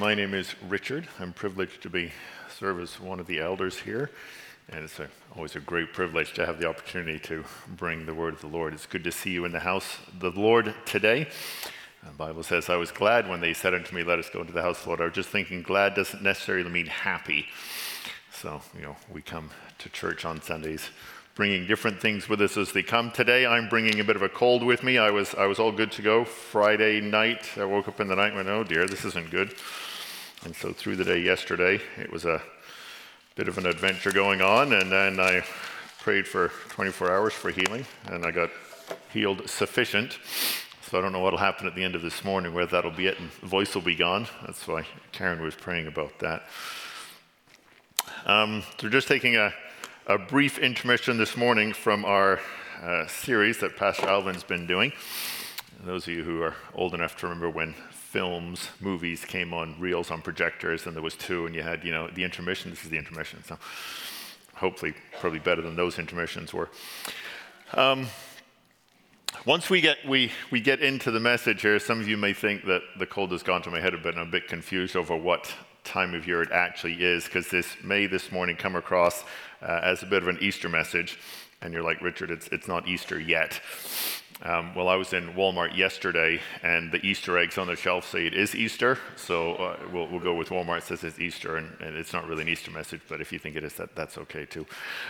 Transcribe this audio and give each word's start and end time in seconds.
My 0.00 0.14
name 0.14 0.32
is 0.32 0.54
Richard. 0.66 1.06
I'm 1.18 1.34
privileged 1.34 1.82
to 1.82 1.90
be 1.90 2.10
serve 2.58 2.80
as 2.80 2.98
one 2.98 3.20
of 3.20 3.26
the 3.26 3.38
elders 3.38 3.78
here, 3.80 4.10
and 4.70 4.82
it's 4.82 4.98
a, 4.98 5.10
always 5.36 5.56
a 5.56 5.60
great 5.60 5.92
privilege 5.92 6.32
to 6.34 6.46
have 6.46 6.58
the 6.58 6.66
opportunity 6.66 7.18
to 7.18 7.44
bring 7.76 8.06
the 8.06 8.14
word 8.14 8.32
of 8.32 8.40
the 8.40 8.46
Lord. 8.46 8.72
It's 8.72 8.86
good 8.86 9.04
to 9.04 9.12
see 9.12 9.28
you 9.28 9.44
in 9.44 9.52
the 9.52 9.60
house 9.60 9.98
of 10.08 10.20
the 10.20 10.30
Lord 10.30 10.74
today. 10.86 11.28
The 12.02 12.12
Bible 12.12 12.42
says, 12.42 12.70
"I 12.70 12.76
was 12.76 12.90
glad 12.90 13.28
when 13.28 13.42
they 13.42 13.52
said 13.52 13.74
unto 13.74 13.94
me, 13.94 14.02
Let 14.02 14.18
us 14.18 14.30
go 14.30 14.40
into 14.40 14.54
the 14.54 14.62
house 14.62 14.78
of 14.78 14.84
the 14.84 14.88
Lord." 14.88 15.00
I 15.02 15.04
was 15.04 15.12
just 15.12 15.28
thinking, 15.28 15.60
glad 15.60 15.92
doesn't 15.92 16.22
necessarily 16.22 16.70
mean 16.70 16.86
happy. 16.86 17.48
So 18.32 18.62
you 18.74 18.80
know, 18.80 18.96
we 19.12 19.20
come 19.20 19.50
to 19.80 19.90
church 19.90 20.24
on 20.24 20.40
Sundays 20.40 20.88
bringing 21.34 21.66
different 21.66 22.00
things 22.00 22.28
with 22.28 22.40
us 22.42 22.56
as 22.56 22.72
they 22.72 22.82
come. 22.82 23.10
Today, 23.10 23.46
I'm 23.46 23.68
bringing 23.68 24.00
a 24.00 24.04
bit 24.04 24.16
of 24.16 24.22
a 24.22 24.28
cold 24.28 24.62
with 24.62 24.82
me. 24.82 24.98
I 24.98 25.10
was, 25.10 25.34
I 25.34 25.46
was 25.46 25.58
all 25.58 25.72
good 25.72 25.92
to 25.92 26.02
go 26.02 26.24
Friday 26.24 27.00
night. 27.00 27.56
I 27.56 27.64
woke 27.64 27.88
up 27.88 28.00
in 28.00 28.08
the 28.08 28.16
night 28.16 28.34
and 28.34 28.36
went, 28.36 28.48
oh 28.48 28.64
dear, 28.64 28.86
this 28.86 29.04
isn't 29.04 29.30
good. 29.30 29.54
And 30.44 30.54
so 30.54 30.72
through 30.72 30.96
the 30.96 31.04
day 31.04 31.20
yesterday, 31.20 31.80
it 31.98 32.10
was 32.10 32.24
a 32.24 32.42
bit 33.36 33.48
of 33.48 33.58
an 33.58 33.66
adventure 33.66 34.10
going 34.10 34.40
on. 34.40 34.72
And 34.72 34.90
then 34.90 35.20
I 35.20 35.44
prayed 35.98 36.26
for 36.26 36.48
24 36.68 37.10
hours 37.10 37.32
for 37.32 37.50
healing, 37.50 37.86
and 38.06 38.24
I 38.24 38.30
got 38.30 38.50
healed 39.12 39.48
sufficient. 39.48 40.18
So 40.82 40.98
I 40.98 41.00
don't 41.02 41.12
know 41.12 41.20
what'll 41.20 41.38
happen 41.38 41.66
at 41.66 41.74
the 41.74 41.84
end 41.84 41.94
of 41.94 42.02
this 42.02 42.24
morning, 42.24 42.54
whether 42.54 42.70
that'll 42.70 42.90
be 42.90 43.06
it 43.06 43.20
and 43.20 43.30
the 43.40 43.46
voice 43.46 43.74
will 43.74 43.82
be 43.82 43.94
gone. 43.94 44.26
That's 44.44 44.66
why 44.66 44.86
Karen 45.12 45.42
was 45.42 45.54
praying 45.54 45.86
about 45.86 46.18
that. 46.18 46.42
Um, 48.26 48.62
so 48.78 48.88
just 48.88 49.08
taking 49.08 49.36
a 49.36 49.52
a 50.10 50.18
brief 50.18 50.58
intermission 50.58 51.18
this 51.18 51.36
morning 51.36 51.72
from 51.72 52.04
our 52.04 52.40
uh, 52.82 53.06
series 53.06 53.58
that 53.58 53.76
Pastor 53.76 54.08
Alvin's 54.08 54.42
been 54.42 54.66
doing. 54.66 54.92
Those 55.84 56.08
of 56.08 56.14
you 56.14 56.24
who 56.24 56.42
are 56.42 56.56
old 56.74 56.94
enough 56.94 57.16
to 57.18 57.28
remember 57.28 57.48
when 57.48 57.76
films, 58.10 58.68
movies 58.80 59.24
came 59.24 59.54
on 59.54 59.76
reels 59.78 60.10
on 60.10 60.20
projectors, 60.20 60.86
and 60.86 60.96
there 60.96 61.02
was 61.02 61.14
two, 61.14 61.46
and 61.46 61.54
you 61.54 61.62
had, 61.62 61.84
you 61.84 61.92
know, 61.92 62.08
the 62.08 62.24
intermission. 62.24 62.70
This 62.70 62.82
is 62.82 62.90
the 62.90 62.98
intermission, 62.98 63.42
so 63.44 63.56
hopefully, 64.54 64.94
probably 65.20 65.38
better 65.38 65.62
than 65.62 65.76
those 65.76 65.96
intermissions 65.96 66.52
were. 66.52 66.68
Um, 67.74 68.08
once 69.46 69.70
we 69.70 69.80
get 69.80 69.98
we 70.08 70.32
we 70.50 70.60
get 70.60 70.80
into 70.80 71.12
the 71.12 71.20
message 71.20 71.62
here, 71.62 71.78
some 71.78 72.00
of 72.00 72.08
you 72.08 72.16
may 72.16 72.32
think 72.32 72.64
that 72.66 72.82
the 72.98 73.06
cold 73.06 73.30
has 73.30 73.44
gone 73.44 73.62
to 73.62 73.70
my 73.70 73.80
head 73.80 73.94
a 73.94 73.98
bit, 73.98 74.14
and 74.14 74.20
I'm 74.20 74.28
a 74.28 74.30
bit 74.30 74.48
confused 74.48 74.96
over 74.96 75.16
what 75.16 75.54
time 75.84 76.12
of 76.14 76.26
year 76.26 76.42
it 76.42 76.50
actually 76.50 77.02
is, 77.02 77.24
because 77.24 77.48
this 77.48 77.76
may 77.82 78.06
this 78.06 78.32
morning 78.32 78.56
come 78.56 78.74
across 78.74 79.24
uh, 79.62 79.80
as 79.82 80.02
a 80.02 80.06
bit 80.06 80.22
of 80.22 80.28
an 80.28 80.38
Easter 80.40 80.68
message. 80.68 81.16
And 81.62 81.72
you're 81.72 81.82
like, 81.82 82.00
Richard, 82.02 82.30
it's, 82.30 82.48
it's 82.48 82.68
not 82.68 82.88
Easter 82.88 83.20
yet. 83.20 83.60
Um, 84.42 84.74
well, 84.74 84.88
I 84.88 84.96
was 84.96 85.12
in 85.12 85.34
Walmart 85.34 85.76
yesterday, 85.76 86.40
and 86.62 86.90
the 86.90 87.04
Easter 87.04 87.36
eggs 87.36 87.58
on 87.58 87.66
the 87.66 87.76
shelf 87.76 88.10
say 88.10 88.26
it 88.26 88.32
is 88.32 88.54
Easter. 88.54 88.98
So 89.16 89.54
uh, 89.56 89.76
we'll, 89.92 90.06
we'll, 90.06 90.20
go 90.20 90.34
with 90.34 90.48
Walmart. 90.48 90.82
Says 90.82 91.04
it's 91.04 91.18
Easter, 91.18 91.56
and, 91.56 91.78
and, 91.80 91.94
it's 91.94 92.14
not 92.14 92.26
really 92.26 92.42
an 92.42 92.48
Easter 92.48 92.70
message, 92.70 93.02
but 93.06 93.20
if 93.20 93.32
you 93.32 93.38
think 93.38 93.56
it 93.56 93.64
is, 93.64 93.74
that, 93.74 93.94
that's 93.94 94.16
okay 94.16 94.46
too. 94.46 94.66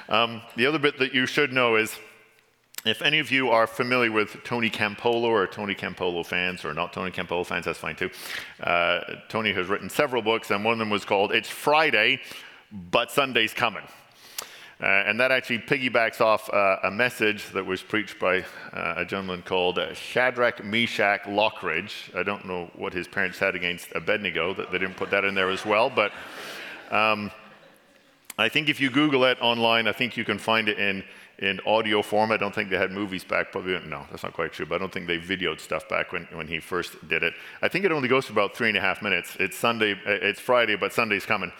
Um, 0.09 0.43
the 0.57 0.67
other 0.67 0.81
bit 0.81 0.99
that 0.99 1.15
you 1.15 1.27
should 1.27 1.53
know 1.53 1.77
is 1.77 1.97
if 2.85 3.03
any 3.03 3.21
of 3.21 3.31
you 3.31 3.51
are 3.51 3.69
familiar 3.69 4.11
with 4.11 4.43
Tony 4.43 4.69
Campolo 4.69 5.25
or 5.25 5.47
Tony 5.47 5.77
Campolo 5.77 6.27
fans, 6.27 6.65
or 6.65 6.75
not 6.75 6.93
Tony 6.93 7.13
Campolo 7.13 7.47
fans, 7.47 7.67
that's 7.67 7.79
fine 7.79 7.95
too. 7.95 8.11
Uh, 8.61 9.01
Tony 9.29 9.53
has 9.53 9.69
written 9.69 9.89
several 9.89 10.23
books, 10.23 10.51
and 10.51 10.65
one 10.65 10.73
of 10.73 10.79
them 10.79 10.91
was 10.91 11.05
called 11.05 11.31
It's 11.31 11.49
Friday, 11.49 12.21
but 12.73 13.13
Sunday's 13.13 13.55
Coming. 13.55 13.85
Uh, 14.83 14.87
and 15.07 15.21
that 15.21 15.31
actually 15.31 15.59
piggybacks 15.59 16.23
off 16.23 16.49
uh, 16.55 16.79
a 16.85 16.91
message 16.91 17.51
that 17.51 17.65
was 17.67 17.83
preached 17.83 18.19
by 18.19 18.39
uh, 18.73 18.95
a 18.97 19.05
gentleman 19.05 19.43
called 19.43 19.79
uh, 19.79 19.93
Shadrach 19.93 20.65
Meshach 20.65 21.25
Lockridge. 21.25 22.15
I 22.17 22.23
don't 22.23 22.47
know 22.47 22.71
what 22.75 22.95
his 22.95 23.07
parents 23.07 23.39
had 23.39 23.55
against 23.55 23.89
Abednego, 23.95 24.55
that 24.55 24.73
they 24.73 24.79
didn't 24.79 24.97
put 24.97 25.11
that 25.11 25.25
in 25.25 25.35
there 25.35 25.51
as 25.51 25.67
well, 25.67 25.91
but 25.91 26.13
um, 26.91 27.31
I 28.39 28.49
think 28.49 28.71
if 28.71 28.81
you 28.81 28.89
Google 28.89 29.25
it 29.25 29.37
online, 29.43 29.87
I 29.87 29.93
think 29.93 30.17
you 30.17 30.25
can 30.25 30.39
find 30.39 30.67
it 30.67 30.79
in, 30.79 31.05
in 31.41 31.61
audio 31.67 32.01
form. 32.01 32.33
I 32.33 32.39
don't 32.39 32.55
think 32.55 32.71
they 32.71 32.79
had 32.79 32.91
movies 32.91 33.23
back. 33.23 33.53
Probably, 33.53 33.79
no, 33.87 34.07
that's 34.11 34.23
not 34.23 34.33
quite 34.33 34.55
true, 34.55 34.65
but 34.65 34.77
I 34.77 34.79
don't 34.79 34.91
think 34.93 35.07
they 35.07 35.19
videoed 35.19 35.61
stuff 35.61 35.91
back 35.91 36.11
when, 36.11 36.27
when 36.33 36.49
he 36.49 36.59
first 36.59 37.07
did 37.07 37.23
it. 37.23 37.35
I 37.61 37.69
think 37.69 37.85
it 37.85 37.93
only 37.93 38.09
goes 38.09 38.25
for 38.25 38.33
about 38.33 38.57
three 38.57 38.69
and 38.69 38.79
a 38.79 38.81
half 38.81 39.03
minutes. 39.03 39.37
It's 39.39 39.59
Sunday, 39.59 39.95
it's 40.07 40.41
Friday, 40.41 40.77
but 40.77 40.95
Sunday's 40.95 41.27
coming. 41.27 41.53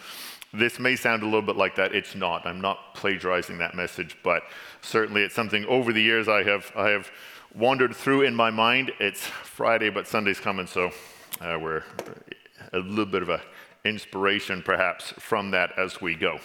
This 0.53 0.79
may 0.79 0.95
sound 0.95 1.23
a 1.23 1.25
little 1.25 1.41
bit 1.41 1.55
like 1.55 1.75
that. 1.75 1.95
It's 1.95 2.13
not. 2.13 2.45
I'm 2.45 2.59
not 2.59 2.93
plagiarizing 2.93 3.57
that 3.59 3.73
message, 3.73 4.17
but 4.21 4.43
certainly 4.81 5.23
it's 5.23 5.35
something 5.35 5.65
over 5.65 5.93
the 5.93 6.01
years 6.01 6.27
I 6.27 6.43
have, 6.43 6.71
I 6.75 6.89
have 6.89 7.09
wandered 7.55 7.95
through 7.95 8.23
in 8.23 8.35
my 8.35 8.49
mind. 8.49 8.91
It's 8.99 9.21
Friday, 9.25 9.89
but 9.89 10.07
Sunday's 10.07 10.39
coming, 10.39 10.67
so 10.67 10.91
uh, 11.39 11.57
we're 11.59 11.83
a 12.73 12.79
little 12.79 13.05
bit 13.05 13.21
of 13.21 13.29
a 13.29 13.41
inspiration 13.83 14.61
perhaps 14.61 15.13
from 15.17 15.51
that 15.51 15.71
as 15.77 16.01
we 16.01 16.15
go. 16.15 16.39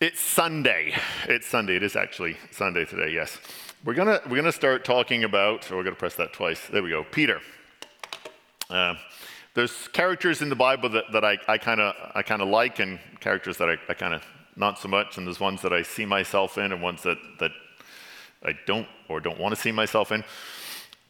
It's 0.00 0.20
Sunday. 0.20 0.94
It's 1.28 1.46
Sunday. 1.46 1.76
It 1.76 1.82
is 1.82 1.94
actually 1.94 2.36
Sunday 2.52 2.84
today, 2.84 3.12
yes. 3.12 3.38
We're 3.84 3.94
going 3.94 4.08
we're 4.28 4.36
gonna 4.36 4.50
start 4.50 4.84
talking 4.84 5.24
about, 5.24 5.70
oh, 5.70 5.76
we're 5.76 5.82
going 5.82 5.94
to 5.94 5.98
press 5.98 6.14
that 6.16 6.32
twice. 6.32 6.60
There 6.72 6.82
we 6.82 6.90
go. 6.90 7.04
Peter. 7.04 7.40
Uh, 8.70 8.94
there's 9.58 9.88
characters 9.88 10.40
in 10.40 10.50
the 10.50 10.54
Bible 10.54 10.88
that, 10.90 11.10
that 11.10 11.24
I, 11.24 11.58
kind 11.58 11.80
of 11.80 11.92
I 12.14 12.22
kinda 12.22 12.44
like 12.44 12.78
and 12.78 13.00
characters 13.18 13.56
that 13.56 13.68
I, 13.68 13.76
I 13.88 13.94
kind 13.94 14.14
of 14.14 14.22
not 14.54 14.78
so 14.78 14.86
much, 14.86 15.18
and 15.18 15.26
there's 15.26 15.40
ones 15.40 15.62
that 15.62 15.72
I 15.72 15.82
see 15.82 16.06
myself 16.06 16.58
in 16.58 16.70
and 16.70 16.80
ones 16.80 17.02
that, 17.02 17.18
that 17.40 17.50
I 18.44 18.52
don't 18.66 18.86
or 19.08 19.18
don't 19.18 19.36
want 19.40 19.56
to 19.56 19.60
see 19.60 19.72
myself 19.72 20.12
in. 20.12 20.22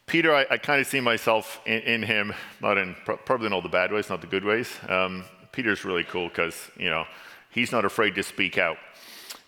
Peter, 0.07 0.35
I, 0.35 0.47
I 0.51 0.57
kind 0.57 0.81
of 0.81 0.87
see 0.87 1.01
myself 1.01 1.61
in, 1.67 1.81
in, 1.81 2.03
him, 2.03 2.33
not 2.63 2.79
in 2.79 2.97
probably 3.05 3.49
in 3.49 3.53
all 3.53 3.61
the 3.61 3.69
bad 3.69 3.93
ways, 3.93 4.09
not 4.09 4.23
the 4.23 4.27
good 4.27 4.47
ways. 4.47 4.79
Um, 4.89 5.25
Peter's 5.53 5.85
really 5.85 6.05
cool 6.05 6.29
because 6.29 6.71
you 6.79 6.89
know 6.89 7.05
he's 7.51 7.71
not 7.71 7.85
afraid 7.85 8.15
to 8.15 8.23
speak 8.23 8.57
out. 8.57 8.79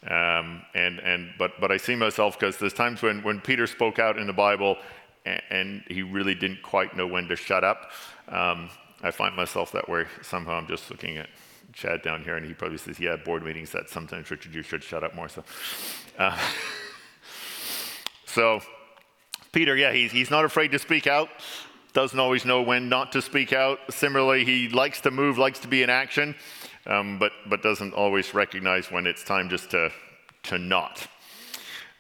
Um, 0.07 0.61
and 0.75 0.99
and 0.99 1.33
but 1.39 1.53
but 1.59 1.73
I 1.73 1.79
see 1.79 1.97
myself 1.97 2.39
because 2.39 2.59
there's 2.59 2.75
times 2.75 3.01
when 3.01 3.23
when 3.23 3.41
Peter 3.41 3.67
spoke 3.67 3.99
out 3.99 4.19
in 4.19 4.27
the 4.27 4.35
Bible 4.35 4.77
and, 5.25 5.43
and 5.51 5.83
he 5.89 6.03
really 6.03 6.35
didn't 6.35 6.61
quite 6.61 6.95
know 6.95 7.07
when 7.07 7.29
to 7.29 7.37
shut 7.37 7.65
up. 7.65 7.93
Um, 8.29 8.69
I 9.03 9.11
find 9.11 9.35
myself 9.35 9.73
that 9.73 9.89
way. 9.89 10.05
Somehow 10.23 10.55
I'm 10.55 10.67
just 10.67 10.91
looking 10.91 11.17
at 11.17 11.29
Chad 11.73 12.03
down 12.03 12.23
here, 12.23 12.37
and 12.37 12.45
he 12.45 12.55
probably 12.55 12.79
says, 12.79 12.99
"Yeah, 12.99 13.17
board 13.17 13.45
meetings. 13.45 13.71
That 13.71 13.89
sometimes 13.89 14.31
Richard, 14.31 14.55
you 14.55 14.63
should 14.63 14.83
shut 14.83 15.05
up 15.05 15.15
more." 15.15 15.29
So, 15.29 15.45
uh, 16.19 16.39
so 18.27 18.61
Peter, 19.53 19.77
yeah, 19.77 19.93
he's 19.93 20.13
he's 20.13 20.31
not 20.31 20.45
afraid 20.45 20.73
to 20.73 20.79
speak 20.79 21.07
out. 21.07 21.29
Doesn't 21.93 22.19
always 22.19 22.45
know 22.45 22.63
when 22.63 22.89
not 22.89 23.13
to 23.13 23.23
speak 23.23 23.53
out. 23.53 23.79
Similarly, 23.91 24.45
he 24.45 24.69
likes 24.69 25.01
to 25.03 25.11
move, 25.11 25.39
likes 25.39 25.59
to 25.61 25.69
be 25.69 25.83
in 25.83 25.91
action, 25.91 26.35
um, 26.87 27.19
but 27.19 27.33
but 27.47 27.63
doesn't 27.63 27.95
always 27.95 28.33
recognize 28.35 28.91
when 28.91 29.07
it's 29.07 29.25
time 29.25 29.49
just 29.49 29.71
to 29.71 29.91
to 30.45 30.59
not. 30.59 31.07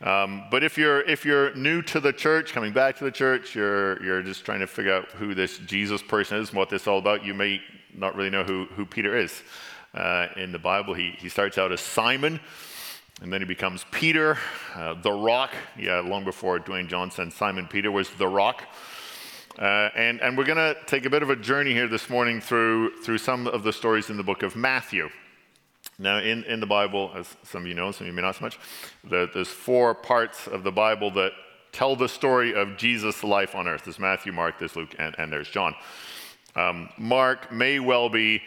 Um, 0.02 0.44
but 0.50 0.64
if 0.64 0.78
you're, 0.78 1.02
if 1.02 1.26
you're 1.26 1.54
new 1.54 1.82
to 1.82 2.00
the 2.00 2.12
church, 2.12 2.52
coming 2.52 2.72
back 2.72 2.96
to 2.98 3.04
the 3.04 3.10
church, 3.10 3.54
you're, 3.54 4.02
you're 4.02 4.22
just 4.22 4.44
trying 4.46 4.60
to 4.60 4.66
figure 4.66 4.94
out 4.94 5.10
who 5.10 5.34
this 5.34 5.58
Jesus 5.58 6.02
person 6.02 6.38
is 6.38 6.48
and 6.48 6.58
what 6.58 6.70
this 6.70 6.82
is 6.82 6.88
all 6.88 6.98
about, 6.98 7.24
you 7.24 7.34
may 7.34 7.60
not 7.94 8.14
really 8.16 8.30
know 8.30 8.42
who, 8.42 8.66
who 8.76 8.86
Peter 8.86 9.16
is. 9.16 9.42
Uh, 9.92 10.28
in 10.36 10.52
the 10.52 10.58
Bible, 10.58 10.94
he, 10.94 11.10
he 11.18 11.28
starts 11.28 11.58
out 11.58 11.70
as 11.70 11.80
Simon, 11.80 12.40
and 13.20 13.30
then 13.30 13.42
he 13.42 13.46
becomes 13.46 13.84
Peter, 13.90 14.38
uh, 14.74 14.94
the 14.94 15.12
rock. 15.12 15.50
Yeah, 15.76 16.00
long 16.00 16.24
before 16.24 16.58
Dwayne 16.60 16.88
Johnson, 16.88 17.30
Simon 17.30 17.66
Peter 17.66 17.90
was 17.90 18.08
the 18.10 18.28
rock. 18.28 18.64
Uh, 19.58 19.90
and, 19.94 20.22
and 20.22 20.38
we're 20.38 20.44
going 20.44 20.56
to 20.56 20.76
take 20.86 21.04
a 21.04 21.10
bit 21.10 21.22
of 21.22 21.28
a 21.28 21.36
journey 21.36 21.72
here 21.72 21.88
this 21.88 22.08
morning 22.08 22.40
through, 22.40 23.02
through 23.02 23.18
some 23.18 23.46
of 23.48 23.64
the 23.64 23.72
stories 23.72 24.08
in 24.08 24.16
the 24.16 24.22
book 24.22 24.42
of 24.42 24.56
Matthew. 24.56 25.10
Now, 26.00 26.18
in, 26.18 26.44
in 26.44 26.60
the 26.60 26.66
Bible, 26.66 27.10
as 27.14 27.36
some 27.42 27.62
of 27.62 27.68
you 27.68 27.74
know, 27.74 27.92
some 27.92 28.06
of 28.06 28.08
you 28.08 28.14
may 28.14 28.22
not 28.22 28.36
so 28.36 28.44
much, 28.44 28.58
the, 29.04 29.28
there's 29.34 29.48
four 29.48 29.94
parts 29.94 30.46
of 30.46 30.64
the 30.64 30.72
Bible 30.72 31.10
that 31.10 31.32
tell 31.72 31.94
the 31.94 32.08
story 32.08 32.54
of 32.54 32.78
Jesus' 32.78 33.22
life 33.22 33.54
on 33.54 33.68
earth. 33.68 33.84
There's 33.84 33.98
Matthew, 33.98 34.32
Mark, 34.32 34.58
there's 34.58 34.74
Luke, 34.76 34.94
and, 34.98 35.14
and 35.18 35.30
there's 35.30 35.50
John. 35.50 35.74
Um, 36.56 36.88
Mark 36.96 37.52
may 37.52 37.80
well 37.80 38.08
be 38.08 38.40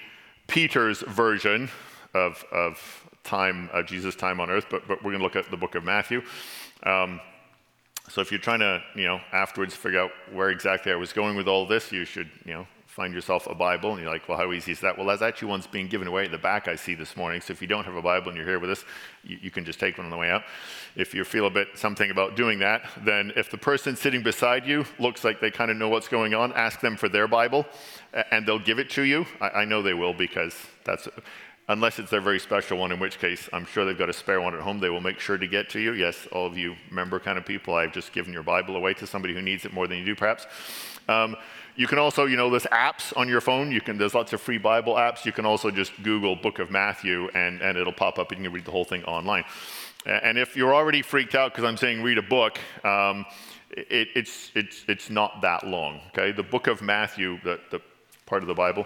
Peter's 0.48 1.01
version 1.01 1.69
of, 2.16 2.44
of 2.51 3.07
time, 3.24 3.69
of 3.72 3.86
Jesus' 3.86 4.16
time 4.16 4.39
on 4.39 4.50
earth, 4.50 4.66
but, 4.72 4.88
but 4.88 5.04
we're 5.04 5.12
going 5.12 5.19
to 5.19 5.24
look 5.24 5.36
at 5.36 5.51
the 5.51 5.57
book 5.57 5.75
of 5.75 5.83
Matthew. 5.83 6.24
Um, 6.81 7.22
so 8.10 8.19
if 8.19 8.31
you're 8.31 8.42
trying 8.42 8.60
to, 8.62 8.81
you 8.95 9.06
know, 9.06 9.22
afterwards 9.31 9.75
figure 9.75 10.00
out 10.00 10.12
where 10.31 10.50
exactly 10.50 10.92
I 10.92 10.95
was 10.95 11.13
going 11.13 11.36
with 11.36 11.48
all 11.48 11.68
this, 11.68 11.92
you 11.92 12.04
should, 12.04 12.31
you 12.45 12.54
know, 12.54 12.68
find 12.94 13.12
yourself 13.12 13.48
a 13.48 13.56
Bible, 13.56 13.92
and 13.92 14.01
you're 14.01 14.12
like, 14.12 14.30
well, 14.30 14.38
how 14.38 14.54
easy 14.54 14.72
is 14.72 14.80
that? 14.81 14.95
Well, 14.95 15.07
that's 15.07 15.24
actually 15.24 15.48
one's 15.48 15.66
being 15.66 15.88
given 15.88 16.07
away 16.07 16.25
at 16.25 16.31
the 16.31 16.38
back, 16.38 16.68
I 16.68 16.75
see 16.75 16.94
this 16.94 17.18
morning. 17.18 17.42
So 17.42 17.51
if 17.51 17.60
you 17.60 17.68
don't 17.68 17.86
have 17.86 17.95
a 17.95 18.01
Bible 18.04 18.28
and 18.28 18.38
you're 18.38 18.45
here 18.45 18.60
with 18.60 18.69
us, 18.69 18.86
you, 19.24 19.40
you 19.42 19.50
can 19.50 19.66
just 19.66 19.80
take 19.80 19.98
one 19.98 20.06
on 20.06 20.12
the 20.12 20.18
way 20.18 20.30
out. 20.30 20.44
If 20.95 21.16
you 21.16 21.24
feel 21.24 21.48
a 21.48 21.50
bit 21.50 21.69
something 21.74 22.12
about 22.12 22.36
doing 22.36 22.60
that, 22.60 22.88
then 23.04 23.34
if 23.36 23.50
the 23.50 23.57
person 23.57 23.95
sitting 23.95 24.22
beside 24.22 24.68
you 24.68 24.86
looks 25.00 25.24
like 25.24 25.42
they 25.42 25.50
kind 25.50 25.72
of 25.72 25.78
know 25.78 25.90
what's 25.90 26.07
going 26.07 26.36
on, 26.36 26.54
ask 26.54 26.81
them 26.81 26.95
for 26.95 27.10
their 27.10 27.28
Bible, 27.28 27.66
and 28.30 28.45
they'll 28.45 28.60
give 28.60 28.78
it 28.78 28.92
to 28.92 29.01
you. 29.01 29.25
I, 29.42 29.50
I 29.50 29.66
know 29.66 29.81
they 29.81 29.96
will 29.96 30.13
because 30.13 30.56
that's 30.86 31.07
unless 31.69 31.98
it's 31.98 32.12
their 32.12 32.22
very 32.22 32.39
special 32.39 32.78
one, 32.78 32.92
in 32.92 33.00
which 33.00 33.19
case 33.19 33.50
I'm 33.54 33.66
sure 33.66 33.86
they've 33.86 33.98
got 33.98 34.10
a 34.10 34.13
spare 34.13 34.42
one 34.42 34.54
at 34.54 34.62
home. 34.62 34.80
They 34.80 34.89
will 34.89 35.01
make 35.01 35.19
sure 35.19 35.38
to 35.38 35.48
get 35.48 35.69
to 35.72 35.80
you. 35.80 35.94
Yes, 35.94 36.28
all 36.31 36.46
of 36.46 36.57
you 36.57 36.75
member 36.92 37.19
kind 37.19 37.38
of 37.38 37.46
people, 37.46 37.74
I've 37.74 37.94
just 37.94 38.13
given 38.13 38.34
your 38.34 38.44
Bible 38.44 38.75
away 38.75 38.94
to 38.96 39.07
somebody 39.07 39.34
who 39.34 39.42
needs 39.42 39.66
it 39.66 39.74
more 39.74 39.88
than 39.88 39.98
you 39.98 40.06
do, 40.06 40.16
perhaps. 40.16 40.46
Um, 41.07 41.36
You 41.75 41.88
can 41.88 41.98
also, 41.98 42.25
you 42.25 42.38
know, 42.38 42.50
there's 42.50 42.66
apps 42.66 43.16
on 43.18 43.28
your 43.28 43.42
phone. 43.42 43.72
You 43.72 43.81
can, 43.81 43.98
there's 43.98 44.14
lots 44.14 44.31
of 44.34 44.42
free 44.42 44.60
Bible 44.60 44.94
apps. 44.94 45.25
You 45.25 45.31
can 45.31 45.46
also 45.46 45.72
just 45.72 45.92
Google 46.04 46.36
Book 46.36 46.60
of 46.60 46.70
Matthew 46.70 47.30
and, 47.34 47.62
and 47.62 47.78
it'll 47.78 47.94
pop 47.94 48.20
up 48.20 48.31
and 48.31 48.40
you 48.40 48.46
can 48.46 48.54
read 48.54 48.66
the 48.66 48.72
whole 48.72 48.86
thing 48.86 49.04
online. 49.06 49.44
And 50.06 50.38
if 50.38 50.56
you're 50.56 50.75
already 50.75 51.02
freaked 51.02 51.34
out 51.34 51.52
because 51.52 51.64
I'm 51.64 51.78
saying 51.78 52.04
read 52.04 52.18
a 52.18 52.24
book, 52.24 52.60
um, 52.84 53.25
it, 53.72 54.10
it's, 54.16 54.52
it's, 54.54 54.86
it's 54.88 55.10
not 55.10 55.42
that 55.42 55.66
long, 55.66 56.02
okay? 56.10 56.31
The 56.31 56.44
book 56.44 56.68
of 56.68 56.81
Matthew, 56.81 57.40
the, 57.44 57.60
the 57.72 57.81
part 58.25 58.44
of 58.44 58.48
the 58.48 58.54
Bible, 58.54 58.86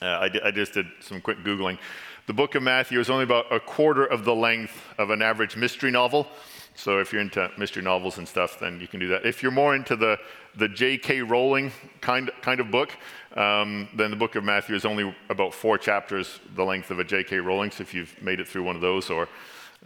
uh, 0.00 0.06
I, 0.06 0.30
I 0.44 0.50
just 0.50 0.72
did 0.72 0.86
some 1.00 1.20
quick 1.20 1.38
Googling. 1.44 1.78
The 2.26 2.32
book 2.32 2.54
of 2.54 2.62
Matthew 2.62 2.98
is 2.98 3.10
only 3.10 3.24
about 3.24 3.52
a 3.52 3.60
quarter 3.60 4.04
of 4.04 4.24
the 4.24 4.34
length 4.34 4.80
of 4.98 5.10
an 5.10 5.22
average 5.22 5.56
mystery 5.56 5.90
novel. 5.90 6.26
So 6.74 6.98
if 6.98 7.12
you're 7.12 7.22
into 7.22 7.50
mystery 7.58 7.82
novels 7.82 8.18
and 8.18 8.26
stuff, 8.26 8.58
then 8.58 8.80
you 8.80 8.88
can 8.88 8.98
do 8.98 9.08
that. 9.08 9.26
If 9.26 9.42
you're 9.42 9.52
more 9.52 9.74
into 9.74 9.94
the, 9.94 10.18
the 10.56 10.68
J.K. 10.68 11.20
Rowling 11.22 11.70
kind, 12.00 12.30
kind 12.40 12.60
of 12.60 12.70
book, 12.70 12.96
um, 13.36 13.88
then 13.94 14.10
the 14.10 14.16
book 14.16 14.36
of 14.36 14.44
Matthew 14.44 14.74
is 14.74 14.84
only 14.84 15.14
about 15.28 15.54
four 15.54 15.78
chapters 15.78 16.40
the 16.54 16.64
length 16.64 16.90
of 16.90 16.98
a 16.98 17.04
J.K. 17.04 17.38
Rowling. 17.38 17.70
So 17.70 17.82
if 17.82 17.94
you've 17.94 18.20
made 18.22 18.40
it 18.40 18.48
through 18.48 18.62
one 18.64 18.74
of 18.74 18.82
those, 18.82 19.10
or 19.10 19.28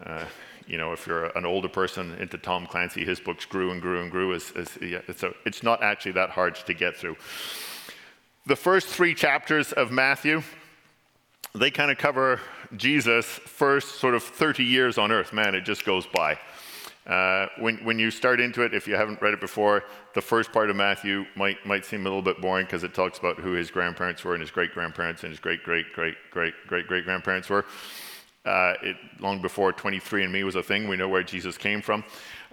uh, 0.05 0.25
you 0.67 0.79
know, 0.79 0.93
if 0.93 1.07
you're 1.07 1.27
an 1.37 1.45
older 1.47 1.69
person 1.69 2.13
into 2.15 2.39
Tom 2.39 2.67
Clancy, 2.67 3.05
his 3.05 3.21
books 3.21 3.45
grew 3.45 3.71
and 3.71 3.81
grew 3.81 4.03
and 4.03 4.11
grew. 4.11 4.35
As, 4.35 4.53
as, 4.57 4.79
yeah, 4.81 5.01
it's 5.45 5.63
not 5.63 5.83
actually 5.83 6.13
that 6.13 6.31
hard 6.31 6.55
to 6.55 6.75
get 6.75 6.97
through. 6.97 7.17
The 8.47 8.57
first 8.57 8.89
three 8.89 9.15
chapters 9.15 9.73
of 9.73 9.91
Matthew, 9.91 10.43
they 11.55 11.71
kind 11.71 11.91
of 11.91 11.99
cover 11.99 12.41
Jesus' 12.77 13.27
first 13.27 13.97
sort 13.97 14.15
of 14.15 14.23
30 14.23 14.65
years 14.65 14.99
on 14.99 15.11
earth. 15.11 15.33
Man, 15.33 15.55
it 15.55 15.63
just 15.63 15.85
goes 15.85 16.07
by. 16.07 16.39
Uh, 17.07 17.47
when, 17.59 17.77
when 17.85 17.99
you 17.99 18.11
start 18.11 18.41
into 18.41 18.63
it, 18.63 18.75
if 18.75 18.89
you 18.89 18.97
haven't 18.97 19.23
read 19.23 19.33
it 19.33 19.41
before, 19.41 19.85
the 20.15 20.21
first 20.21 20.53
part 20.53 20.71
of 20.71 20.77
Matthew 20.77 21.25
might, 21.37 21.65
might 21.65 21.85
seem 21.85 22.01
a 22.01 22.09
little 22.09 22.23
bit 22.23 22.41
boring 22.41 22.67
because 22.67 22.83
it 22.83 22.95
talks 22.95 23.19
about 23.19 23.39
who 23.39 23.53
his 23.53 23.71
grandparents 23.71 24.25
were 24.25 24.35
and 24.35 24.41
his 24.41 24.51
great 24.51 24.73
grandparents 24.73 25.23
and 25.23 25.31
his 25.31 25.39
great 25.39 25.63
great 25.63 25.93
great 25.93 26.17
great 26.33 26.55
great 26.67 26.89
great 26.89 27.05
grandparents 27.05 27.49
were. 27.49 27.65
Uh, 28.45 28.75
it, 28.83 28.97
long 29.21 29.41
before 29.41 29.73
23andMe 29.73 30.45
was 30.45 30.55
a 30.55 30.63
thing, 30.63 30.89
we 30.89 30.97
know 30.97 31.09
where 31.09 31.23
Jesus 31.23 31.59
came 31.59 31.83
from. 31.83 32.05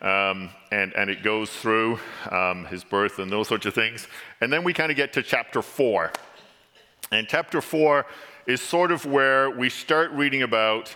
Um, 0.02 0.50
and, 0.72 0.92
and 0.96 1.10
it 1.10 1.24
goes 1.24 1.50
through 1.50 2.00
um, 2.30 2.66
his 2.66 2.84
birth 2.84 3.20
and 3.20 3.32
those 3.32 3.48
sorts 3.48 3.66
of 3.66 3.74
things. 3.74 4.08
And 4.42 4.52
then 4.52 4.64
we 4.64 4.74
kind 4.74 4.92
of 4.92 4.98
get 4.98 5.14
to 5.14 5.24
chapter 5.24 5.62
four. 5.62 6.12
And 7.12 7.28
chapter 7.28 7.62
four 7.62 8.06
is 8.48 8.60
sort 8.62 8.92
of 8.92 9.06
where 9.06 9.50
we 9.50 9.70
start 9.70 10.12
reading 10.12 10.42
about 10.42 10.94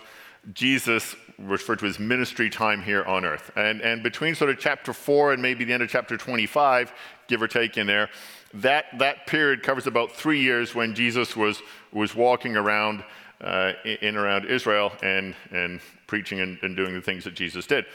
Jesus 0.52 1.14
referred 1.38 1.78
to 1.78 1.86
as 1.86 1.98
ministry 1.98 2.50
time 2.50 2.82
here 2.82 3.04
on 3.04 3.24
earth. 3.24 3.50
And, 3.56 3.80
and 3.80 4.02
between 4.02 4.34
sort 4.34 4.50
of 4.50 4.58
chapter 4.58 4.92
4 4.92 5.32
and 5.32 5.42
maybe 5.42 5.64
the 5.64 5.72
end 5.72 5.82
of 5.82 5.88
chapter 5.88 6.16
25, 6.16 6.92
give 7.28 7.40
or 7.40 7.48
take 7.48 7.76
in 7.78 7.86
there, 7.86 8.10
that, 8.54 8.86
that 8.98 9.26
period 9.26 9.62
covers 9.62 9.86
about 9.86 10.12
three 10.12 10.40
years 10.40 10.74
when 10.74 10.94
Jesus 10.94 11.36
was, 11.36 11.62
was 11.92 12.14
walking 12.14 12.56
around 12.56 13.04
uh, 13.40 13.72
in 13.84 14.16
around 14.16 14.46
Israel 14.46 14.92
and, 15.02 15.34
and 15.52 15.80
preaching 16.06 16.40
and, 16.40 16.58
and 16.62 16.76
doing 16.76 16.94
the 16.94 17.00
things 17.00 17.24
that 17.24 17.34
Jesus 17.34 17.66
did. 17.66 17.86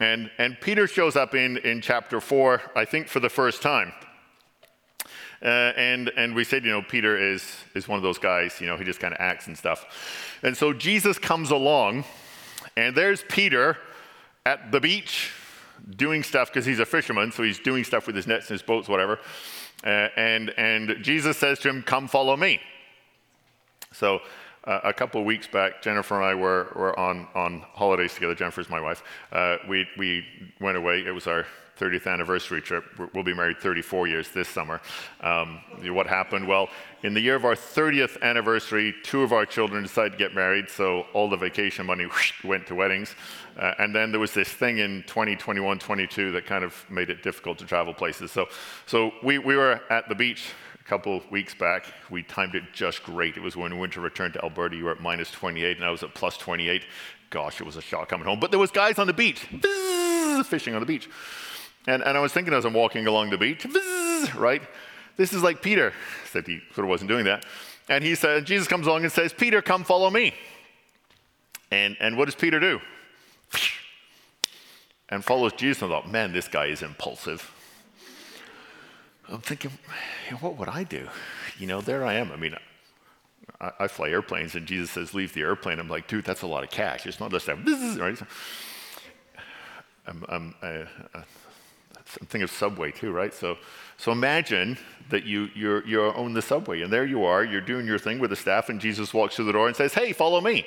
And, 0.00 0.30
and 0.38 0.60
Peter 0.60 0.86
shows 0.86 1.16
up 1.16 1.34
in, 1.34 1.58
in 1.58 1.80
chapter 1.80 2.20
4, 2.20 2.60
I 2.74 2.84
think, 2.84 3.08
for 3.08 3.20
the 3.20 3.28
first 3.28 3.62
time. 3.62 3.92
Uh, 5.42 5.72
and, 5.76 6.10
and 6.16 6.34
we 6.34 6.44
said, 6.44 6.64
you 6.64 6.70
know, 6.70 6.82
Peter 6.82 7.16
is, 7.16 7.44
is 7.74 7.88
one 7.88 7.96
of 7.96 8.02
those 8.02 8.18
guys, 8.18 8.60
you 8.60 8.66
know, 8.66 8.76
he 8.76 8.84
just 8.84 9.00
kind 9.00 9.12
of 9.12 9.20
acts 9.20 9.48
and 9.48 9.58
stuff. 9.58 10.38
And 10.42 10.56
so 10.56 10.72
Jesus 10.72 11.18
comes 11.18 11.50
along, 11.50 12.04
and 12.76 12.96
there's 12.96 13.24
Peter 13.28 13.76
at 14.46 14.72
the 14.72 14.80
beach 14.80 15.32
doing 15.96 16.22
stuff 16.22 16.48
because 16.48 16.64
he's 16.64 16.78
a 16.78 16.86
fisherman, 16.86 17.32
so 17.32 17.42
he's 17.42 17.58
doing 17.58 17.84
stuff 17.84 18.06
with 18.06 18.16
his 18.16 18.26
nets 18.26 18.46
and 18.48 18.54
his 18.54 18.62
boats, 18.62 18.88
whatever. 18.88 19.18
Uh, 19.84 20.08
and, 20.16 20.50
and 20.56 20.96
Jesus 21.02 21.36
says 21.36 21.58
to 21.60 21.68
him, 21.68 21.82
Come 21.82 22.08
follow 22.08 22.36
me. 22.36 22.60
So 23.92 24.20
uh, 24.64 24.80
a 24.84 24.92
couple 24.92 25.20
of 25.20 25.26
weeks 25.26 25.46
back, 25.46 25.82
Jennifer 25.82 26.14
and 26.16 26.24
I 26.24 26.34
were, 26.34 26.72
were 26.76 26.98
on, 26.98 27.26
on 27.34 27.64
holidays 27.72 28.14
together. 28.14 28.34
Jennifer's 28.34 28.70
my 28.70 28.80
wife. 28.80 29.02
Uh, 29.32 29.56
we, 29.68 29.86
we 29.98 30.24
went 30.60 30.76
away. 30.76 31.04
It 31.04 31.10
was 31.10 31.26
our 31.26 31.44
30th 31.78 32.06
anniversary 32.06 32.60
trip. 32.60 32.84
We'll 33.12 33.24
be 33.24 33.34
married 33.34 33.58
34 33.58 34.06
years 34.06 34.28
this 34.28 34.48
summer. 34.48 34.80
Um, 35.20 35.60
what 35.82 36.06
happened? 36.06 36.46
Well, 36.46 36.68
in 37.02 37.14
the 37.14 37.20
year 37.20 37.34
of 37.34 37.44
our 37.44 37.56
30th 37.56 38.20
anniversary, 38.22 38.94
two 39.02 39.22
of 39.22 39.32
our 39.32 39.44
children 39.44 39.82
decided 39.82 40.12
to 40.12 40.18
get 40.18 40.34
married, 40.34 40.68
so 40.70 41.06
all 41.12 41.28
the 41.28 41.36
vacation 41.36 41.84
money 41.84 42.06
whoosh, 42.06 42.44
went 42.44 42.66
to 42.68 42.76
weddings. 42.76 43.16
Uh, 43.58 43.74
and 43.80 43.94
then 43.94 44.12
there 44.12 44.20
was 44.20 44.32
this 44.32 44.48
thing 44.48 44.78
in 44.78 45.02
2021, 45.08 45.78
22 45.78 46.30
that 46.32 46.46
kind 46.46 46.62
of 46.62 46.84
made 46.88 47.10
it 47.10 47.22
difficult 47.22 47.58
to 47.58 47.64
travel 47.64 47.92
places. 47.92 48.30
So, 48.30 48.46
so 48.86 49.12
we, 49.24 49.38
we 49.38 49.56
were 49.56 49.80
at 49.90 50.08
the 50.08 50.14
beach 50.14 50.52
a 50.84 50.88
couple 50.88 51.22
weeks 51.30 51.54
back. 51.54 51.86
We 52.10 52.22
timed 52.22 52.54
it 52.54 52.64
just 52.72 53.04
great. 53.04 53.36
It 53.36 53.42
was 53.42 53.56
when 53.56 53.78
winter 53.78 54.00
returned 54.00 54.34
to 54.34 54.42
Alberta. 54.42 54.74
You 54.74 54.86
were 54.86 54.90
at 54.90 55.00
minus 55.00 55.30
28, 55.30 55.76
and 55.76 55.86
I 55.86 55.90
was 55.90 56.02
at 56.02 56.12
plus 56.14 56.36
28. 56.36 56.84
Gosh, 57.30 57.60
it 57.60 57.64
was 57.64 57.76
a 57.76 57.80
shock 57.80 58.08
coming 58.08 58.26
home. 58.26 58.40
But 58.40 58.50
there 58.50 58.58
was 58.58 58.70
guys 58.70 58.98
on 58.98 59.06
the 59.06 59.12
beach, 59.12 59.40
fishing 60.46 60.74
on 60.74 60.80
the 60.80 60.86
beach. 60.86 61.08
And, 61.86 62.02
and 62.02 62.16
I 62.16 62.20
was 62.20 62.32
thinking 62.32 62.52
as 62.52 62.64
I'm 62.64 62.74
walking 62.74 63.06
along 63.06 63.30
the 63.30 63.38
beach, 63.38 63.64
right? 64.36 64.62
This 65.16 65.32
is 65.32 65.42
like 65.42 65.62
Peter, 65.62 65.92
said 66.30 66.46
he 66.46 66.60
sort 66.74 66.84
of 66.84 66.88
wasn't 66.88 67.08
doing 67.08 67.24
that. 67.26 67.46
And 67.88 68.02
he 68.02 68.14
said, 68.14 68.44
Jesus 68.44 68.66
comes 68.66 68.86
along 68.86 69.04
and 69.04 69.12
says, 69.12 69.32
Peter, 69.32 69.62
come 69.62 69.84
follow 69.84 70.10
me. 70.10 70.34
And, 71.70 71.96
and 72.00 72.16
what 72.16 72.26
does 72.26 72.34
Peter 72.34 72.58
do? 72.58 72.80
And 75.08 75.24
follows 75.24 75.52
Jesus. 75.52 75.82
And 75.82 75.92
I 75.92 76.00
thought, 76.00 76.10
man, 76.10 76.32
this 76.32 76.48
guy 76.48 76.66
is 76.66 76.82
impulsive. 76.82 77.52
I'm 79.32 79.40
thinking, 79.40 79.70
what 80.40 80.56
would 80.58 80.68
I 80.68 80.84
do? 80.84 81.08
You 81.58 81.66
know, 81.66 81.80
there 81.80 82.04
I 82.04 82.14
am. 82.14 82.30
I 82.32 82.36
mean, 82.36 82.54
I, 83.60 83.70
I, 83.80 83.88
fly 83.88 84.10
airplanes, 84.10 84.54
and 84.54 84.66
Jesus 84.66 84.90
says, 84.90 85.14
leave 85.14 85.32
the 85.32 85.40
airplane. 85.40 85.78
I'm 85.78 85.88
like, 85.88 86.06
dude, 86.06 86.24
that's 86.24 86.42
a 86.42 86.46
lot 86.46 86.64
of 86.64 86.70
cash. 86.70 87.06
It's 87.06 87.18
not 87.18 87.30
just 87.30 87.46
that, 87.46 87.56
right? 87.98 88.18
I'm, 90.06 90.24
I'm, 90.28 90.54
uh, 90.62 90.84
I'm 91.14 91.24
thinking 92.26 92.42
of 92.42 92.50
Subway 92.50 92.90
too, 92.90 93.10
right? 93.12 93.32
So, 93.32 93.56
so 93.96 94.12
imagine 94.12 94.76
that 95.08 95.24
you, 95.24 95.48
you're, 95.54 95.86
you 95.86 96.02
own 96.02 96.34
the 96.34 96.42
Subway, 96.42 96.82
and 96.82 96.92
there 96.92 97.06
you 97.06 97.24
are, 97.24 97.44
you're 97.44 97.60
doing 97.60 97.86
your 97.86 97.98
thing 97.98 98.18
with 98.18 98.30
the 98.30 98.36
staff, 98.36 98.68
and 98.68 98.80
Jesus 98.80 99.14
walks 99.14 99.36
through 99.36 99.46
the 99.46 99.52
door 99.52 99.66
and 99.66 99.76
says, 99.76 99.94
hey, 99.94 100.12
follow 100.12 100.40
me. 100.40 100.66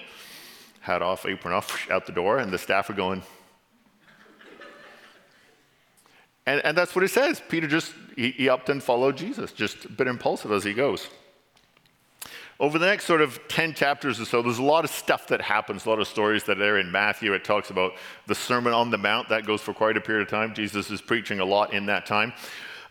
Hat 0.79 1.01
off, 1.01 1.25
apron 1.25 1.53
off, 1.53 1.89
out 1.91 2.05
the 2.05 2.11
door, 2.11 2.39
and 2.39 2.51
the 2.51 2.57
staff 2.57 2.89
are 2.89 2.93
going, 2.93 3.21
And, 6.45 6.63
and 6.63 6.77
that's 6.77 6.95
what 6.95 7.01
he 7.01 7.07
says. 7.07 7.41
Peter 7.49 7.67
just, 7.67 7.93
he, 8.15 8.31
he 8.31 8.49
upped 8.49 8.69
and 8.69 8.83
followed 8.83 9.17
Jesus, 9.17 9.51
just 9.51 9.85
a 9.85 9.89
bit 9.89 10.07
impulsive 10.07 10.51
as 10.51 10.63
he 10.63 10.73
goes. 10.73 11.09
Over 12.57 12.79
the 12.79 12.85
next 12.85 13.05
sort 13.05 13.21
of 13.21 13.39
10 13.49 13.73
chapters 13.73 14.19
or 14.21 14.25
so, 14.25 14.41
there's 14.41 14.59
a 14.59 14.63
lot 14.63 14.85
of 14.85 14.89
stuff 14.89 15.27
that 15.27 15.41
happens, 15.41 15.85
a 15.85 15.89
lot 15.89 15.99
of 15.99 16.07
stories 16.07 16.45
that 16.45 16.61
are 16.61 16.79
in 16.79 16.89
Matthew. 16.89 17.33
It 17.33 17.43
talks 17.43 17.69
about 17.69 17.93
the 18.27 18.35
Sermon 18.35 18.71
on 18.71 18.91
the 18.91 18.97
Mount, 18.97 19.27
that 19.27 19.45
goes 19.45 19.61
for 19.61 19.73
quite 19.73 19.97
a 19.97 20.01
period 20.01 20.21
of 20.21 20.29
time. 20.29 20.53
Jesus 20.53 20.89
is 20.89 21.01
preaching 21.01 21.41
a 21.41 21.45
lot 21.45 21.73
in 21.73 21.87
that 21.87 22.05
time. 22.05 22.31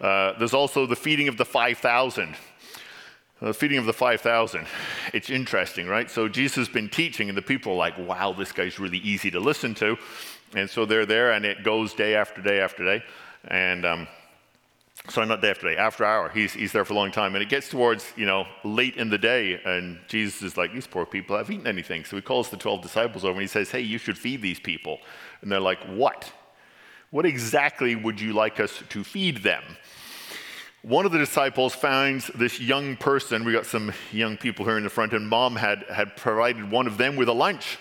Uh, 0.00 0.36
there's 0.38 0.52
also 0.52 0.84
the 0.84 0.96
feeding 0.96 1.28
of 1.28 1.38
the 1.38 1.46
5,000. 1.46 2.36
The 3.40 3.54
feeding 3.54 3.78
of 3.78 3.86
the 3.86 3.94
5,000. 3.94 4.66
It's 5.14 5.30
interesting, 5.30 5.86
right? 5.86 6.10
So 6.10 6.28
Jesus 6.28 6.56
has 6.56 6.68
been 6.68 6.90
teaching, 6.90 7.30
and 7.30 7.38
the 7.38 7.42
people 7.42 7.72
are 7.72 7.76
like, 7.76 7.96
wow, 7.96 8.34
this 8.34 8.52
guy's 8.52 8.78
really 8.78 8.98
easy 8.98 9.30
to 9.30 9.40
listen 9.40 9.74
to. 9.76 9.96
And 10.54 10.68
so 10.68 10.84
they're 10.84 11.06
there, 11.06 11.32
and 11.32 11.46
it 11.46 11.64
goes 11.64 11.94
day 11.94 12.14
after 12.16 12.42
day 12.42 12.60
after 12.60 12.84
day. 12.84 13.02
And 13.48 13.84
um, 13.84 14.08
sorry, 15.08 15.26
not 15.26 15.42
day 15.42 15.50
after 15.50 15.68
day, 15.68 15.76
after 15.76 16.04
hour. 16.04 16.30
He's, 16.30 16.52
he's 16.52 16.72
there 16.72 16.84
for 16.84 16.94
a 16.94 16.96
long 16.96 17.10
time. 17.10 17.34
And 17.34 17.42
it 17.42 17.48
gets 17.48 17.68
towards, 17.68 18.12
you 18.16 18.26
know, 18.26 18.46
late 18.64 18.96
in 18.96 19.10
the 19.10 19.18
day, 19.18 19.60
and 19.64 19.98
Jesus 20.08 20.42
is 20.42 20.56
like, 20.56 20.72
these 20.72 20.86
poor 20.86 21.04
people 21.04 21.36
haven't 21.36 21.54
eaten 21.54 21.66
anything. 21.66 22.04
So 22.04 22.16
he 22.16 22.22
calls 22.22 22.50
the 22.50 22.56
12 22.56 22.82
disciples 22.82 23.24
over 23.24 23.32
and 23.32 23.42
he 23.42 23.46
says, 23.48 23.70
hey, 23.70 23.80
you 23.80 23.98
should 23.98 24.18
feed 24.18 24.42
these 24.42 24.60
people. 24.60 24.98
And 25.42 25.50
they're 25.52 25.60
like, 25.60 25.82
what? 25.84 26.32
What 27.10 27.26
exactly 27.26 27.94
would 27.94 28.20
you 28.20 28.32
like 28.32 28.60
us 28.60 28.82
to 28.88 29.04
feed 29.04 29.38
them? 29.38 29.62
One 30.82 31.06
of 31.06 31.12
the 31.12 31.18
disciples 31.18 31.74
finds 31.74 32.26
this 32.34 32.60
young 32.60 32.96
person. 32.96 33.44
We 33.44 33.52
got 33.52 33.64
some 33.64 33.92
young 34.12 34.36
people 34.36 34.66
here 34.66 34.76
in 34.76 34.84
the 34.84 34.90
front, 34.90 35.14
and 35.14 35.26
mom 35.26 35.56
had, 35.56 35.84
had 35.84 36.14
provided 36.14 36.70
one 36.70 36.86
of 36.86 36.98
them 36.98 37.16
with 37.16 37.28
a 37.28 37.32
lunch. 37.32 37.78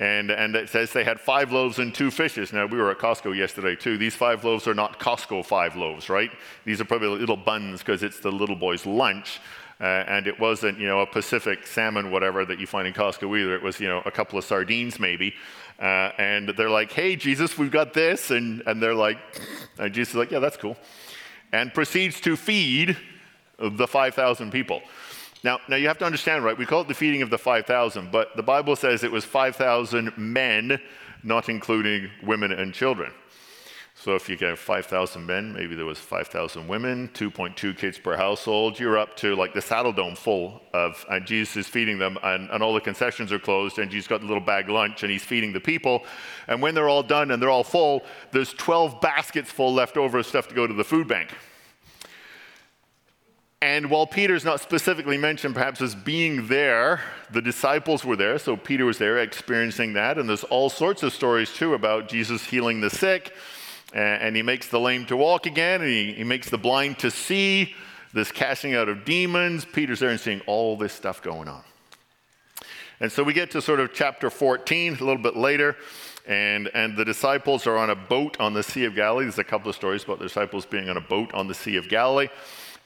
And, 0.00 0.30
and 0.30 0.56
it 0.56 0.70
says 0.70 0.94
they 0.94 1.04
had 1.04 1.20
five 1.20 1.52
loaves 1.52 1.78
and 1.78 1.94
two 1.94 2.10
fishes. 2.10 2.54
Now, 2.54 2.64
we 2.64 2.78
were 2.78 2.90
at 2.90 2.98
Costco 2.98 3.36
yesterday 3.36 3.76
too. 3.76 3.98
These 3.98 4.16
five 4.16 4.42
loaves 4.42 4.66
are 4.66 4.72
not 4.72 4.98
Costco 4.98 5.44
five 5.44 5.76
loaves, 5.76 6.08
right? 6.08 6.30
These 6.64 6.80
are 6.80 6.86
probably 6.86 7.08
little 7.08 7.36
buns 7.36 7.80
because 7.80 8.02
it's 8.02 8.18
the 8.18 8.32
little 8.32 8.56
boy's 8.56 8.86
lunch. 8.86 9.40
Uh, 9.78 10.04
and 10.08 10.26
it 10.26 10.40
wasn't, 10.40 10.78
you 10.78 10.86
know, 10.86 11.00
a 11.00 11.06
Pacific 11.06 11.66
salmon, 11.66 12.10
whatever, 12.10 12.46
that 12.46 12.58
you 12.58 12.66
find 12.66 12.88
in 12.88 12.94
Costco 12.94 13.38
either. 13.38 13.54
It 13.54 13.62
was, 13.62 13.78
you 13.78 13.88
know, 13.88 14.02
a 14.06 14.10
couple 14.10 14.38
of 14.38 14.44
sardines 14.44 14.98
maybe. 14.98 15.34
Uh, 15.78 16.12
and 16.16 16.48
they're 16.48 16.70
like, 16.70 16.92
hey, 16.92 17.14
Jesus, 17.14 17.58
we've 17.58 17.70
got 17.70 17.92
this. 17.92 18.30
And, 18.30 18.62
and 18.66 18.82
they're 18.82 18.94
like, 18.94 19.18
and 19.78 19.92
Jesus 19.92 20.14
is 20.14 20.16
like, 20.16 20.30
yeah, 20.30 20.38
that's 20.38 20.56
cool. 20.56 20.78
And 21.52 21.74
proceeds 21.74 22.22
to 22.22 22.36
feed 22.36 22.96
the 23.58 23.86
5,000 23.86 24.50
people. 24.50 24.80
Now, 25.42 25.58
now 25.68 25.76
you 25.76 25.88
have 25.88 25.98
to 25.98 26.04
understand, 26.04 26.44
right? 26.44 26.56
We 26.56 26.66
call 26.66 26.82
it 26.82 26.88
the 26.88 26.94
feeding 26.94 27.22
of 27.22 27.30
the 27.30 27.38
5,000, 27.38 28.12
but 28.12 28.36
the 28.36 28.42
Bible 28.42 28.76
says 28.76 29.02
it 29.02 29.12
was 29.12 29.24
5,000 29.24 30.16
men, 30.18 30.80
not 31.22 31.48
including 31.48 32.10
women 32.22 32.52
and 32.52 32.74
children. 32.74 33.12
So 33.94 34.14
if 34.14 34.30
you 34.30 34.36
get 34.36 34.56
5,000 34.56 35.26
men, 35.26 35.52
maybe 35.52 35.74
there 35.74 35.84
was 35.84 35.98
5,000 35.98 36.66
women, 36.66 37.10
2.2 37.12 37.76
kids 37.76 37.98
per 37.98 38.16
household, 38.16 38.78
you're 38.78 38.96
up 38.96 39.14
to 39.18 39.34
like 39.36 39.52
the 39.52 39.60
Saddledome 39.60 40.16
full 40.16 40.62
of, 40.72 41.04
and 41.10 41.26
Jesus 41.26 41.56
is 41.56 41.66
feeding 41.66 41.98
them, 41.98 42.16
and, 42.22 42.48
and 42.50 42.62
all 42.62 42.72
the 42.72 42.80
concessions 42.80 43.30
are 43.30 43.38
closed, 43.38 43.78
and 43.78 43.90
Jesus 43.90 44.08
got 44.08 44.22
the 44.22 44.26
little 44.26 44.42
bag 44.42 44.70
lunch, 44.70 45.02
and 45.02 45.12
he's 45.12 45.24
feeding 45.24 45.52
the 45.52 45.60
people. 45.60 46.04
And 46.48 46.62
when 46.62 46.74
they're 46.74 46.88
all 46.88 47.02
done 47.02 47.30
and 47.30 47.42
they're 47.42 47.50
all 47.50 47.64
full, 47.64 48.02
there's 48.32 48.54
12 48.54 49.02
baskets 49.02 49.50
full 49.50 49.74
left 49.74 49.98
over 49.98 50.18
of 50.18 50.26
stuff 50.26 50.48
to 50.48 50.54
go 50.54 50.66
to 50.66 50.74
the 50.74 50.84
food 50.84 51.06
bank. 51.06 51.34
And 53.62 53.90
while 53.90 54.06
Peter's 54.06 54.44
not 54.44 54.60
specifically 54.60 55.18
mentioned 55.18 55.54
perhaps 55.54 55.82
as 55.82 55.94
being 55.94 56.48
there, 56.48 57.02
the 57.30 57.42
disciples 57.42 58.04
were 58.04 58.16
there, 58.16 58.38
so 58.38 58.56
Peter 58.56 58.86
was 58.86 58.96
there 58.96 59.18
experiencing 59.18 59.92
that. 59.92 60.16
And 60.16 60.28
there's 60.28 60.44
all 60.44 60.70
sorts 60.70 61.02
of 61.02 61.12
stories 61.12 61.52
too 61.52 61.74
about 61.74 62.08
Jesus 62.08 62.44
healing 62.44 62.80
the 62.80 62.90
sick 62.90 63.34
and 63.92 64.36
he 64.36 64.42
makes 64.42 64.68
the 64.68 64.78
lame 64.78 65.06
to 65.06 65.16
walk 65.16 65.46
again, 65.46 65.80
and 65.80 65.90
he, 65.90 66.12
he 66.12 66.24
makes 66.24 66.48
the 66.48 66.58
blind 66.58 66.98
to 67.00 67.10
see, 67.10 67.74
this 68.12 68.32
casting 68.32 68.74
out 68.74 68.88
of 68.88 69.04
demons. 69.04 69.64
Peter's 69.64 70.00
there 70.00 70.10
and 70.10 70.20
seeing 70.20 70.40
all 70.46 70.76
this 70.76 70.92
stuff 70.92 71.22
going 71.22 71.48
on. 71.48 71.62
And 73.00 73.10
so 73.10 73.22
we 73.22 73.32
get 73.32 73.52
to 73.52 73.62
sort 73.62 73.80
of 73.80 73.92
chapter 73.92 74.30
14, 74.30 74.94
a 74.94 74.98
little 74.98 75.22
bit 75.22 75.36
later, 75.36 75.76
and, 76.26 76.68
and 76.74 76.96
the 76.96 77.04
disciples 77.04 77.66
are 77.66 77.76
on 77.76 77.90
a 77.90 77.96
boat 77.96 78.38
on 78.40 78.52
the 78.52 78.62
Sea 78.62 78.84
of 78.84 78.94
Galilee. 78.94 79.24
There's 79.24 79.38
a 79.38 79.44
couple 79.44 79.70
of 79.70 79.76
stories 79.76 80.04
about 80.04 80.18
the 80.18 80.26
disciples 80.26 80.66
being 80.66 80.88
on 80.88 80.96
a 80.96 81.00
boat 81.00 81.32
on 81.32 81.48
the 81.48 81.54
Sea 81.54 81.76
of 81.76 81.88
Galilee. 81.88 82.28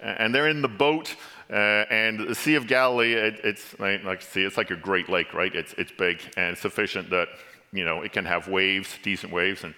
And 0.04 0.34
they're 0.34 0.48
in 0.48 0.62
the 0.62 0.68
boat, 0.68 1.16
uh, 1.50 1.54
and 1.90 2.28
the 2.28 2.34
Sea 2.34 2.56
of 2.56 2.66
Galilee, 2.66 3.14
it, 3.14 3.40
it's 3.42 3.78
like, 3.80 4.22
see, 4.22 4.42
it's 4.42 4.56
like 4.56 4.70
a 4.70 4.76
great 4.76 5.08
lake, 5.08 5.32
right? 5.34 5.54
It's, 5.54 5.72
it's 5.78 5.90
big 5.90 6.20
and 6.36 6.56
sufficient 6.56 7.10
that, 7.10 7.28
you 7.72 7.84
know, 7.84 8.02
it 8.02 8.12
can 8.12 8.26
have 8.26 8.46
waves, 8.46 8.98
decent 9.02 9.32
waves. 9.32 9.64
And 9.64 9.74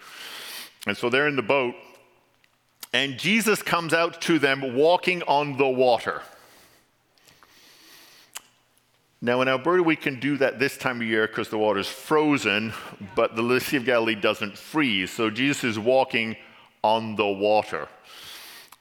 and 0.86 0.96
so 0.96 1.10
they're 1.10 1.26
in 1.26 1.36
the 1.36 1.42
boat, 1.42 1.74
and 2.92 3.18
Jesus 3.18 3.60
comes 3.60 3.92
out 3.92 4.20
to 4.22 4.38
them 4.38 4.76
walking 4.76 5.22
on 5.24 5.56
the 5.56 5.68
water. 5.68 6.22
Now, 9.20 9.40
in 9.40 9.48
Alberta, 9.48 9.82
we 9.82 9.96
can 9.96 10.20
do 10.20 10.36
that 10.36 10.60
this 10.60 10.78
time 10.78 11.00
of 11.00 11.06
year 11.06 11.26
because 11.26 11.48
the 11.48 11.58
water's 11.58 11.88
frozen, 11.88 12.72
but 13.16 13.34
the 13.34 13.58
Sea 13.58 13.78
of 13.78 13.84
Galilee 13.84 14.14
doesn't 14.14 14.56
freeze. 14.56 15.10
So 15.10 15.30
Jesus 15.30 15.64
is 15.64 15.78
walking 15.78 16.36
on 16.84 17.16
the 17.16 17.26
water. 17.26 17.88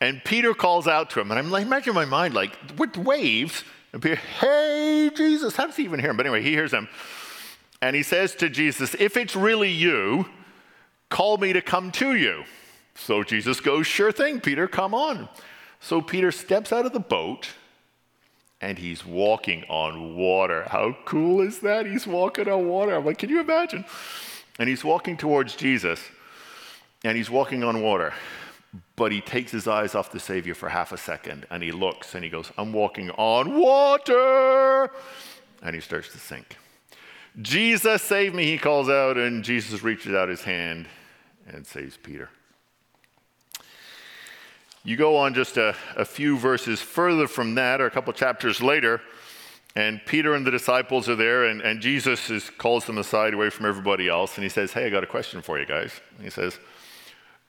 And 0.05 0.23
Peter 0.23 0.53
calls 0.53 0.87
out 0.87 1.09
to 1.11 1.19
him, 1.19 1.31
and 1.31 1.39
I'm 1.39 1.51
like, 1.51 1.65
imagine 1.65 1.89
in 1.91 1.95
my 1.95 2.05
mind, 2.05 2.33
like, 2.33 2.57
with 2.77 2.95
waves, 2.97 3.63
and 3.91 4.01
Peter, 4.01 4.15
hey, 4.15 5.09
Jesus, 5.15 5.55
how 5.55 5.65
does 5.65 5.75
he 5.75 5.83
even 5.83 5.99
hear 5.99 6.11
him? 6.11 6.17
But 6.17 6.25
anyway, 6.25 6.43
he 6.43 6.51
hears 6.51 6.71
him. 6.71 6.87
And 7.81 7.95
he 7.95 8.03
says 8.03 8.35
to 8.35 8.49
Jesus, 8.49 8.95
if 8.99 9.17
it's 9.17 9.35
really 9.35 9.71
you, 9.71 10.25
Call 11.09 11.37
me 11.37 11.53
to 11.53 11.61
come 11.61 11.91
to 11.93 12.15
you. 12.15 12.43
So 12.95 13.23
Jesus 13.23 13.59
goes, 13.59 13.87
Sure 13.87 14.11
thing, 14.11 14.41
Peter, 14.41 14.67
come 14.67 14.93
on. 14.93 15.29
So 15.79 16.01
Peter 16.01 16.31
steps 16.31 16.73
out 16.73 16.85
of 16.85 16.93
the 16.93 16.99
boat 16.99 17.49
and 18.61 18.77
he's 18.77 19.05
walking 19.05 19.63
on 19.69 20.15
water. 20.15 20.63
How 20.69 20.97
cool 21.05 21.41
is 21.41 21.59
that? 21.59 21.85
He's 21.85 22.07
walking 22.07 22.49
on 22.49 22.67
water. 22.67 22.95
I'm 22.95 23.05
like, 23.05 23.19
Can 23.19 23.29
you 23.29 23.39
imagine? 23.39 23.85
And 24.57 24.69
he's 24.69 24.83
walking 24.83 25.17
towards 25.17 25.55
Jesus 25.55 25.99
and 27.03 27.15
he's 27.15 27.29
walking 27.29 27.63
on 27.63 27.81
water. 27.81 28.13
But 28.95 29.11
he 29.11 29.19
takes 29.21 29.51
his 29.51 29.67
eyes 29.67 29.93
off 29.93 30.11
the 30.11 30.19
Savior 30.19 30.55
for 30.55 30.69
half 30.69 30.91
a 30.91 30.97
second 30.97 31.45
and 31.49 31.61
he 31.61 31.71
looks 31.71 32.15
and 32.15 32.23
he 32.23 32.29
goes, 32.29 32.51
I'm 32.57 32.71
walking 32.71 33.09
on 33.11 33.59
water. 33.59 34.91
And 35.61 35.75
he 35.75 35.81
starts 35.81 36.11
to 36.13 36.17
sink. 36.17 36.57
Jesus, 37.41 38.01
save 38.01 38.33
me, 38.33 38.45
he 38.45 38.57
calls 38.57 38.89
out, 38.89 39.17
and 39.17 39.43
Jesus 39.43 39.83
reaches 39.83 40.13
out 40.13 40.29
his 40.29 40.43
hand 40.43 40.87
and 41.47 41.67
saves 41.67 41.97
Peter. 41.97 42.29
You 44.85 44.95
go 44.95 45.17
on 45.17 45.33
just 45.33 45.57
a, 45.57 45.75
a 45.97 46.05
few 46.05 46.37
verses 46.37 46.79
further 46.81 47.27
from 47.27 47.55
that, 47.55 47.81
or 47.81 47.87
a 47.87 47.91
couple 47.91 48.13
chapters 48.13 48.61
later, 48.61 49.01
and 49.75 49.99
Peter 50.05 50.33
and 50.35 50.47
the 50.47 50.51
disciples 50.51 51.09
are 51.09 51.15
there, 51.15 51.45
and, 51.45 51.61
and 51.61 51.81
Jesus 51.81 52.29
is, 52.29 52.49
calls 52.51 52.85
them 52.85 52.97
aside 52.97 53.33
away 53.33 53.49
from 53.49 53.65
everybody 53.65 54.07
else, 54.07 54.35
and 54.35 54.43
he 54.43 54.49
says, 54.49 54.71
Hey, 54.71 54.85
I 54.85 54.89
got 54.89 55.03
a 55.03 55.07
question 55.07 55.41
for 55.41 55.59
you 55.59 55.65
guys. 55.65 55.99
And 56.15 56.23
he 56.23 56.29
says, 56.29 56.59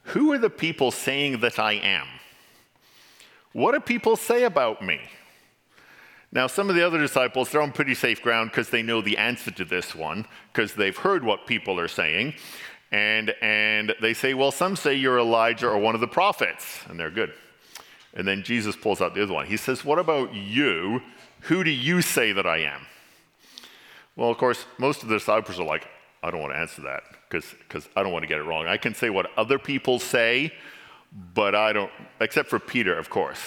Who 0.07 0.33
are 0.33 0.39
the 0.39 0.51
people 0.51 0.91
saying 0.91 1.41
that 1.41 1.59
I 1.59 1.73
am? 1.75 2.07
What 3.53 3.73
do 3.73 3.81
people 3.81 4.17
say 4.17 4.45
about 4.45 4.83
me? 4.83 5.01
Now, 6.33 6.47
some 6.47 6.69
of 6.69 6.77
the 6.77 6.87
other 6.87 6.99
disciples, 6.99 7.51
they're 7.51 7.63
on 7.63 7.73
pretty 7.73 7.95
safe 7.95 8.21
ground 8.21 8.51
because 8.51 8.69
they 8.69 8.83
know 8.83 9.01
the 9.01 9.17
answer 9.17 9.51
to 9.53 9.65
this 9.65 9.95
one, 9.95 10.27
because 10.53 10.75
they've 10.75 10.97
heard 10.97 11.25
what 11.25 11.47
people 11.47 11.81
are 11.81 11.89
saying. 11.89 12.35
And, 12.93 13.35
and 13.41 13.95
they 14.01 14.15
say, 14.15 14.35
Well, 14.35 14.51
some 14.51 14.77
say 14.77 14.95
you're 14.95 15.19
Elijah 15.19 15.69
or 15.69 15.79
one 15.79 15.95
of 15.95 16.01
the 16.01 16.07
prophets. 16.07 16.81
And 16.89 17.01
they're 17.01 17.11
good. 17.11 17.33
And 18.15 18.27
then 18.27 18.43
Jesus 18.43 18.77
pulls 18.77 19.01
out 19.01 19.15
the 19.15 19.23
other 19.23 19.35
one. 19.35 19.47
He 19.47 19.57
says, 19.57 19.85
What 19.85 19.99
about 19.99 20.35
you? 20.35 21.03
Who 21.43 21.65
do 21.65 21.71
you 21.71 22.03
say 22.03 22.33
that 22.33 22.47
I 22.47 22.59
am? 22.59 22.87
Well, 24.15 24.31
of 24.31 24.39
course, 24.39 24.67
most 24.79 25.03
of 25.03 25.09
the 25.09 25.17
disciples 25.17 25.59
are 25.59 25.65
like, 25.65 25.87
I 26.27 26.31
don't 26.33 26.41
want 26.41 26.55
to 26.55 26.59
answer 26.59 26.83
that 26.83 27.05
because 27.29 27.89
I 27.95 28.03
don't 28.03 28.13
want 28.13 28.25
to 28.25 28.27
get 28.27 28.39
it 28.39 28.43
wrong. 28.43 28.67
I 28.67 28.79
can 28.79 28.95
say 28.95 29.11
what 29.11 29.31
other 29.37 29.61
people 29.61 30.01
say, 30.01 30.53
but 31.35 31.55
I 31.55 31.73
don't, 31.73 31.91
except 32.21 32.49
for 32.49 32.59
Peter, 32.59 32.99
of 32.99 33.09
course, 33.09 33.41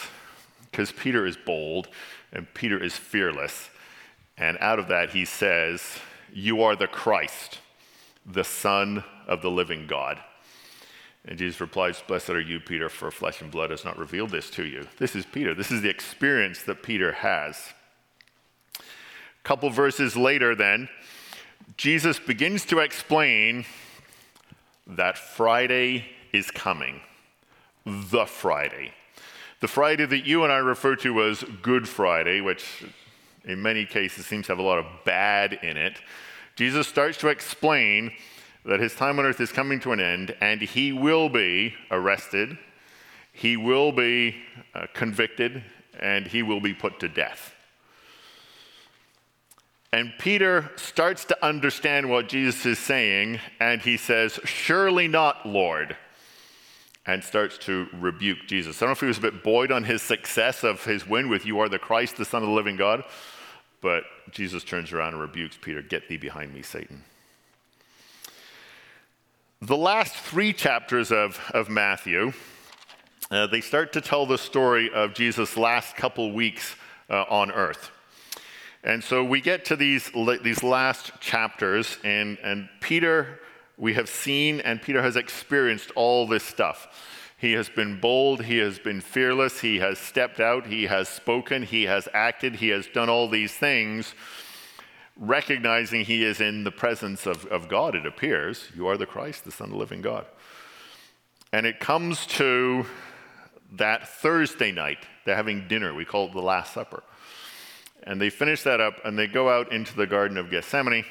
because 0.71 0.91
Peter 0.93 1.25
is 1.25 1.35
bold 1.35 1.89
and 2.31 2.51
Peter 2.53 2.81
is 2.81 2.95
fearless. 2.95 3.69
And 4.37 4.57
out 4.61 4.79
of 4.79 4.87
that, 4.87 5.09
he 5.09 5.25
says, 5.25 5.81
You 6.33 6.63
are 6.63 6.77
the 6.77 6.87
Christ, 6.87 7.59
the 8.25 8.45
Son 8.45 9.03
of 9.27 9.41
the 9.41 9.51
living 9.51 9.85
God. 9.85 10.17
And 11.25 11.37
Jesus 11.37 11.59
replies, 11.59 12.01
Blessed 12.07 12.29
are 12.29 12.39
you, 12.39 12.61
Peter, 12.61 12.87
for 12.87 13.11
flesh 13.11 13.41
and 13.41 13.51
blood 13.51 13.71
has 13.71 13.83
not 13.83 13.97
revealed 13.97 14.29
this 14.29 14.49
to 14.51 14.65
you. 14.65 14.87
This 14.99 15.17
is 15.17 15.25
Peter. 15.25 15.53
This 15.53 15.69
is 15.69 15.81
the 15.81 15.89
experience 15.89 16.63
that 16.63 16.81
Peter 16.81 17.11
has. 17.11 17.73
A 18.79 19.43
couple 19.43 19.69
verses 19.69 20.15
later, 20.15 20.55
then, 20.55 20.87
Jesus 21.77 22.19
begins 22.19 22.65
to 22.65 22.79
explain 22.79 23.65
that 24.87 25.17
Friday 25.17 26.05
is 26.33 26.51
coming. 26.51 27.01
The 27.85 28.25
Friday. 28.25 28.91
The 29.61 29.67
Friday 29.67 30.05
that 30.05 30.25
you 30.25 30.43
and 30.43 30.51
I 30.51 30.57
refer 30.57 30.95
to 30.97 31.23
as 31.23 31.43
Good 31.61 31.87
Friday, 31.87 32.41
which 32.41 32.85
in 33.45 33.61
many 33.61 33.85
cases 33.85 34.25
seems 34.25 34.47
to 34.47 34.51
have 34.51 34.59
a 34.59 34.63
lot 34.63 34.79
of 34.79 34.85
bad 35.05 35.53
in 35.63 35.77
it, 35.77 35.99
Jesus 36.55 36.87
starts 36.87 37.17
to 37.19 37.27
explain 37.29 38.11
that 38.65 38.79
his 38.79 38.93
time 38.93 39.19
on 39.19 39.25
earth 39.25 39.39
is 39.39 39.51
coming 39.51 39.79
to 39.79 39.91
an 39.91 39.99
end 39.99 40.35
and 40.41 40.61
he 40.61 40.91
will 40.91 41.29
be 41.29 41.73
arrested, 41.91 42.57
he 43.31 43.57
will 43.57 43.91
be 43.91 44.35
uh, 44.75 44.87
convicted, 44.93 45.63
and 45.99 46.27
he 46.27 46.43
will 46.43 46.59
be 46.59 46.73
put 46.73 46.99
to 46.99 47.07
death. 47.07 47.53
And 49.91 50.13
Peter 50.19 50.71
starts 50.75 51.25
to 51.25 51.45
understand 51.45 52.09
what 52.09 52.29
Jesus 52.29 52.65
is 52.65 52.79
saying, 52.79 53.39
and 53.59 53.81
he 53.81 53.97
says, 53.97 54.39
Surely 54.45 55.07
not, 55.07 55.47
Lord 55.47 55.97
and 57.09 57.23
starts 57.23 57.57
to 57.57 57.87
rebuke 57.93 58.37
Jesus. 58.45 58.77
I 58.77 58.85
don't 58.85 58.89
know 58.89 58.93
if 58.93 58.99
he 58.99 59.07
was 59.07 59.17
a 59.17 59.21
bit 59.21 59.43
buoyed 59.43 59.71
on 59.71 59.83
his 59.83 60.01
success 60.01 60.63
of 60.63 60.83
his 60.85 61.07
win 61.07 61.27
with 61.27 61.43
You 61.43 61.59
are 61.59 61.67
the 61.67 61.79
Christ, 61.79 62.17
the 62.17 62.25
Son 62.25 62.43
of 62.43 62.49
the 62.49 62.53
living 62.53 62.75
God, 62.75 63.03
but 63.81 64.03
Jesus 64.31 64.63
turns 64.63 64.91
around 64.91 65.13
and 65.13 65.21
rebukes 65.21 65.57
Peter 65.59 65.81
Get 65.81 66.07
thee 66.07 66.17
behind 66.17 66.53
me, 66.53 66.61
Satan. 66.61 67.03
The 69.61 69.75
last 69.75 70.13
three 70.13 70.53
chapters 70.53 71.11
of, 71.11 71.39
of 71.53 71.67
Matthew, 71.67 72.33
uh, 73.31 73.47
they 73.47 73.61
start 73.61 73.91
to 73.93 74.01
tell 74.01 74.27
the 74.27 74.37
story 74.37 74.91
of 74.93 75.15
Jesus' 75.15 75.57
last 75.57 75.95
couple 75.95 76.31
weeks 76.31 76.75
uh, 77.09 77.25
on 77.27 77.51
earth. 77.51 77.91
And 78.83 79.03
so 79.03 79.23
we 79.23 79.41
get 79.41 79.65
to 79.65 79.75
these, 79.75 80.09
these 80.41 80.63
last 80.63 81.11
chapters, 81.19 81.97
and, 82.03 82.37
and 82.43 82.69
Peter 82.79 83.39
we 83.79 83.93
have 83.93 84.09
seen 84.09 84.59
and 84.59 84.81
Peter 84.81 85.01
has 85.01 85.15
experienced 85.15 85.91
all 85.95 86.27
this 86.27 86.43
stuff. 86.43 86.87
He 87.37 87.53
has 87.53 87.69
been 87.69 88.01
bold, 88.01 88.43
he 88.43 88.57
has 88.57 88.77
been 88.77 88.99
fearless, 88.99 89.61
he 89.61 89.77
has 89.77 89.97
stepped 89.97 90.41
out, 90.41 90.67
he 90.67 90.83
has 90.87 91.07
spoken, 91.07 91.63
he 91.63 91.83
has 91.83 92.09
acted, 92.13 92.57
he 92.57 92.67
has 92.69 92.87
done 92.87 93.09
all 93.09 93.29
these 93.29 93.53
things, 93.53 94.13
recognizing 95.15 96.03
he 96.03 96.25
is 96.25 96.41
in 96.41 96.65
the 96.65 96.71
presence 96.71 97.25
of, 97.25 97.45
of 97.45 97.69
God, 97.69 97.95
it 97.95 98.05
appears. 98.05 98.67
You 98.75 98.87
are 98.87 98.97
the 98.97 99.05
Christ, 99.05 99.45
the 99.45 99.51
Son 99.51 99.67
of 99.67 99.71
the 99.71 99.77
living 99.77 100.01
God. 100.01 100.25
And 101.53 101.65
it 101.65 101.79
comes 101.79 102.25
to 102.27 102.85
that 103.71 104.09
Thursday 104.09 104.73
night, 104.73 105.05
they're 105.25 105.37
having 105.37 105.69
dinner. 105.69 105.93
We 105.93 106.03
call 106.03 106.27
it 106.27 106.33
the 106.33 106.41
Last 106.41 106.73
Supper. 106.73 107.03
And 108.03 108.19
they 108.19 108.29
finish 108.29 108.63
that 108.63 108.79
up 108.79 108.95
and 109.03 109.17
they 109.17 109.27
go 109.27 109.49
out 109.49 109.71
into 109.71 109.95
the 109.95 110.07
Garden 110.07 110.37
of 110.37 110.49
Gethsemane. 110.49 111.05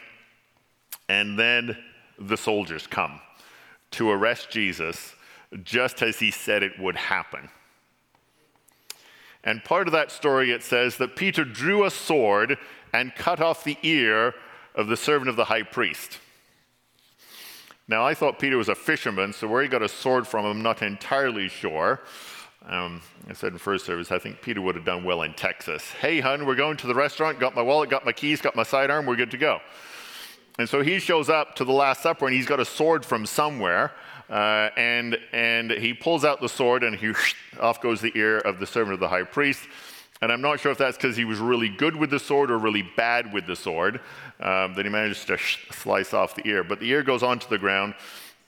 And 1.08 1.38
then 1.38 1.76
the 2.18 2.36
soldiers 2.36 2.86
come 2.86 3.20
to 3.92 4.10
arrest 4.10 4.50
Jesus 4.50 5.14
just 5.62 6.02
as 6.02 6.18
he 6.18 6.30
said 6.30 6.62
it 6.62 6.78
would 6.78 6.96
happen. 6.96 7.48
And 9.44 9.64
part 9.64 9.86
of 9.86 9.92
that 9.92 10.10
story, 10.10 10.50
it 10.50 10.62
says 10.62 10.96
that 10.96 11.16
Peter 11.16 11.44
drew 11.44 11.84
a 11.84 11.90
sword 11.90 12.58
and 12.92 13.14
cut 13.14 13.40
off 13.40 13.64
the 13.64 13.78
ear 13.82 14.34
of 14.74 14.88
the 14.88 14.96
servant 14.96 15.28
of 15.28 15.36
the 15.36 15.44
high 15.44 15.62
priest. 15.62 16.18
Now, 17.86 18.04
I 18.04 18.12
thought 18.12 18.38
Peter 18.38 18.58
was 18.58 18.68
a 18.68 18.74
fisherman, 18.74 19.32
so 19.32 19.48
where 19.48 19.62
he 19.62 19.68
got 19.68 19.82
a 19.82 19.88
sword 19.88 20.26
from, 20.26 20.44
I'm 20.44 20.62
not 20.62 20.82
entirely 20.82 21.48
sure. 21.48 22.00
Um, 22.68 23.00
I 23.28 23.32
said 23.32 23.52
in 23.52 23.58
first 23.58 23.86
service, 23.86 24.12
I 24.12 24.18
think 24.18 24.42
Peter 24.42 24.60
would 24.60 24.74
have 24.74 24.84
done 24.84 25.02
well 25.02 25.22
in 25.22 25.32
Texas. 25.32 25.90
Hey, 25.90 26.20
hun, 26.20 26.44
we're 26.44 26.54
going 26.54 26.76
to 26.76 26.86
the 26.86 26.94
restaurant, 26.94 27.40
got 27.40 27.54
my 27.54 27.62
wallet, 27.62 27.88
got 27.88 28.04
my 28.04 28.12
keys, 28.12 28.42
got 28.42 28.54
my 28.54 28.62
sidearm, 28.62 29.06
we're 29.06 29.16
good 29.16 29.30
to 29.30 29.38
go. 29.38 29.60
And 30.58 30.68
so 30.68 30.82
he 30.82 30.98
shows 30.98 31.30
up 31.30 31.54
to 31.56 31.64
the 31.64 31.72
Last 31.72 32.02
Supper 32.02 32.26
and 32.26 32.34
he's 32.34 32.46
got 32.46 32.60
a 32.60 32.64
sword 32.64 33.06
from 33.06 33.24
somewhere. 33.24 33.92
Uh, 34.28 34.68
and, 34.76 35.18
and 35.32 35.70
he 35.70 35.94
pulls 35.94 36.24
out 36.24 36.42
the 36.42 36.48
sword 36.48 36.82
and 36.82 36.96
he 36.96 37.14
off 37.60 37.80
goes 37.80 38.02
the 38.02 38.12
ear 38.14 38.38
of 38.38 38.58
the 38.58 38.66
servant 38.66 38.92
of 38.92 39.00
the 39.00 39.08
high 39.08 39.22
priest. 39.22 39.66
And 40.20 40.32
I'm 40.32 40.42
not 40.42 40.60
sure 40.60 40.72
if 40.72 40.78
that's 40.78 40.96
because 40.96 41.16
he 41.16 41.24
was 41.24 41.38
really 41.38 41.68
good 41.68 41.96
with 41.96 42.10
the 42.10 42.18
sword 42.18 42.50
or 42.50 42.58
really 42.58 42.82
bad 42.82 43.32
with 43.32 43.46
the 43.46 43.56
sword 43.56 44.00
um, 44.40 44.74
that 44.74 44.84
he 44.84 44.90
managed 44.90 45.28
to 45.28 45.38
slice 45.70 46.12
off 46.12 46.34
the 46.34 46.46
ear. 46.46 46.64
But 46.64 46.80
the 46.80 46.90
ear 46.90 47.02
goes 47.02 47.22
onto 47.22 47.48
the 47.48 47.56
ground, 47.56 47.94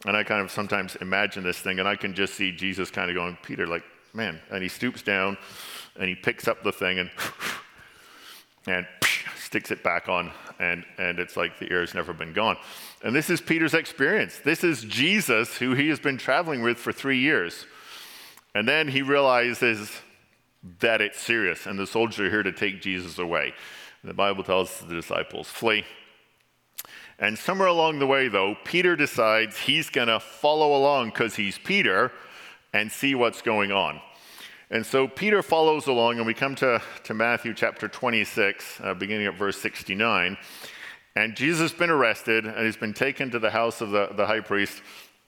and 0.05 0.17
I 0.17 0.25
kind 0.25 0.43
of 0.43 0.51
sometimes 0.51 0.97
imagine 0.97 1.45
this 1.45 1.61
thing, 1.61 1.79
and 1.79 1.89
I 1.89 1.95
can 1.95 2.13
just 2.13 2.35
see 2.35 2.51
Jesus 2.51 2.91
kind 2.91 3.09
of 3.09 3.15
going, 3.15 3.39
Peter, 3.43 3.69
like, 3.69 3.85
man. 4.15 4.41
And 4.51 4.63
he 4.63 4.69
stoops 4.69 5.03
down 5.03 5.39
and 5.97 6.09
he 6.09 6.15
picks 6.15 6.49
up 6.49 6.63
the 6.63 6.73
thing 6.73 6.99
and, 6.99 7.11
and 8.67 8.87
sticks 9.37 9.71
it 9.71 9.83
back 9.83 10.09
on, 10.09 10.31
and, 10.59 10.85
and 10.99 11.19
it's 11.19 11.37
like 11.37 11.59
the 11.59 11.71
ear 11.73 11.81
has 11.81 11.95
never 11.95 12.13
been 12.13 12.33
gone. 12.33 12.57
And 13.03 13.15
this 13.15 13.31
is 13.31 13.41
Peter's 13.41 13.75
experience. 13.75 14.39
This 14.39 14.63
is 14.63 14.83
Jesus, 14.83 15.57
who 15.57 15.75
he 15.75 15.89
has 15.89 15.99
been 15.99 16.19
traveling 16.19 16.63
with 16.63 16.79
for 16.79 16.93
three 16.93 17.19
years. 17.19 17.67
And 18.55 18.69
then 18.69 18.89
he 18.89 19.03
realizes, 19.03 19.91
that 20.81 21.01
it's 21.01 21.21
serious, 21.21 21.67
and 21.67 21.79
the 21.79 21.87
soldiers 21.87 22.21
are 22.21 22.31
here 22.31 22.43
to 22.43 22.53
take 22.53 22.83
Jesus 22.83 23.19
away. 23.19 23.55
The 24.05 24.15
Bible 24.15 24.45
tells 24.45 24.81
the 24.81 24.95
disciples, 24.95 25.49
flee. 25.49 25.85
And 27.19 27.39
somewhere 27.39 27.69
along 27.69 27.99
the 27.99 28.07
way, 28.07 28.29
though, 28.29 28.57
Peter 28.65 28.97
decides 28.97 29.59
he's 29.59 29.91
going 29.91 30.09
to 30.09 30.21
follow 30.21 30.75
along 30.75 31.11
because 31.11 31.37
he's 31.37 31.59
Peter 31.59 32.13
and 32.73 32.91
see 32.91 33.15
what's 33.15 33.43
going 33.43 33.73
on. 33.73 34.01
And 34.71 34.87
so 34.87 35.09
Peter 35.09 35.43
follows 35.43 35.89
along, 35.89 36.19
and 36.19 36.27
we 36.27 36.35
come 36.35 36.55
to, 36.57 36.81
to 37.05 37.15
Matthew 37.15 37.55
chapter 37.55 37.89
26, 37.89 38.81
uh, 38.83 38.95
beginning 38.95 39.27
at 39.27 39.35
verse 39.35 39.59
69. 39.59 40.37
And 41.17 41.35
Jesus 41.35 41.73
has 41.73 41.79
been 41.79 41.91
arrested, 41.91 42.47
and 42.47 42.65
he's 42.65 42.77
been 42.77 42.95
taken 42.95 43.31
to 43.33 43.41
the 43.41 43.51
house 43.51 43.81
of 43.81 43.91
the, 43.91 44.11
the 44.17 44.27
high 44.27 44.41
priest. 44.41 44.81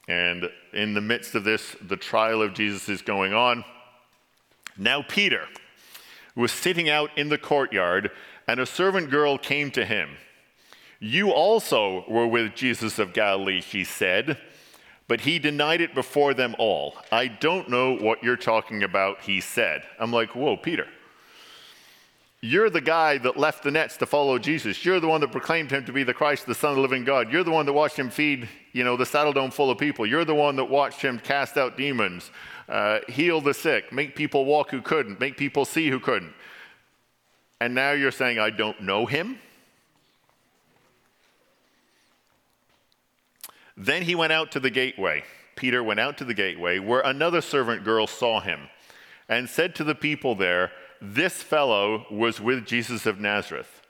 And 0.06 0.48
in 0.72 0.94
the 0.94 1.00
midst 1.00 1.34
of 1.34 1.42
this, 1.42 1.74
the 1.82 1.96
trial 1.96 2.40
of 2.40 2.54
Jesus 2.54 2.88
is 2.88 3.02
going 3.02 3.34
on. 3.34 3.64
Now, 4.78 5.02
Peter 5.02 5.46
was 6.36 6.52
sitting 6.52 6.88
out 6.88 7.10
in 7.18 7.28
the 7.28 7.38
courtyard, 7.38 8.10
and 8.46 8.60
a 8.60 8.66
servant 8.66 9.10
girl 9.10 9.38
came 9.38 9.70
to 9.72 9.84
him. 9.84 10.10
You 11.00 11.32
also 11.32 12.04
were 12.08 12.28
with 12.28 12.54
Jesus 12.54 13.00
of 13.00 13.12
Galilee, 13.12 13.60
she 13.60 13.82
said, 13.82 14.38
but 15.08 15.20
he 15.20 15.38
denied 15.38 15.80
it 15.80 15.94
before 15.94 16.34
them 16.34 16.54
all. 16.58 16.96
I 17.10 17.28
don't 17.28 17.68
know 17.68 17.96
what 17.96 18.22
you're 18.22 18.36
talking 18.36 18.82
about, 18.82 19.20
he 19.22 19.40
said. 19.40 19.82
I'm 19.98 20.12
like, 20.12 20.34
whoa, 20.34 20.56
Peter. 20.56 20.86
You're 22.44 22.70
the 22.70 22.80
guy 22.80 23.18
that 23.18 23.36
left 23.36 23.62
the 23.62 23.70
nets 23.70 23.96
to 23.98 24.06
follow 24.06 24.36
Jesus. 24.36 24.84
You're 24.84 24.98
the 24.98 25.06
one 25.06 25.20
that 25.20 25.30
proclaimed 25.30 25.70
him 25.70 25.84
to 25.84 25.92
be 25.92 26.02
the 26.02 26.12
Christ, 26.12 26.44
the 26.46 26.56
Son 26.56 26.70
of 26.70 26.76
the 26.76 26.82
living 26.82 27.04
God. 27.04 27.30
You're 27.30 27.44
the 27.44 27.52
one 27.52 27.66
that 27.66 27.72
watched 27.72 27.96
him 27.96 28.10
feed, 28.10 28.48
you 28.72 28.82
know, 28.82 28.96
the 28.96 29.04
Saddledome 29.04 29.52
full 29.52 29.70
of 29.70 29.78
people. 29.78 30.06
You're 30.06 30.24
the 30.24 30.34
one 30.34 30.56
that 30.56 30.64
watched 30.64 31.00
him 31.00 31.20
cast 31.20 31.56
out 31.56 31.76
demons, 31.76 32.32
uh, 32.68 32.98
heal 33.08 33.40
the 33.40 33.54
sick, 33.54 33.92
make 33.92 34.16
people 34.16 34.44
walk 34.44 34.70
who 34.70 34.82
couldn't, 34.82 35.20
make 35.20 35.36
people 35.36 35.64
see 35.64 35.88
who 35.88 36.00
couldn't. 36.00 36.34
And 37.60 37.76
now 37.76 37.92
you're 37.92 38.10
saying, 38.10 38.40
I 38.40 38.50
don't 38.50 38.80
know 38.80 39.06
him? 39.06 39.38
Then 43.76 44.02
he 44.02 44.14
went 44.14 44.32
out 44.32 44.52
to 44.52 44.60
the 44.60 44.70
gateway. 44.70 45.24
Peter 45.56 45.82
went 45.82 46.00
out 46.00 46.18
to 46.18 46.24
the 46.24 46.34
gateway 46.34 46.78
where 46.78 47.00
another 47.00 47.40
servant 47.40 47.84
girl 47.84 48.06
saw 48.06 48.40
him 48.40 48.68
and 49.28 49.48
said 49.48 49.74
to 49.74 49.84
the 49.84 49.94
people 49.94 50.34
there, 50.34 50.72
This 51.00 51.42
fellow 51.42 52.06
was 52.10 52.40
with 52.40 52.66
Jesus 52.66 53.06
of 53.06 53.20
Nazareth. 53.20 53.82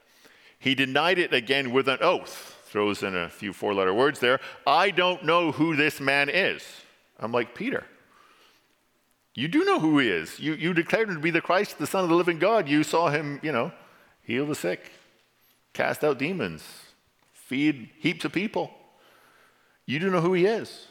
He 0.59 0.75
denied 0.75 1.19
it 1.19 1.33
again 1.33 1.73
with 1.73 1.89
an 1.89 1.99
oath, 2.01 2.59
throws 2.67 3.03
in 3.03 3.17
a 3.17 3.29
few 3.29 3.53
four 3.53 3.75
letter 3.75 3.93
words 3.93 4.21
there. 4.21 4.41
I 4.67 4.91
don't 4.91 5.25
know 5.25 5.53
who 5.53 5.75
this 5.75 6.01
man 6.01 6.29
is. 6.29 6.63
I'm 7.19 7.33
like, 7.33 7.55
Peter, 7.55 7.85
you 9.35 9.49
do 9.49 9.65
know 9.65 9.81
who 9.81 9.99
he 9.99 10.09
is. 10.09 10.39
You, 10.39 10.55
you 10.55 10.75
declared 10.75 11.09
him 11.09 11.17
to 11.17 11.21
be 11.21 11.31
the 11.31 11.41
Christ, 11.41 11.79
the 11.79 11.87
Son 11.87 12.05
of 12.05 12.11
the 12.11 12.17
living 12.17 12.39
God. 12.39 12.69
You 12.69 12.83
saw 12.83 13.09
him, 13.11 13.41
you 13.43 13.51
know, 13.51 13.73
heal 14.23 14.47
the 14.47 14.55
sick, 14.55 14.91
cast 15.73 16.05
out 16.05 16.19
demons, 16.19 16.63
feed 17.33 17.91
heaps 17.99 18.25
of 18.25 18.33
people. 18.33 18.71
You 19.87 19.99
do 19.99 20.11
know 20.11 20.21
who 20.21 20.33
he 20.33 20.47
is. 20.47 20.87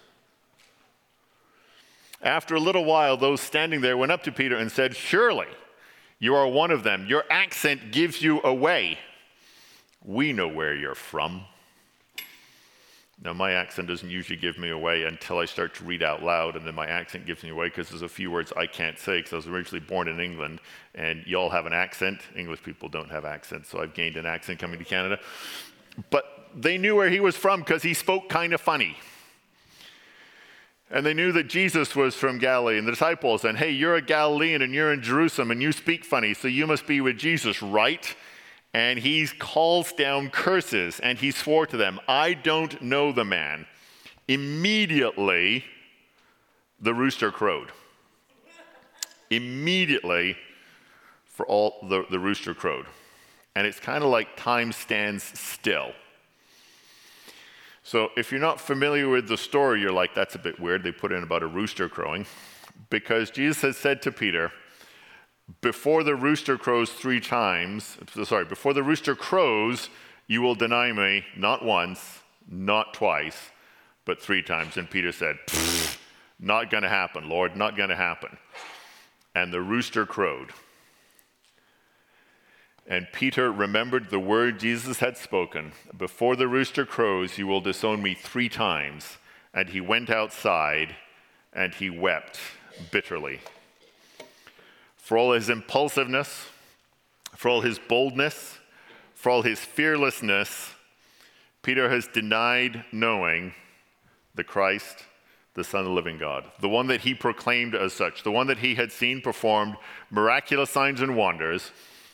After 2.22 2.56
a 2.56 2.60
little 2.60 2.86
while, 2.86 3.18
those 3.18 3.42
standing 3.42 3.82
there 3.82 3.98
went 3.98 4.12
up 4.12 4.24
to 4.24 4.32
Peter 4.32 4.56
and 4.56 4.72
said, 4.72 4.96
Surely 4.96 5.48
you 6.20 6.36
are 6.36 6.48
one 6.48 6.70
of 6.72 6.84
them. 6.84 7.08
Your 7.08 7.24
accent 7.30 7.92
gives 7.92 8.22
you 8.22 8.42
away. 8.44 9.00
We 10.04 10.34
know 10.34 10.48
where 10.48 10.76
you're 10.76 10.96
from. 10.96 11.46
Now, 13.24 13.34
my 13.34 13.52
accent 13.52 13.88
doesn't 13.88 14.10
usually 14.10 14.38
give 14.38 14.58
me 14.58 14.70
away 14.70 15.04
until 15.04 15.38
I 15.38 15.46
start 15.46 15.76
to 15.76 15.84
read 15.84 16.02
out 16.02 16.24
loud, 16.24 16.56
and 16.56 16.66
then 16.66 16.74
my 16.74 16.88
accent 16.88 17.28
gives 17.28 17.44
me 17.44 17.50
away 17.50 17.68
because 17.68 17.90
there's 17.90 18.02
a 18.02 18.10
few 18.10 18.32
words 18.32 18.52
I 18.58 18.66
can't 18.66 18.98
say 18.98 19.20
because 19.20 19.34
I 19.34 19.36
was 19.36 19.48
originally 19.48 19.86
born 19.86 20.08
in 20.08 20.20
England, 20.20 20.60
and 20.96 21.24
y'all 21.28 21.52
have 21.52 21.68
an 21.68 21.74
accent. 21.74 22.22
English 22.36 22.64
people 22.64 22.90
don't 22.90 23.12
have 23.12 23.24
accents, 23.24 23.70
so 23.70 23.80
I've 23.80 23.94
gained 23.94 24.16
an 24.16 24.26
accent 24.26 24.58
coming 24.58 24.80
to 24.80 24.86
Canada. 24.86 25.20
But 26.10 26.41
they 26.56 26.78
knew 26.78 26.96
where 26.96 27.10
he 27.10 27.20
was 27.20 27.36
from 27.36 27.62
because 27.62 27.84
he 27.84 27.94
spoke 27.94 28.30
kind 28.30 28.54
of 28.54 28.62
funny. 28.62 28.98
And 30.90 31.06
they 31.06 31.14
knew 31.14 31.32
that 31.32 31.48
Jesus 31.48 31.96
was 31.96 32.16
from 32.16 32.38
Galilee, 32.38 32.78
and 32.78 32.86
the 32.86 32.92
disciples, 32.92 33.46
and 33.46 33.58
hey, 33.58 33.72
you're 33.72 33.96
a 33.96 34.02
Galilean 34.02 34.62
and 34.62 34.74
you're 34.74 34.92
in 34.92 35.02
Jerusalem 35.02 35.52
and 35.52 35.62
you 35.62 35.72
speak 35.72 36.04
funny, 36.04 36.34
so 36.34 36.50
you 36.50 36.68
must 36.68 36.86
be 36.86 37.00
with 37.00 37.18
Jesus, 37.18 37.62
right? 37.62 38.14
and 38.74 39.00
he 39.00 39.28
calls 39.28 39.92
down 39.94 40.30
curses 40.30 41.00
and 41.00 41.18
he 41.18 41.32
swore 41.32 41.66
to 41.66 41.78
them, 41.78 42.00
I 42.08 42.34
don't 42.34 42.82
know 42.82 43.12
the 43.12 43.26
man. 43.26 43.66
Immediately, 44.28 45.66
the 46.80 46.94
rooster 46.94 47.32
crowed. 47.32 47.72
Immediately, 49.30 50.38
for 51.26 51.46
all 51.48 51.86
the, 51.90 52.06
the 52.10 52.20
rooster 52.20 52.54
crowed. 52.54 52.86
And 53.56 53.68
it's 53.68 53.80
kind 53.80 54.04
of 54.04 54.10
like 54.10 54.38
time 54.38 54.72
stands 54.72 55.24
still. 55.38 55.92
So 57.92 58.10
if 58.16 58.32
you're 58.32 58.40
not 58.40 58.62
familiar 58.62 59.10
with 59.10 59.28
the 59.28 59.36
story, 59.36 59.82
you're 59.82 59.92
like, 59.92 60.16
that's 60.16 60.34
a 60.36 60.40
bit 60.40 60.58
weird. 60.62 60.82
They 60.82 60.94
put 60.94 61.12
in 61.12 61.24
about 61.24 61.44
a 61.44 61.46
rooster 61.46 61.90
crowing. 61.90 62.26
Because 62.90 63.30
Jesus 63.30 63.64
has 63.64 63.76
said 63.76 64.02
to 64.04 64.14
Peter, 64.14 64.54
before 65.60 66.02
the 66.06 66.16
rooster 66.16 66.58
crows 66.58 66.90
three 66.94 67.20
times, 67.20 67.98
sorry, 68.24 68.46
before 68.46 68.74
the 68.74 68.82
rooster 68.82 69.14
crows, 69.14 69.90
you 70.28 70.42
will 70.42 70.56
deny 70.56 70.94
me 70.94 71.26
not 71.36 71.66
once, 71.66 72.22
not 72.48 72.94
twice, 72.94 73.52
but 74.06 74.22
three 74.22 74.42
times. 74.42 74.78
And 74.78 74.90
Peter 74.90 75.12
said, 75.12 75.40
Not 76.40 76.70
going 76.70 76.84
to 76.84 76.90
happen, 76.90 77.28
Lord, 77.28 77.58
not 77.58 77.76
going 77.76 77.90
to 77.90 77.98
happen. 77.98 78.38
And 79.36 79.52
the 79.52 79.60
rooster 79.60 80.06
crowed. 80.06 80.52
And 82.92 83.08
Peter 83.14 83.52
remembered 83.52 84.10
the 84.10 84.20
word 84.20 84.60
Jesus 84.60 85.00
had 85.00 85.18
spoken 85.18 85.72
Before 85.98 86.36
the 86.36 86.50
rooster 86.50 86.86
crows, 86.86 87.38
you 87.38 87.48
will 87.48 87.62
disown 87.62 88.04
me 88.04 88.14
three 88.14 88.50
times. 88.50 89.18
And 89.54 89.70
he 89.70 89.80
went 89.80 90.10
outside 90.10 90.96
and 91.54 91.74
he 91.74 91.90
wept 91.90 92.40
bitterly 92.92 93.40
for 95.12 95.18
all 95.18 95.34
his 95.34 95.50
impulsiveness, 95.50 96.46
for 97.36 97.50
all 97.50 97.60
his 97.60 97.78
boldness, 97.80 98.60
for 99.14 99.30
all 99.30 99.42
his 99.42 99.60
fearlessness, 99.60 100.74
Peter 101.64 101.90
has 101.90 102.08
denied 102.08 102.86
knowing 102.94 103.54
the 104.36 104.44
Christ, 104.46 105.04
the 105.54 105.66
Son 105.66 105.82
of 105.82 105.88
the 105.88 105.92
living 105.92 106.18
God, 106.18 106.46
the 106.62 106.70
one 106.70 106.88
that 106.88 107.02
he 107.02 107.14
proclaimed 107.14 107.76
as 107.76 107.92
such, 107.92 108.24
the 108.24 108.32
one 108.32 108.48
that 108.48 108.60
he 108.60 108.76
had 108.76 108.90
seen 108.90 109.20
performed 109.20 109.76
miraculous 110.10 110.70
signs 110.70 111.02
and 111.02 111.18
wonders. 111.18 111.72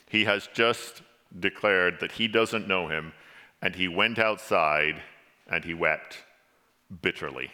He 0.08 0.24
has 0.24 0.48
just 0.54 1.02
declared 1.38 2.00
that 2.00 2.12
he 2.12 2.28
doesn't 2.28 2.68
know 2.68 2.88
him, 2.88 3.12
and 3.60 3.74
he 3.74 3.88
went 3.88 4.18
outside 4.18 5.02
and 5.46 5.64
he 5.64 5.74
wept 5.74 6.18
bitterly. 7.02 7.50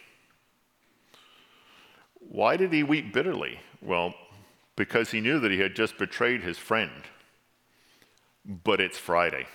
Why 2.19 2.57
did 2.57 2.73
he 2.73 2.83
weep 2.83 3.13
bitterly? 3.13 3.59
Well, 3.81 4.13
because 4.75 5.11
he 5.11 5.21
knew 5.21 5.39
that 5.39 5.51
he 5.51 5.59
had 5.59 5.75
just 5.75 5.97
betrayed 5.97 6.41
his 6.41 6.57
friend. 6.57 6.91
But 8.45 8.81
it's 8.81 8.97
Friday. 8.97 9.47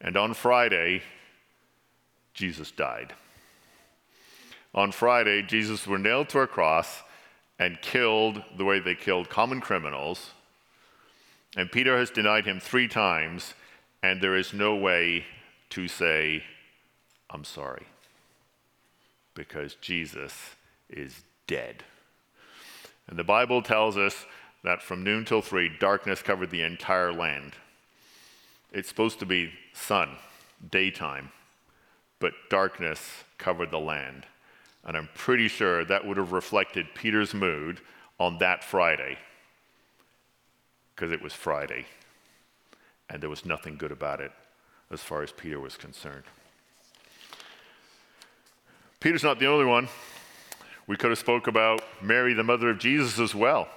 And 0.00 0.16
on 0.16 0.34
Friday, 0.34 1.02
Jesus 2.34 2.70
died. 2.70 3.14
On 4.74 4.92
Friday, 4.92 5.42
Jesus 5.42 5.86
was 5.86 6.00
nailed 6.00 6.28
to 6.30 6.40
a 6.40 6.46
cross 6.46 7.02
and 7.58 7.80
killed 7.80 8.42
the 8.58 8.64
way 8.64 8.78
they 8.78 8.94
killed 8.94 9.30
common 9.30 9.60
criminals. 9.60 10.32
And 11.56 11.72
Peter 11.72 11.96
has 11.98 12.10
denied 12.10 12.44
him 12.44 12.60
three 12.60 12.86
times, 12.86 13.54
and 14.02 14.20
there 14.20 14.36
is 14.36 14.52
no 14.52 14.76
way 14.76 15.24
to 15.70 15.88
say, 15.88 16.44
I'm 17.30 17.44
sorry. 17.44 17.86
because 19.34 19.74
Jesus 19.76 20.32
is 20.90 21.22
dead. 21.46 21.84
And 23.06 23.18
the 23.18 23.24
Bible 23.24 23.62
tells 23.62 23.96
us 23.96 24.26
that 24.64 24.82
from 24.82 25.04
noon 25.04 25.24
till 25.24 25.42
three, 25.42 25.70
darkness 25.78 26.22
covered 26.22 26.50
the 26.50 26.62
entire 26.62 27.12
land. 27.12 27.52
It's 28.72 28.88
supposed 28.88 29.20
to 29.20 29.26
be 29.26 29.52
sun, 29.72 30.16
daytime, 30.70 31.30
but 32.18 32.32
darkness 32.50 33.24
covered 33.38 33.70
the 33.70 33.78
land. 33.78 34.26
And 34.84 34.96
I'm 34.96 35.08
pretty 35.14 35.48
sure 35.48 35.84
that 35.84 36.04
would 36.06 36.16
have 36.16 36.32
reflected 36.32 36.94
Peter's 36.94 37.34
mood 37.34 37.80
on 38.18 38.38
that 38.38 38.64
Friday, 38.64 39.18
because 40.96 41.12
it 41.12 41.22
was 41.22 41.34
Friday, 41.34 41.84
and 43.10 43.22
there 43.22 43.28
was 43.28 43.44
nothing 43.44 43.76
good 43.76 43.92
about 43.92 44.20
it 44.20 44.32
as 44.90 45.02
far 45.02 45.22
as 45.22 45.30
Peter 45.30 45.60
was 45.60 45.76
concerned. 45.76 46.24
Peter's 48.98 49.22
not 49.22 49.38
the 49.38 49.46
only 49.46 49.66
one. 49.66 49.88
We 50.86 50.96
could 50.96 51.10
have 51.10 51.18
spoke 51.18 51.48
about 51.48 51.82
Mary, 52.00 52.32
the 52.32 52.42
mother 52.42 52.70
of 52.70 52.78
Jesus, 52.78 53.18
as 53.18 53.34
well. 53.34 53.68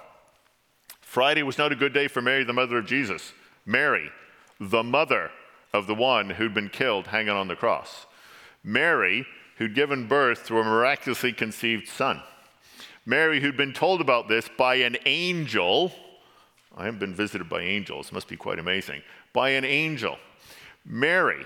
Friday 1.02 1.42
was 1.42 1.58
not 1.58 1.72
a 1.72 1.76
good 1.76 1.92
day 1.92 2.08
for 2.08 2.22
Mary, 2.22 2.42
the 2.42 2.52
mother 2.52 2.78
of 2.78 2.86
Jesus. 2.86 3.32
Mary, 3.66 4.10
the 4.58 4.82
mother 4.82 5.30
of 5.74 5.86
the 5.86 5.94
one 5.94 6.30
who'd 6.30 6.54
been 6.54 6.68
killed 6.68 7.08
hanging 7.08 7.30
on 7.30 7.48
the 7.48 7.56
cross. 7.56 8.06
Mary, 8.64 9.26
who'd 9.56 9.74
given 9.74 10.06
birth 10.06 10.46
to 10.46 10.58
a 10.58 10.64
miraculously 10.64 11.32
conceived 11.32 11.86
son. 11.86 12.22
Mary, 13.04 13.40
who'd 13.40 13.56
been 13.56 13.72
told 13.72 14.00
about 14.00 14.28
this 14.28 14.48
by 14.56 14.76
an 14.76 14.96
angel. 15.04 15.92
I 16.76 16.84
haven't 16.84 17.00
been 17.00 17.14
visited 17.14 17.48
by 17.48 17.62
angels, 17.62 18.12
must 18.12 18.28
be 18.28 18.36
quite 18.36 18.58
amazing. 18.58 19.02
By 19.32 19.50
an 19.50 19.64
angel. 19.64 20.18
Mary, 20.84 21.44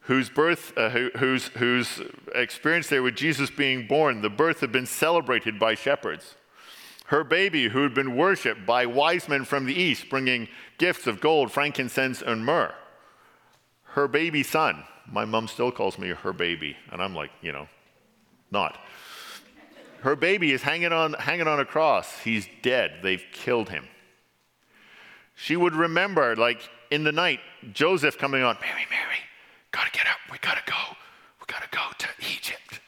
whose 0.00 0.28
birth, 0.28 0.76
uh, 0.76 0.90
who, 0.90 1.10
whose, 1.16 1.46
whose 1.48 2.00
experience 2.34 2.88
there 2.88 3.02
with 3.02 3.16
Jesus 3.16 3.50
being 3.50 3.86
born, 3.86 4.20
the 4.20 4.30
birth 4.30 4.60
had 4.60 4.72
been 4.72 4.86
celebrated 4.86 5.58
by 5.58 5.74
shepherds. 5.74 6.34
Her 7.06 7.24
baby, 7.24 7.68
who 7.68 7.82
had 7.82 7.94
been 7.94 8.16
worshipped 8.16 8.66
by 8.66 8.86
wise 8.86 9.28
men 9.28 9.44
from 9.44 9.66
the 9.66 9.74
east, 9.74 10.08
bringing 10.08 10.48
gifts 10.78 11.06
of 11.06 11.20
gold, 11.20 11.52
frankincense, 11.52 12.22
and 12.22 12.44
myrrh. 12.44 12.74
Her 13.84 14.08
baby 14.08 14.42
son, 14.42 14.84
my 15.06 15.24
mom 15.24 15.46
still 15.48 15.70
calls 15.70 15.98
me 15.98 16.08
her 16.08 16.32
baby, 16.32 16.76
and 16.90 17.02
I'm 17.02 17.14
like, 17.14 17.30
you 17.42 17.52
know, 17.52 17.68
not. 18.50 18.78
Her 20.00 20.16
baby 20.16 20.52
is 20.52 20.62
hanging 20.62 20.92
on, 20.92 21.12
hanging 21.14 21.46
on 21.46 21.60
a 21.60 21.64
cross. 21.64 22.18
He's 22.20 22.48
dead. 22.62 23.00
They've 23.02 23.24
killed 23.32 23.68
him. 23.68 23.86
She 25.34 25.56
would 25.56 25.74
remember, 25.74 26.36
like 26.36 26.68
in 26.90 27.04
the 27.04 27.12
night, 27.12 27.40
Joseph 27.72 28.18
coming 28.18 28.42
on, 28.42 28.56
Mary, 28.60 28.86
Mary, 28.90 29.18
gotta 29.70 29.90
get 29.90 30.06
up. 30.06 30.18
We 30.30 30.38
gotta 30.38 30.62
go. 30.66 30.96
We 31.40 31.46
gotta 31.46 31.68
go 31.70 31.82
to 31.98 32.08
Egypt 32.20 32.80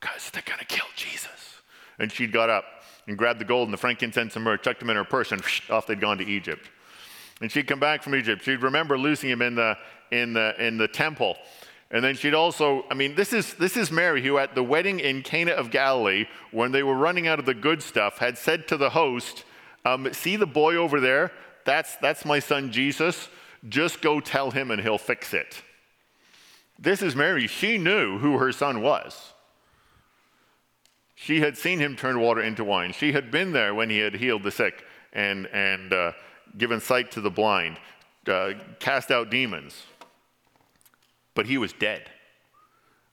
because 0.00 0.30
they're 0.30 0.42
gonna 0.44 0.64
kill 0.64 0.86
Jesus. 0.96 1.60
And 1.98 2.10
she'd 2.10 2.32
got 2.32 2.50
up 2.50 2.64
and 3.06 3.16
grabbed 3.16 3.40
the 3.40 3.44
gold 3.44 3.68
and 3.68 3.72
the 3.72 3.78
frankincense 3.78 4.36
and 4.36 4.44
myrrh, 4.44 4.56
chucked 4.56 4.80
them 4.80 4.90
in 4.90 4.96
her 4.96 5.04
purse, 5.04 5.32
and 5.32 5.42
off 5.70 5.86
they'd 5.86 6.00
gone 6.00 6.18
to 6.18 6.24
Egypt. 6.24 6.68
And 7.40 7.50
she'd 7.50 7.66
come 7.66 7.80
back 7.80 8.02
from 8.02 8.14
Egypt. 8.14 8.44
She'd 8.44 8.62
remember 8.62 8.96
losing 8.96 9.30
him 9.30 9.42
in 9.42 9.56
the, 9.56 9.76
in 10.10 10.32
the, 10.32 10.54
in 10.64 10.78
the 10.78 10.86
temple. 10.86 11.36
And 11.90 12.02
then 12.02 12.14
she'd 12.14 12.34
also, 12.34 12.84
I 12.90 12.94
mean, 12.94 13.14
this 13.16 13.32
is, 13.32 13.54
this 13.54 13.76
is 13.76 13.90
Mary, 13.90 14.22
who 14.22 14.38
at 14.38 14.54
the 14.54 14.62
wedding 14.62 15.00
in 15.00 15.22
Cana 15.22 15.52
of 15.52 15.70
Galilee, 15.70 16.26
when 16.50 16.72
they 16.72 16.82
were 16.82 16.94
running 16.94 17.26
out 17.26 17.38
of 17.38 17.44
the 17.44 17.54
good 17.54 17.82
stuff, 17.82 18.18
had 18.18 18.38
said 18.38 18.66
to 18.68 18.76
the 18.76 18.90
host, 18.90 19.44
um, 19.84 20.12
See 20.12 20.36
the 20.36 20.46
boy 20.46 20.76
over 20.76 21.00
there? 21.00 21.32
That's, 21.64 21.96
that's 21.96 22.24
my 22.24 22.38
son 22.38 22.72
Jesus. 22.72 23.28
Just 23.68 24.00
go 24.00 24.20
tell 24.20 24.50
him 24.50 24.70
and 24.70 24.80
he'll 24.80 24.98
fix 24.98 25.32
it. 25.32 25.62
This 26.78 27.02
is 27.02 27.14
Mary. 27.14 27.46
She 27.46 27.78
knew 27.78 28.18
who 28.18 28.38
her 28.38 28.50
son 28.52 28.82
was. 28.82 29.32
She 31.14 31.40
had 31.40 31.56
seen 31.56 31.78
him 31.78 31.94
turn 31.94 32.18
water 32.18 32.42
into 32.42 32.64
wine. 32.64 32.92
She 32.92 33.12
had 33.12 33.30
been 33.30 33.52
there 33.52 33.74
when 33.74 33.88
he 33.90 33.98
had 33.98 34.14
healed 34.14 34.42
the 34.42 34.50
sick 34.50 34.84
and, 35.12 35.46
and 35.52 35.92
uh, 35.92 36.12
given 36.58 36.80
sight 36.80 37.12
to 37.12 37.20
the 37.20 37.30
blind, 37.30 37.78
uh, 38.26 38.54
cast 38.80 39.12
out 39.12 39.30
demons. 39.30 39.84
But 41.34 41.46
he 41.46 41.58
was 41.58 41.72
dead, 41.72 42.10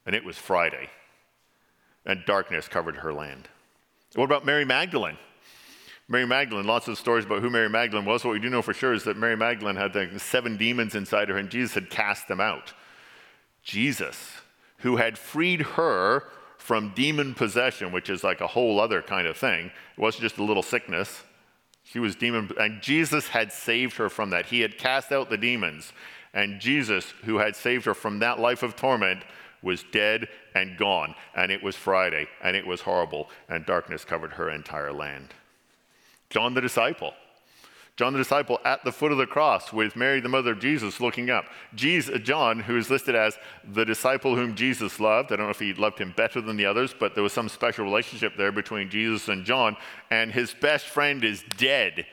and 0.06 0.16
it 0.16 0.26
was 0.26 0.38
Friday, 0.38 0.90
and 2.06 2.26
darkness 2.26 2.68
covered 2.68 2.98
her 2.98 3.14
land. 3.14 3.48
What 4.16 4.26
about 4.26 4.46
Mary 4.46 4.66
Magdalene? 4.66 5.18
Mary 6.12 6.26
Magdalene, 6.26 6.66
lots 6.66 6.88
of 6.88 6.98
stories 6.98 7.26
about 7.26 7.44
who 7.44 7.52
Mary 7.52 7.70
Magdalene 7.70 8.04
was. 8.04 8.26
What 8.26 8.32
we 8.32 8.40
do 8.40 8.50
know 8.50 8.64
for 8.64 8.74
sure 8.74 8.94
is 8.94 9.04
that 9.04 9.16
Mary 9.16 9.38
Magdalene 9.38 9.76
had 9.76 9.94
the 9.94 10.10
seven 10.18 10.58
demons 10.58 10.96
inside 10.96 11.30
her, 11.30 11.38
and 11.38 11.52
Jesus 11.52 11.76
had 11.76 11.92
cast 11.92 12.28
them 12.28 12.42
out. 12.42 12.74
Jesus, 13.62 14.32
who 14.78 14.98
had 14.98 15.20
freed 15.20 15.62
her 15.62 16.24
from 16.58 16.94
demon 16.96 17.36
possession, 17.36 17.92
which 17.92 18.10
is 18.10 18.24
like 18.24 18.42
a 18.42 18.48
whole 18.48 18.80
other 18.80 19.04
kind 19.04 19.28
of 19.28 19.38
thing, 19.38 19.68
it 19.68 20.02
wasn't 20.02 20.24
just 20.24 20.40
a 20.40 20.44
little 20.44 20.64
sickness. 20.64 21.22
She 21.84 22.00
was 22.00 22.16
demon, 22.16 22.50
and 22.60 22.82
Jesus 22.82 23.28
had 23.28 23.52
saved 23.52 23.98
her 23.98 24.10
from 24.10 24.32
that. 24.32 24.48
He 24.48 24.62
had 24.62 24.80
cast 24.80 25.12
out 25.12 25.30
the 25.30 25.38
demons. 25.38 25.94
And 26.34 26.60
Jesus, 26.60 27.14
who 27.24 27.38
had 27.38 27.56
saved 27.56 27.86
her 27.86 27.94
from 27.94 28.20
that 28.20 28.40
life 28.40 28.64
of 28.64 28.76
torment, 28.76 29.24
was 29.62 29.84
dead 29.92 30.28
and 30.56 30.78
gone. 30.78 31.14
And 31.36 31.52
it 31.52 31.62
was 31.62 31.76
Friday, 31.76 32.28
and 32.44 32.56
it 32.56 32.66
was 32.66 32.82
horrible, 32.82 33.30
and 33.48 33.64
darkness 33.66 34.06
covered 34.06 34.34
her 34.34 34.50
entire 34.50 34.94
land. 34.94 35.34
John 36.30 36.54
the 36.54 36.62
disciple. 36.62 37.14
John 38.00 38.14
the 38.14 38.20
disciple 38.20 38.60
at 38.64 38.86
the 38.86 38.94
foot 38.94 39.12
of 39.12 39.18
the 39.18 39.26
cross 39.26 39.74
with 39.74 39.98
Mary, 39.98 40.22
the 40.22 40.30
mother 40.30 40.54
of 40.54 40.62
Jesus, 40.62 41.02
looking 41.02 41.30
up. 41.30 41.44
Jesus, 41.76 42.16
uh, 42.16 42.18
John, 42.18 42.62
who 42.62 42.78
is 42.78 42.90
listed 42.90 43.14
as 43.14 43.38
the 43.70 43.84
disciple 43.84 44.38
whom 44.38 44.56
Jesus 44.56 45.02
loved. 45.02 45.34
I 45.34 45.36
don't 45.36 45.48
know 45.48 45.52
if 45.52 45.60
he 45.60 45.74
loved 45.74 46.00
him 46.00 46.14
better 46.16 46.40
than 46.40 46.56
the 46.56 46.66
others, 46.66 46.96
but 46.98 47.14
there 47.14 47.24
was 47.24 47.34
some 47.34 47.50
special 47.50 47.84
relationship 47.84 48.38
there 48.38 48.54
between 48.54 48.90
Jesus 48.90 49.28
and 49.28 49.44
John. 49.44 49.76
And 50.10 50.32
his 50.32 50.54
best 50.54 50.86
friend 50.86 51.26
is 51.26 51.44
dead. 51.58 52.06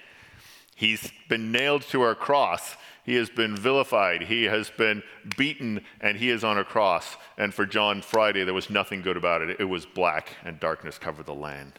He's 0.75 1.13
been 1.29 1.53
nailed 1.53 1.83
to 1.83 2.07
a 2.07 2.17
cross. 2.17 2.75
He 3.05 3.15
has 3.15 3.31
been 3.31 3.55
vilified. 3.55 4.23
He 4.23 4.43
has 4.45 4.69
been 4.71 5.05
beaten, 5.37 5.85
and 6.01 6.19
he 6.19 6.31
is 6.31 6.43
on 6.43 6.59
a 6.59 6.65
cross. 6.65 7.17
And 7.39 7.55
for 7.55 7.65
John 7.65 8.03
Friday, 8.03 8.43
there 8.43 8.55
was 8.55 8.71
nothing 8.71 9.03
good 9.03 9.17
about 9.17 9.43
it. 9.43 9.61
It 9.61 9.67
was 9.67 9.87
black, 9.87 10.31
and 10.45 10.59
darkness 10.59 10.99
covered 10.99 11.27
the 11.27 11.35
land. 11.35 11.75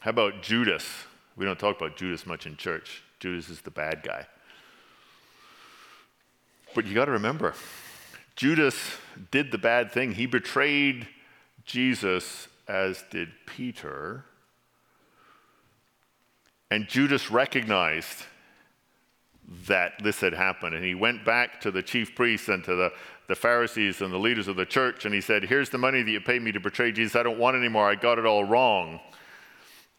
How 0.00 0.10
about 0.10 0.42
Judas? 0.42 0.86
We 1.36 1.44
don't 1.44 1.58
talk 1.58 1.76
about 1.76 1.96
Judas 1.96 2.26
much 2.26 2.46
in 2.46 2.56
church. 2.56 3.02
Judas 3.18 3.50
is 3.50 3.60
the 3.60 3.70
bad 3.70 4.02
guy. 4.02 4.26
But 6.74 6.86
you 6.86 6.94
got 6.94 7.04
to 7.04 7.12
remember, 7.12 7.54
Judas 8.34 8.76
did 9.30 9.52
the 9.52 9.58
bad 9.58 9.92
thing. 9.92 10.12
He 10.12 10.24
betrayed 10.24 11.06
Jesus, 11.66 12.48
as 12.66 13.04
did 13.10 13.28
Peter. 13.44 14.24
And 16.70 16.88
Judas 16.88 17.30
recognized 17.30 18.24
that 19.66 20.02
this 20.02 20.20
had 20.20 20.32
happened. 20.32 20.74
And 20.74 20.84
he 20.84 20.94
went 20.94 21.26
back 21.26 21.60
to 21.60 21.70
the 21.70 21.82
chief 21.82 22.14
priests 22.14 22.48
and 22.48 22.64
to 22.64 22.74
the, 22.74 22.92
the 23.28 23.34
Pharisees 23.34 24.00
and 24.00 24.10
the 24.10 24.18
leaders 24.18 24.48
of 24.48 24.56
the 24.56 24.64
church, 24.64 25.04
and 25.04 25.12
he 25.12 25.20
said, 25.20 25.44
Here's 25.44 25.68
the 25.68 25.78
money 25.78 26.02
that 26.02 26.10
you 26.10 26.20
paid 26.20 26.40
me 26.40 26.52
to 26.52 26.60
betray 26.60 26.90
Jesus. 26.90 27.16
I 27.16 27.22
don't 27.22 27.38
want 27.38 27.56
it 27.56 27.58
anymore. 27.58 27.86
I 27.86 27.96
got 27.96 28.18
it 28.18 28.24
all 28.24 28.44
wrong. 28.44 29.00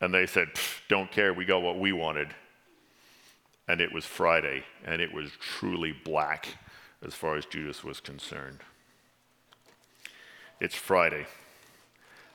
And 0.01 0.13
they 0.13 0.25
said, 0.25 0.49
Don't 0.89 1.11
care. 1.11 1.33
We 1.33 1.45
got 1.45 1.61
what 1.61 1.79
we 1.79 1.93
wanted. 1.93 2.33
And 3.67 3.79
it 3.79 3.93
was 3.93 4.05
Friday, 4.05 4.63
and 4.83 5.01
it 5.01 5.13
was 5.13 5.31
truly 5.39 5.93
black 5.93 6.47
as 7.05 7.13
far 7.13 7.37
as 7.37 7.45
Judas 7.45 7.83
was 7.83 7.99
concerned. 7.99 8.59
It's 10.59 10.75
Friday, 10.75 11.25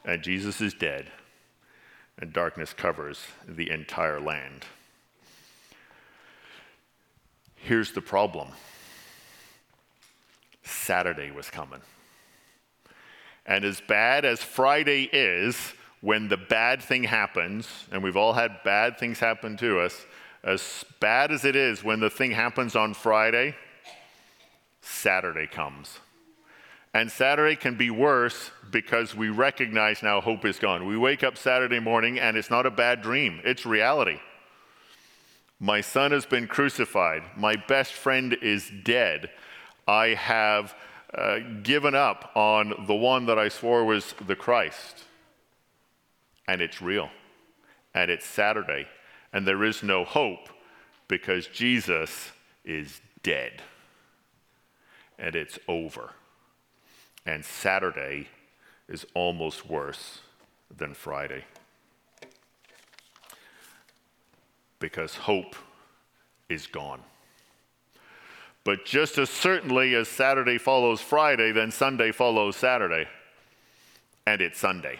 and 0.05 0.23
Jesus 0.23 0.61
is 0.61 0.73
dead, 0.73 1.11
and 2.19 2.33
darkness 2.33 2.73
covers 2.73 3.21
the 3.47 3.71
entire 3.71 4.21
land. 4.21 4.65
Here's 7.57 7.93
the 7.93 8.01
problem 8.01 8.49
Saturday 10.63 11.31
was 11.31 11.51
coming. 11.51 11.81
And 13.45 13.65
as 13.65 13.81
bad 13.81 14.25
as 14.25 14.43
Friday 14.43 15.05
is, 15.13 15.73
when 16.07 16.29
the 16.29 16.37
bad 16.37 16.81
thing 16.81 17.03
happens, 17.03 17.67
and 17.91 18.01
we've 18.01 18.17
all 18.17 18.35
had 18.35 18.63
bad 18.63 18.97
things 18.97 19.19
happen 19.19 19.57
to 19.57 19.81
us, 19.81 20.07
as 20.45 20.85
bad 21.01 21.33
as 21.33 21.45
it 21.45 21.57
is 21.57 21.83
when 21.83 21.99
the 21.99 22.09
thing 22.09 22.31
happens 22.31 22.77
on 22.77 22.95
Friday, 22.95 23.57
Saturday 24.81 25.49
comes. 25.49 25.99
And 26.95 27.11
Saturday 27.11 27.57
can 27.57 27.75
be 27.75 27.91
worse 27.91 28.53
because 28.71 29.17
we 29.17 29.31
recognize 29.31 30.01
now 30.01 30.21
hope 30.21 30.45
is 30.45 30.61
gone. 30.61 30.87
We 30.87 30.97
wake 30.97 31.25
up 31.25 31.37
Saturday 31.37 31.81
morning 31.81 32.21
and 32.21 32.37
it's 32.37 32.51
not 32.51 32.67
a 32.67 32.71
bad 32.71 33.03
dream, 33.03 33.41
it's 33.43 33.67
reality. 33.67 34.21
My 35.59 35.81
son 35.81 36.13
has 36.13 36.25
been 36.25 36.47
crucified. 36.47 37.25
My 37.37 37.57
best 37.57 37.95
friend 37.95 38.33
is 38.43 38.71
dead. 38.85 39.31
I 39.89 40.11
have 40.11 40.73
uh, 41.13 41.41
given 41.65 41.97
up 41.97 42.31
on 42.37 42.85
the 42.87 42.95
one 42.95 43.27
that 43.27 43.41
I 43.41 43.49
swore 43.49 43.85
was 43.85 44.15
the 44.25 44.37
Christ. 44.37 45.03
And 46.49 46.61
it's 46.61 46.81
real. 46.81 47.11
And 47.95 48.11
it's 48.11 48.27
Saturday. 48.27 48.87
And 49.33 49.47
there 49.47 49.65
is 49.65 49.83
no 49.83 50.05
hope 50.05 50.49
because 51.09 51.47
Jesus 51.49 52.31
is 52.65 53.01
dead. 53.23 53.63
And 55.19 55.35
it's 55.35 55.59
over. 55.67 56.11
And 57.25 57.45
Saturday 57.45 58.29
is 58.89 59.05
almost 59.15 59.69
worse 59.69 60.21
than 60.77 60.95
Friday. 60.95 61.45
Because 64.79 65.15
hope 65.15 65.57
is 66.49 66.67
gone. 66.67 67.01
But 68.63 68.85
just 68.85 69.17
as 69.19 69.31
certainly 69.31 69.95
as 69.95 70.09
Saturday 70.09 70.59
follows 70.59 71.01
Friday, 71.01 71.53
then 71.53 71.71
Sunday 71.71 72.13
follows 72.13 72.57
Saturday. 72.57 73.07
And 74.27 74.41
it's 74.41 74.59
Sunday. 74.59 74.99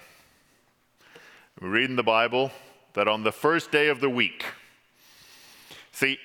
We 1.61 1.69
read 1.69 1.89
in 1.89 1.97
the 1.97 2.03
Bible 2.03 2.51
that 2.93 3.09
on 3.09 3.23
the 3.23 3.33
first 3.33 3.71
day 3.71 3.89
of 3.89 4.01
the 4.01 4.11
week, 4.11 4.45
see, 5.91 6.19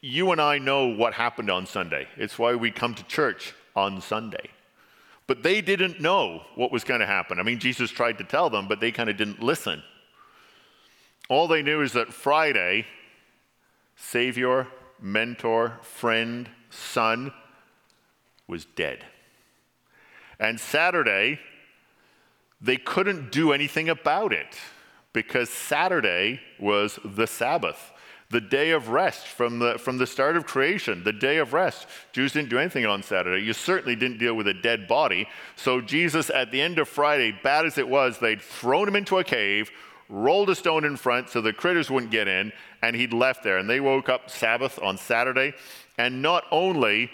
you 0.00 0.30
and 0.30 0.40
I 0.40 0.58
know 0.58 0.86
what 0.86 1.14
happened 1.14 1.50
on 1.50 1.66
Sunday. 1.66 2.06
It's 2.16 2.38
why 2.38 2.54
we 2.54 2.70
come 2.70 2.94
to 2.94 3.02
church 3.04 3.52
on 3.74 4.00
Sunday. 4.00 4.50
But 5.26 5.42
they 5.42 5.60
didn't 5.60 6.00
know 6.00 6.42
what 6.54 6.70
was 6.70 6.84
going 6.84 7.00
to 7.00 7.06
happen. 7.06 7.40
I 7.40 7.42
mean, 7.42 7.58
Jesus 7.58 7.90
tried 7.90 8.18
to 8.18 8.24
tell 8.24 8.48
them, 8.48 8.68
but 8.68 8.78
they 8.78 8.92
kind 8.92 9.10
of 9.10 9.16
didn't 9.16 9.42
listen. 9.42 9.82
All 11.28 11.48
they 11.48 11.62
knew 11.62 11.82
is 11.82 11.92
that 11.94 12.12
Friday, 12.12 12.86
Savior, 13.96 14.68
mentor, 15.00 15.80
friend, 15.82 16.48
son, 16.70 17.32
was 18.46 18.64
dead. 18.64 19.04
And 20.38 20.60
Saturday, 20.60 21.40
they 22.60 22.76
couldn't 22.76 23.32
do 23.32 23.52
anything 23.52 23.88
about 23.88 24.32
it 24.32 24.56
because 25.16 25.48
Saturday 25.48 26.38
was 26.60 26.98
the 27.02 27.26
Sabbath 27.26 27.90
the 28.28 28.40
day 28.40 28.72
of 28.72 28.90
rest 28.90 29.26
from 29.26 29.60
the, 29.60 29.78
from 29.78 29.96
the 29.96 30.06
start 30.06 30.36
of 30.36 30.44
creation, 30.44 31.02
the 31.04 31.12
day 31.12 31.38
of 31.38 31.54
rest. 31.54 31.86
Jews 32.12 32.34
didn't 32.34 32.50
do 32.50 32.58
anything 32.58 32.84
on 32.84 33.02
Saturday. 33.02 33.42
You 33.42 33.54
certainly 33.54 33.96
didn't 33.96 34.18
deal 34.18 34.34
with 34.34 34.46
a 34.46 34.52
dead 34.52 34.86
body. 34.86 35.26
So, 35.54 35.80
Jesus, 35.80 36.28
at 36.28 36.52
the 36.52 36.60
end 36.60 36.78
of 36.78 36.86
Friday, 36.86 37.32
bad 37.42 37.64
as 37.64 37.78
it 37.78 37.88
was, 37.88 38.18
they'd 38.18 38.42
thrown 38.42 38.88
him 38.88 38.96
into 38.96 39.16
a 39.16 39.24
cave, 39.24 39.70
rolled 40.10 40.50
a 40.50 40.54
stone 40.54 40.84
in 40.84 40.96
front 40.96 41.30
so 41.30 41.40
the 41.40 41.54
critters 41.54 41.90
wouldn't 41.90 42.12
get 42.12 42.28
in, 42.28 42.52
and 42.82 42.94
he'd 42.94 43.14
left 43.14 43.42
there. 43.42 43.56
And 43.56 43.70
they 43.70 43.80
woke 43.80 44.10
up 44.10 44.28
Sabbath 44.28 44.78
on 44.82 44.98
Saturday. 44.98 45.54
And 45.96 46.20
not 46.20 46.44
only 46.50 47.10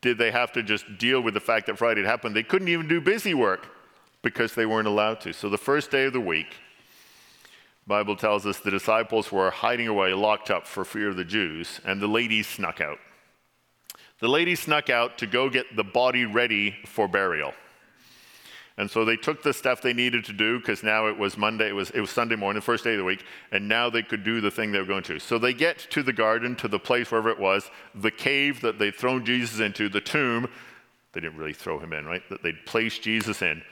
did 0.00 0.18
they 0.18 0.32
have 0.32 0.50
to 0.54 0.62
just 0.64 0.98
deal 0.98 1.20
with 1.20 1.34
the 1.34 1.40
fact 1.40 1.66
that 1.66 1.78
Friday 1.78 2.00
had 2.00 2.10
happened, 2.10 2.34
they 2.34 2.42
couldn't 2.42 2.68
even 2.68 2.88
do 2.88 3.00
busy 3.00 3.32
work 3.32 3.68
because 4.22 4.56
they 4.56 4.66
weren't 4.66 4.88
allowed 4.88 5.20
to. 5.20 5.32
So, 5.32 5.48
the 5.48 5.56
first 5.56 5.92
day 5.92 6.06
of 6.06 6.12
the 6.12 6.20
week, 6.20 6.56
Bible 7.86 8.16
tells 8.16 8.46
us 8.46 8.58
the 8.58 8.70
disciples 8.70 9.30
were 9.30 9.50
hiding 9.50 9.86
away, 9.86 10.12
locked 10.12 10.50
up 10.50 10.66
for 10.66 10.84
fear 10.84 11.08
of 11.08 11.16
the 11.16 11.24
Jews, 11.24 11.80
and 11.84 12.00
the 12.00 12.08
ladies 12.08 12.48
snuck 12.48 12.80
out. 12.80 12.98
The 14.18 14.28
ladies 14.28 14.60
snuck 14.60 14.90
out 14.90 15.18
to 15.18 15.26
go 15.26 15.48
get 15.48 15.76
the 15.76 15.84
body 15.84 16.24
ready 16.24 16.74
for 16.84 17.06
burial. 17.06 17.52
And 18.78 18.90
so 18.90 19.04
they 19.04 19.16
took 19.16 19.42
the 19.42 19.54
stuff 19.54 19.80
they 19.80 19.92
needed 19.92 20.24
to 20.26 20.32
do 20.32 20.58
because 20.58 20.82
now 20.82 21.06
it 21.06 21.16
was 21.16 21.38
Monday, 21.38 21.68
it 21.68 21.74
was, 21.74 21.90
it 21.90 22.00
was 22.00 22.10
Sunday 22.10 22.34
morning, 22.36 22.58
the 22.58 22.64
first 22.64 22.84
day 22.84 22.92
of 22.92 22.98
the 22.98 23.04
week, 23.04 23.24
and 23.52 23.68
now 23.68 23.88
they 23.88 24.02
could 24.02 24.22
do 24.22 24.40
the 24.40 24.50
thing 24.50 24.72
they 24.72 24.78
were 24.78 24.84
going 24.84 25.02
to. 25.04 25.18
So 25.18 25.38
they 25.38 25.54
get 25.54 25.78
to 25.90 26.02
the 26.02 26.12
garden, 26.12 26.56
to 26.56 26.68
the 26.68 26.78
place 26.78 27.10
wherever 27.10 27.30
it 27.30 27.38
was, 27.38 27.70
the 27.94 28.10
cave 28.10 28.60
that 28.62 28.78
they'd 28.78 28.94
thrown 28.94 29.24
Jesus 29.24 29.60
into, 29.60 29.88
the 29.88 30.00
tomb. 30.00 30.48
They 31.12 31.20
didn't 31.20 31.38
really 31.38 31.54
throw 31.54 31.78
him 31.78 31.92
in, 31.94 32.04
right? 32.04 32.22
That 32.28 32.42
they'd 32.42 32.66
placed 32.66 33.00
Jesus 33.00 33.40
in. 33.40 33.62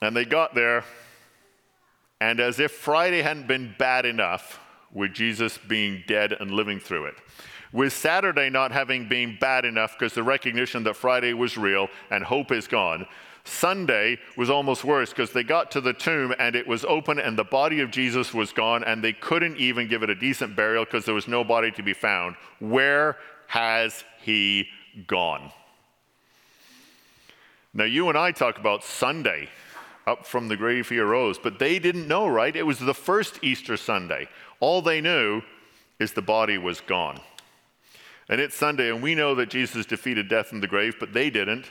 And 0.00 0.16
they 0.16 0.24
got 0.24 0.54
there, 0.54 0.84
and 2.22 2.38
as 2.38 2.60
if 2.60 2.70
Friday 2.70 3.20
hadn't 3.20 3.48
been 3.48 3.74
bad 3.80 4.06
enough, 4.06 4.60
with 4.92 5.12
Jesus 5.12 5.58
being 5.58 6.04
dead 6.06 6.32
and 6.38 6.52
living 6.52 6.78
through 6.78 7.06
it, 7.06 7.16
with 7.72 7.92
Saturday 7.92 8.48
not 8.48 8.70
having 8.70 9.08
been 9.08 9.36
bad 9.40 9.64
enough 9.64 9.98
because 9.98 10.12
the 10.12 10.22
recognition 10.22 10.84
that 10.84 10.94
Friday 10.94 11.32
was 11.32 11.58
real 11.58 11.88
and 12.10 12.22
hope 12.22 12.52
is 12.52 12.68
gone, 12.68 13.06
Sunday 13.42 14.20
was 14.36 14.50
almost 14.50 14.84
worse 14.84 15.10
because 15.10 15.32
they 15.32 15.42
got 15.42 15.72
to 15.72 15.80
the 15.80 15.92
tomb 15.92 16.32
and 16.38 16.54
it 16.54 16.64
was 16.64 16.84
open 16.84 17.18
and 17.18 17.36
the 17.36 17.42
body 17.42 17.80
of 17.80 17.90
Jesus 17.90 18.32
was 18.32 18.52
gone 18.52 18.84
and 18.84 19.02
they 19.02 19.14
couldn't 19.14 19.56
even 19.56 19.88
give 19.88 20.04
it 20.04 20.10
a 20.10 20.14
decent 20.14 20.54
burial 20.54 20.84
because 20.84 21.04
there 21.04 21.16
was 21.16 21.26
no 21.26 21.42
body 21.42 21.72
to 21.72 21.82
be 21.82 21.92
found. 21.92 22.36
Where 22.60 23.16
has 23.48 24.04
he 24.20 24.68
gone? 25.08 25.50
Now, 27.74 27.84
you 27.84 28.08
and 28.10 28.16
I 28.16 28.30
talk 28.30 28.58
about 28.58 28.84
Sunday 28.84 29.48
up 30.06 30.26
from 30.26 30.48
the 30.48 30.56
grave 30.56 30.88
he 30.88 30.98
arose. 30.98 31.38
But 31.38 31.58
they 31.58 31.78
didn't 31.78 32.08
know, 32.08 32.26
right? 32.26 32.54
It 32.54 32.66
was 32.66 32.78
the 32.78 32.94
first 32.94 33.38
Easter 33.42 33.76
Sunday. 33.76 34.28
All 34.60 34.82
they 34.82 35.00
knew 35.00 35.42
is 35.98 36.12
the 36.12 36.22
body 36.22 36.58
was 36.58 36.80
gone. 36.80 37.20
And 38.28 38.40
it's 38.40 38.56
Sunday, 38.56 38.88
and 38.90 39.02
we 39.02 39.14
know 39.14 39.34
that 39.34 39.50
Jesus 39.50 39.84
defeated 39.86 40.28
death 40.28 40.52
in 40.52 40.60
the 40.60 40.66
grave, 40.66 40.96
but 40.98 41.12
they 41.12 41.28
didn't. 41.30 41.66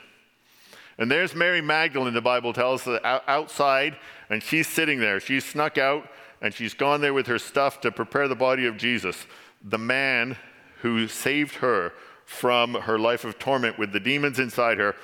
And 0.97 1.09
there's 1.09 1.33
Mary 1.33 1.61
Magdalene, 1.61 2.13
the 2.13 2.21
Bible 2.21 2.53
tells 2.53 2.85
us, 2.87 2.99
outside, 3.27 3.97
and 4.29 4.43
she's 4.43 4.67
sitting 4.67 4.99
there. 4.99 5.19
She's 5.19 5.45
snuck 5.45 5.77
out, 5.77 6.07
and 6.41 6.53
she's 6.53 6.73
gone 6.73 7.01
there 7.01 7.13
with 7.13 7.27
her 7.27 7.39
stuff 7.39 7.81
to 7.81 7.91
prepare 7.91 8.27
the 8.27 8.35
body 8.35 8.67
of 8.67 8.77
Jesus, 8.77 9.25
the 9.63 9.77
man 9.77 10.37
who 10.81 11.07
saved 11.07 11.55
her 11.55 11.93
from 12.25 12.73
her 12.73 12.99
life 12.99 13.25
of 13.25 13.39
torment 13.39 13.79
with 13.79 13.91
the 13.91 13.99
demons 13.99 14.39
inside 14.39 14.77
her. 14.77 14.95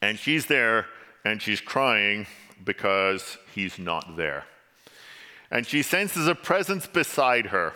And 0.00 0.18
she's 0.18 0.46
there 0.46 0.86
and 1.24 1.40
she's 1.40 1.60
crying 1.60 2.26
because 2.64 3.38
he's 3.54 3.78
not 3.78 4.16
there. 4.16 4.44
And 5.50 5.66
she 5.66 5.82
senses 5.82 6.26
a 6.26 6.34
presence 6.34 6.86
beside 6.86 7.46
her. 7.46 7.72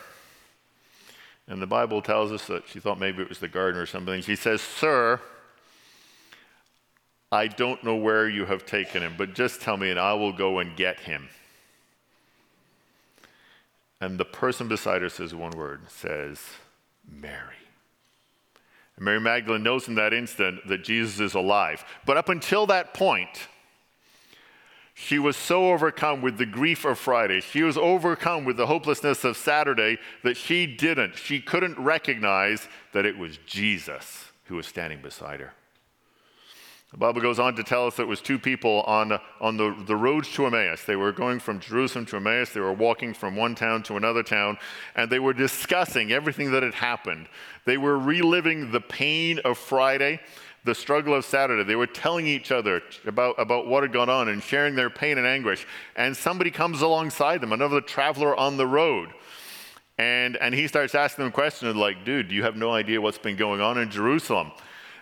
And 1.47 1.61
the 1.61 1.67
Bible 1.67 2.01
tells 2.01 2.31
us 2.31 2.47
that 2.47 2.67
she 2.67 2.79
thought 2.79 2.99
maybe 2.99 3.21
it 3.21 3.29
was 3.29 3.39
the 3.39 3.47
gardener 3.47 3.83
or 3.83 3.85
something. 3.85 4.21
She 4.21 4.35
says, 4.35 4.61
Sir, 4.61 5.21
I 7.31 7.47
don't 7.47 7.83
know 7.83 7.95
where 7.95 8.29
you 8.29 8.45
have 8.45 8.65
taken 8.65 9.03
him, 9.03 9.15
but 9.17 9.35
just 9.35 9.61
tell 9.61 9.77
me 9.77 9.89
and 9.89 9.99
I 9.99 10.13
will 10.13 10.31
go 10.31 10.59
and 10.59 10.75
get 10.75 11.01
him. 11.01 11.29
And 14.01 14.17
the 14.17 14.25
person 14.25 14.67
beside 14.67 15.01
her 15.01 15.09
says 15.09 15.35
one 15.35 15.51
word, 15.51 15.81
says, 15.89 16.39
Mary. 17.09 17.64
And 18.97 19.05
Mary 19.05 19.19
Magdalene 19.19 19.63
knows 19.63 19.87
in 19.87 19.95
that 19.95 20.13
instant 20.13 20.67
that 20.67 20.83
Jesus 20.83 21.19
is 21.19 21.33
alive. 21.33 21.83
But 22.05 22.17
up 22.17 22.29
until 22.29 22.65
that 22.67 22.93
point, 22.93 23.47
she 24.93 25.19
was 25.19 25.35
so 25.35 25.71
overcome 25.71 26.21
with 26.21 26.37
the 26.37 26.45
grief 26.45 26.85
of 26.85 26.97
Friday, 26.97 27.41
she 27.41 27.63
was 27.63 27.77
overcome 27.77 28.45
with 28.45 28.55
the 28.55 28.67
hopelessness 28.67 29.25
of 29.25 29.35
Saturday 29.35 29.97
that 30.23 30.37
she 30.37 30.65
didn't, 30.65 31.17
she 31.17 31.41
couldn't 31.41 31.77
recognize 31.77 32.69
that 32.93 33.05
it 33.05 33.17
was 33.17 33.37
Jesus 33.45 34.31
who 34.45 34.55
was 34.55 34.65
standing 34.65 35.01
beside 35.01 35.41
her. 35.41 35.53
The 36.95 36.99
Bible 36.99 37.19
goes 37.19 37.39
on 37.39 37.57
to 37.57 37.63
tell 37.65 37.87
us 37.87 37.97
that 37.97 38.03
it 38.03 38.07
was 38.07 38.21
two 38.21 38.39
people 38.39 38.81
on, 38.83 39.19
on 39.41 39.57
the, 39.57 39.75
the 39.85 39.97
roads 39.97 40.31
to 40.31 40.45
Emmaus. 40.45 40.85
They 40.85 40.95
were 40.95 41.11
going 41.11 41.41
from 41.41 41.59
Jerusalem 41.59 42.05
to 42.05 42.15
Emmaus. 42.15 42.51
They 42.51 42.61
were 42.61 42.71
walking 42.71 43.13
from 43.13 43.35
one 43.35 43.53
town 43.53 43.83
to 43.83 43.97
another 43.97 44.23
town, 44.23 44.57
and 44.95 45.09
they 45.09 45.19
were 45.19 45.33
discussing 45.33 46.13
everything 46.13 46.51
that 46.51 46.63
had 46.63 46.73
happened. 46.73 47.27
They 47.65 47.77
were 47.77 47.99
reliving 47.99 48.71
the 48.71 48.79
pain 48.79 49.39
of 49.43 49.57
Friday, 49.57 50.21
the 50.63 50.73
struggle 50.73 51.13
of 51.13 51.25
Saturday. 51.25 51.65
They 51.65 51.75
were 51.75 51.85
telling 51.85 52.27
each 52.27 52.49
other 52.49 52.81
about, 53.05 53.35
about 53.37 53.67
what 53.67 53.83
had 53.83 53.91
gone 53.91 54.09
on 54.09 54.29
and 54.29 54.41
sharing 54.41 54.75
their 54.75 54.89
pain 54.89 55.17
and 55.17 55.27
anguish. 55.27 55.67
And 55.97 56.15
somebody 56.15 56.49
comes 56.49 56.81
alongside 56.81 57.41
them, 57.41 57.51
another 57.51 57.81
traveler 57.81 58.33
on 58.37 58.55
the 58.55 58.67
road. 58.67 59.09
And, 59.97 60.37
and 60.37 60.55
he 60.55 60.69
starts 60.69 60.95
asking 60.95 61.25
them 61.25 61.33
questions 61.33 61.75
like, 61.75 62.05
dude, 62.05 62.31
you 62.31 62.43
have 62.43 62.55
no 62.55 62.71
idea 62.71 63.01
what's 63.01 63.17
been 63.17 63.35
going 63.35 63.59
on 63.59 63.77
in 63.77 63.91
Jerusalem 63.91 64.53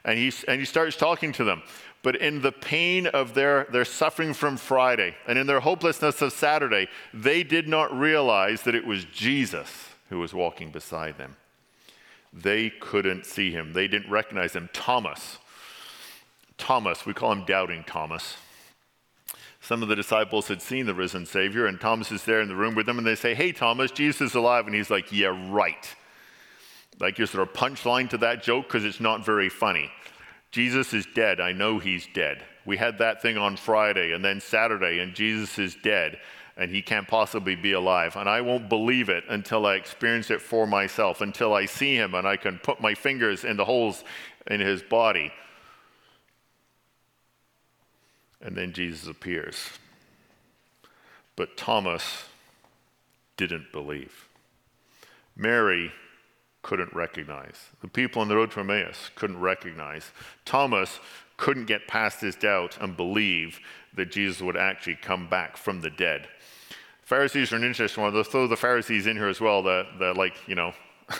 and 0.05 0.17
he, 0.17 0.31
and 0.47 0.59
he 0.59 0.65
starts 0.65 0.95
talking 0.95 1.31
to 1.33 1.43
them. 1.43 1.63
But 2.01 2.17
in 2.17 2.41
the 2.41 2.51
pain 2.51 3.07
of 3.07 3.33
their, 3.33 3.65
their 3.71 3.85
suffering 3.85 4.33
from 4.33 4.57
Friday 4.57 5.15
and 5.25 5.39
in 5.39 5.47
their 5.47 5.61
hopelessness 5.61 6.21
of 6.21 6.33
Saturday, 6.33 6.87
they 7.13 7.43
did 7.43 7.67
not 7.67 7.97
realize 7.97 8.63
that 8.63 8.75
it 8.75 8.85
was 8.85 9.05
Jesus 9.05 9.89
who 10.09 10.19
was 10.19 10.33
walking 10.33 10.69
beside 10.69 11.17
them. 11.17 11.37
They 12.33 12.69
couldn't 12.69 13.25
see 13.25 13.51
him, 13.51 13.73
they 13.73 13.87
didn't 13.87 14.11
recognize 14.11 14.53
him. 14.53 14.69
Thomas, 14.73 15.37
Thomas, 16.57 17.05
we 17.05 17.13
call 17.13 17.31
him 17.31 17.45
Doubting 17.45 17.83
Thomas. 17.83 18.37
Some 19.61 19.81
of 19.81 19.87
the 19.87 19.95
disciples 19.95 20.49
had 20.49 20.61
seen 20.61 20.85
the 20.85 20.93
risen 20.93 21.25
Savior, 21.25 21.67
and 21.67 21.79
Thomas 21.79 22.11
is 22.11 22.25
there 22.25 22.41
in 22.41 22.49
the 22.49 22.55
room 22.55 22.75
with 22.75 22.85
them, 22.85 22.97
and 22.97 23.07
they 23.07 23.15
say, 23.15 23.33
Hey, 23.33 23.53
Thomas, 23.53 23.91
Jesus 23.91 24.19
is 24.19 24.35
alive. 24.35 24.65
And 24.65 24.75
he's 24.75 24.89
like, 24.89 25.09
Yeah, 25.09 25.33
right. 25.49 25.95
Like 26.99 27.17
your 27.17 27.27
sort 27.27 27.47
of 27.47 27.53
punchline 27.53 28.09
to 28.11 28.17
that 28.19 28.43
joke 28.43 28.67
because 28.67 28.85
it's 28.85 28.99
not 28.99 29.25
very 29.25 29.49
funny. 29.49 29.91
Jesus 30.51 30.93
is 30.93 31.07
dead. 31.15 31.39
I 31.39 31.51
know 31.51 31.79
he's 31.79 32.07
dead. 32.13 32.43
We 32.65 32.77
had 32.77 32.99
that 32.99 33.21
thing 33.21 33.37
on 33.37 33.57
Friday 33.57 34.13
and 34.13 34.23
then 34.23 34.39
Saturday, 34.39 34.99
and 34.99 35.13
Jesus 35.13 35.57
is 35.59 35.75
dead 35.83 36.19
and 36.55 36.71
he 36.71 36.81
can't 36.81 37.07
possibly 37.07 37.55
be 37.55 37.71
alive. 37.71 38.15
And 38.15 38.29
I 38.29 38.41
won't 38.41 38.69
believe 38.69 39.09
it 39.09 39.23
until 39.27 39.65
I 39.65 39.75
experience 39.75 40.29
it 40.29 40.41
for 40.41 40.67
myself, 40.67 41.21
until 41.21 41.53
I 41.53 41.65
see 41.65 41.95
him 41.95 42.13
and 42.13 42.27
I 42.27 42.37
can 42.37 42.59
put 42.59 42.79
my 42.79 42.93
fingers 42.93 43.43
in 43.43 43.57
the 43.57 43.65
holes 43.65 44.03
in 44.47 44.59
his 44.59 44.83
body. 44.83 45.31
And 48.41 48.55
then 48.55 48.73
Jesus 48.73 49.07
appears. 49.07 49.69
But 51.35 51.57
Thomas 51.57 52.25
didn't 53.35 53.71
believe. 53.71 54.27
Mary 55.35 55.91
couldn't 56.63 56.93
recognize. 56.93 57.69
The 57.81 57.87
people 57.87 58.21
on 58.21 58.29
the 58.29 58.35
road 58.35 58.51
to 58.51 58.61
Emmaus 58.61 59.11
couldn't 59.15 59.39
recognize. 59.39 60.11
Thomas 60.45 60.99
couldn't 61.37 61.65
get 61.65 61.87
past 61.87 62.21
his 62.21 62.35
doubt 62.35 62.77
and 62.81 62.97
believe 62.97 63.59
that 63.95 64.11
Jesus 64.11 64.41
would 64.41 64.57
actually 64.57 64.95
come 64.95 65.27
back 65.27 65.57
from 65.57 65.81
the 65.81 65.89
dead. 65.89 66.27
Pharisees 67.03 67.51
are 67.51 67.57
an 67.57 67.63
interesting 67.63 68.01
one. 68.01 68.15
Let's 68.15 68.29
throw 68.29 68.47
the 68.47 68.55
Pharisees 68.55 69.07
in 69.07 69.17
here 69.17 69.27
as 69.27 69.41
well, 69.41 69.61
the, 69.61 69.85
the 69.99 70.13
like, 70.13 70.35
you 70.47 70.55
know, 70.55 70.73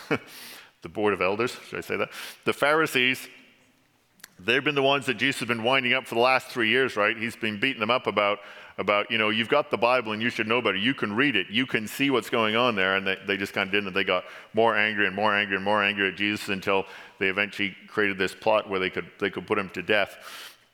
the 0.82 0.90
board 0.90 1.14
of 1.14 1.22
elders, 1.22 1.58
should 1.68 1.78
I 1.78 1.82
say 1.82 1.98
that? 1.98 2.10
The 2.46 2.54
Pharisees, 2.54 3.28
they've 4.46 4.64
been 4.64 4.76
the 4.76 4.84
ones 4.84 5.06
that 5.06 5.16
Jesus 5.16 5.40
has 5.40 5.48
been 5.48 5.64
winding 5.64 5.94
up 5.94 6.06
for 6.06 6.16
the 6.16 6.22
last 6.22 6.48
three 6.48 6.70
years, 6.70 6.96
right? 6.96 7.18
He's 7.18 7.36
been 7.36 7.60
beating 7.60 7.80
them 7.80 7.92
up 7.92 8.08
about, 8.08 8.40
about, 8.78 9.10
you 9.12 9.18
know, 9.18 9.30
you've 9.30 9.50
got 9.50 9.72
the 9.72 9.78
Bible 9.78 10.12
and 10.12 10.22
you 10.22 10.30
should 10.30 10.48
know 10.48 10.62
better. 10.62 10.78
You 10.78 10.94
can 10.94 11.16
read 11.16 11.36
it. 11.36 11.48
You 11.50 11.66
can 11.66 11.88
see 11.88 12.10
what's 12.10 12.30
going 12.30 12.56
on 12.56 12.76
there. 12.76 12.96
And 12.96 13.08
they, 13.08 13.18
they 13.26 13.38
just 13.38 13.54
kind 13.54 13.68
of 13.68 13.72
didn't. 13.72 13.94
They 13.94 14.04
got 14.04 14.26
more 14.54 14.76
angry 14.76 15.08
and 15.08 15.16
more 15.16 15.36
angry 15.36 15.56
and 15.56 15.66
more 15.66 15.84
angry 15.84 16.10
at 16.10 16.16
Jesus 16.16 16.50
until 16.50 16.86
they 17.20 17.28
eventually 17.28 17.76
created 17.88 18.18
this 18.18 18.34
plot 18.34 18.70
where 18.70 18.80
they 18.80 18.90
could, 18.90 19.10
they 19.20 19.30
could 19.30 19.48
put 19.48 19.58
him 19.58 19.70
to 19.70 19.82
death. 19.82 20.18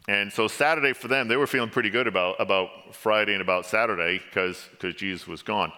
And 0.08 0.34
so 0.34 0.48
Saturday 0.48 0.94
for 0.94 1.08
them, 1.08 1.28
they 1.28 1.36
were 1.38 1.48
feeling 1.48 1.70
pretty 1.70 1.92
good 1.92 2.08
about, 2.08 2.38
about 2.40 2.70
Friday 2.94 3.34
and 3.34 3.42
about 3.42 3.66
Saturday 3.66 4.20
because 4.20 4.68
Jesus 4.96 5.28
was 5.28 5.44
gone. 5.44 5.72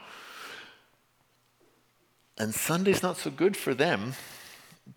And 2.37 2.55
Sunday's 2.55 3.03
not 3.03 3.17
so 3.17 3.29
good 3.29 3.57
for 3.57 3.73
them 3.73 4.13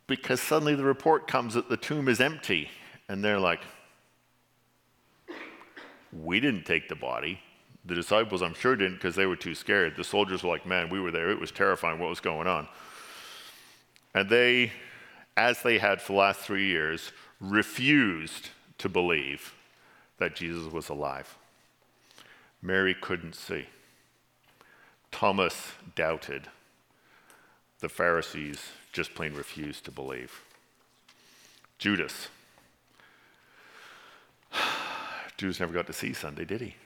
because 0.07 0.41
suddenly 0.41 0.75
the 0.75 0.85
report 0.85 1.27
comes 1.27 1.55
that 1.55 1.69
the 1.69 1.77
tomb 1.77 2.09
is 2.09 2.21
empty. 2.21 2.71
And 3.09 3.23
they're 3.23 3.41
like, 3.41 3.61
we 6.13 6.41
didn't 6.41 6.65
take 6.65 6.89
the 6.89 6.95
body. 6.95 7.41
The 7.85 7.95
disciples, 7.95 8.41
I'm 8.41 8.55
sure, 8.55 8.77
didn't 8.77 8.95
because 8.95 9.15
they 9.15 9.27
were 9.27 9.37
too 9.37 9.55
scared. 9.55 9.97
The 9.97 10.05
soldiers 10.05 10.43
were 10.43 10.49
like, 10.49 10.67
man, 10.67 10.89
we 10.89 11.01
were 11.01 11.11
there. 11.11 11.31
It 11.31 11.41
was 11.41 11.51
terrifying 11.51 11.99
what 11.99 12.09
was 12.09 12.21
going 12.21 12.47
on. 12.47 12.67
And 14.15 14.29
they, 14.31 14.73
as 15.37 15.63
they 15.63 15.79
had 15.79 16.01
for 16.01 16.13
the 16.13 16.19
last 16.19 16.41
three 16.41 16.67
years, 16.67 17.13
refused 17.41 18.51
to 18.79 18.89
believe 18.89 19.55
that 20.19 20.37
Jesus 20.37 20.73
was 20.73 20.89
alive. 20.89 21.37
Mary 22.63 22.95
couldn't 22.95 23.35
see. 23.35 23.67
Thomas 25.11 25.73
doubted. 25.95 26.49
The 27.81 27.89
Pharisees 27.89 28.71
just 28.93 29.15
plain 29.15 29.35
refused 29.35 29.85
to 29.85 29.91
believe. 29.91 30.41
Judas. 31.79 32.29
Judas 35.37 35.61
never 35.61 35.73
got 35.73 35.87
to 35.87 35.93
see 35.93 36.13
Sunday, 36.13 36.45
did 36.45 36.61
he? 36.61 36.77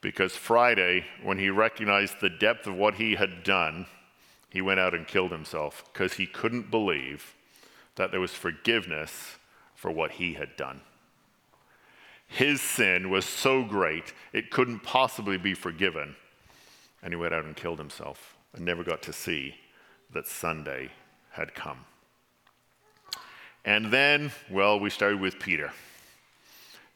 Because 0.00 0.36
Friday, 0.36 1.06
when 1.22 1.38
he 1.38 1.48
recognized 1.48 2.20
the 2.20 2.28
depth 2.28 2.66
of 2.66 2.74
what 2.74 2.94
he 2.94 3.14
had 3.14 3.42
done, 3.42 3.86
he 4.50 4.60
went 4.60 4.78
out 4.78 4.94
and 4.94 5.06
killed 5.06 5.32
himself 5.32 5.84
because 5.92 6.14
he 6.14 6.26
couldn't 6.26 6.70
believe 6.70 7.34
that 7.96 8.10
there 8.10 8.20
was 8.20 8.32
forgiveness 8.32 9.36
for 9.74 9.90
what 9.90 10.12
he 10.12 10.34
had 10.34 10.56
done. 10.56 10.80
His 12.26 12.60
sin 12.60 13.10
was 13.10 13.24
so 13.24 13.64
great, 13.64 14.12
it 14.32 14.50
couldn't 14.50 14.80
possibly 14.80 15.38
be 15.38 15.54
forgiven. 15.54 16.16
And 17.02 17.12
he 17.12 17.16
went 17.16 17.34
out 17.34 17.44
and 17.44 17.56
killed 17.56 17.78
himself 17.78 18.36
and 18.54 18.64
never 18.64 18.82
got 18.82 19.02
to 19.02 19.12
see 19.12 19.56
that 20.12 20.26
Sunday 20.26 20.90
had 21.30 21.54
come. 21.54 21.84
And 23.64 23.90
then, 23.90 24.30
well, 24.50 24.78
we 24.78 24.90
started 24.90 25.20
with 25.20 25.38
Peter. 25.38 25.72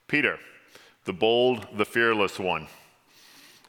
Peter, 0.07 0.39
the 1.05 1.13
bold, 1.13 1.67
the 1.75 1.85
fearless 1.85 2.39
one. 2.39 2.67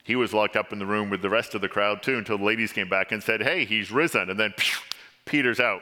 He 0.04 0.16
was 0.16 0.34
locked 0.34 0.56
up 0.56 0.74
in 0.74 0.80
the 0.80 0.86
room 0.86 1.10
with 1.10 1.22
the 1.22 1.30
rest 1.30 1.56
of 1.56 1.62
the 1.62 1.70
crowd 1.70 2.02
too 2.02 2.18
until 2.18 2.38
the 2.38 2.44
ladies 2.44 2.74
came 2.74 2.90
back 2.90 3.12
and 3.12 3.22
said, 3.22 3.42
Hey, 3.42 3.66
he's 3.66 3.92
risen. 3.92 4.30
And 4.30 4.40
then 4.40 4.54
phew, 4.58 4.82
Peter's 5.26 5.60
out. 5.60 5.82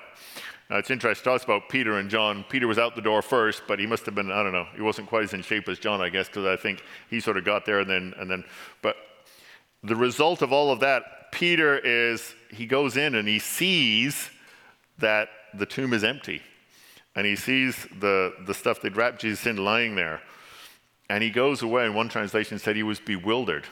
Now, 0.70 0.78
it's 0.78 0.92
interesting 0.92 1.32
to 1.32 1.36
us 1.36 1.46
about 1.46 1.70
Peter 1.70 1.98
and 1.98 2.10
John. 2.10 2.44
Peter 2.50 2.68
was 2.68 2.78
out 2.78 2.96
the 2.96 3.02
door 3.02 3.22
first, 3.22 3.64
but 3.68 3.80
he 3.80 3.86
must 3.86 4.06
have 4.06 4.16
been, 4.16 4.30
I 4.30 4.44
don't 4.44 4.52
know, 4.52 4.68
he 4.76 4.82
wasn't 4.82 5.08
quite 5.08 5.24
as 5.24 5.34
in 5.34 5.42
shape 5.42 5.70
as 5.70 5.80
John, 5.80 6.02
I 6.02 6.10
guess, 6.10 6.28
because 6.28 6.46
I 6.46 6.62
think 6.62 6.84
he 7.10 7.22
sort 7.22 7.38
of 7.38 7.46
got 7.46 7.66
there 7.66 7.80
and 7.80 7.90
then, 7.90 8.14
and 8.20 8.30
then, 8.30 8.44
but 8.82 8.98
the 9.82 9.96
result 9.96 10.42
of 10.42 10.52
all 10.52 10.70
of 10.70 10.82
that, 10.82 11.32
Peter 11.32 11.78
is, 11.78 12.36
he 12.52 12.66
goes 12.66 12.98
in 12.98 13.16
and 13.16 13.28
he 13.28 13.40
sees 13.40 14.30
that 14.98 15.30
the 15.54 15.66
tomb 15.66 15.94
is 15.94 16.04
empty. 16.04 16.42
And 17.18 17.26
he 17.26 17.36
sees 17.36 17.88
the, 18.00 18.32
the 18.46 18.54
stuff 18.54 18.80
they'd 18.80 18.96
wrapped 18.96 19.22
Jesus 19.22 19.48
in 19.48 19.58
lying 19.58 19.96
there. 19.96 20.22
And 21.10 21.24
he 21.24 21.32
goes 21.32 21.64
away, 21.64 21.84
and 21.84 21.96
one 21.96 22.10
translation 22.10 22.60
said 22.60 22.76
he 22.76 22.84
was 22.84 23.00
bewildered. 23.00 23.66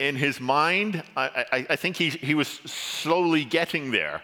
In 0.00 0.16
his 0.16 0.40
mind, 0.40 1.04
I, 1.16 1.46
I, 1.52 1.66
I 1.70 1.76
think 1.76 1.96
he, 1.96 2.10
he 2.10 2.34
was 2.34 2.48
slowly 2.48 3.44
getting 3.44 3.92
there 3.92 4.22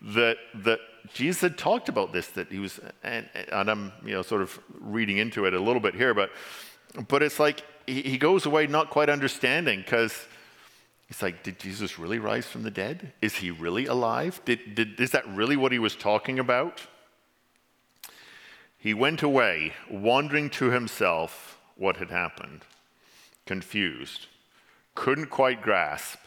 that, 0.00 0.38
that 0.54 0.78
Jesus 1.12 1.42
had 1.42 1.58
talked 1.58 1.90
about 1.90 2.10
this, 2.10 2.28
that 2.28 2.50
he 2.50 2.58
was, 2.58 2.80
and, 3.04 3.28
and 3.52 3.70
I'm 3.70 3.92
you 4.02 4.12
know, 4.14 4.22
sort 4.22 4.40
of 4.40 4.58
reading 4.80 5.18
into 5.18 5.44
it 5.44 5.52
a 5.52 5.60
little 5.60 5.80
bit 5.80 5.94
here, 5.94 6.14
but, 6.14 6.30
but 7.06 7.22
it's 7.22 7.38
like 7.38 7.62
he, 7.86 8.00
he 8.00 8.16
goes 8.16 8.46
away 8.46 8.66
not 8.66 8.88
quite 8.88 9.10
understanding 9.10 9.80
because 9.80 10.26
he's 11.06 11.20
like, 11.20 11.42
did 11.42 11.58
Jesus 11.58 11.98
really 11.98 12.18
rise 12.18 12.46
from 12.46 12.62
the 12.62 12.70
dead? 12.70 13.12
Is 13.20 13.34
he 13.34 13.50
really 13.50 13.84
alive? 13.84 14.40
Did, 14.46 14.74
did, 14.74 14.98
is 14.98 15.10
that 15.10 15.28
really 15.28 15.58
what 15.58 15.70
he 15.70 15.78
was 15.78 15.94
talking 15.94 16.38
about? 16.38 16.80
He 18.86 18.94
went 18.94 19.20
away, 19.20 19.72
wondering 19.90 20.48
to 20.50 20.70
himself 20.70 21.58
what 21.74 21.96
had 21.96 22.12
happened, 22.12 22.62
confused, 23.44 24.28
couldn't 24.94 25.26
quite 25.26 25.60
grasp 25.60 26.20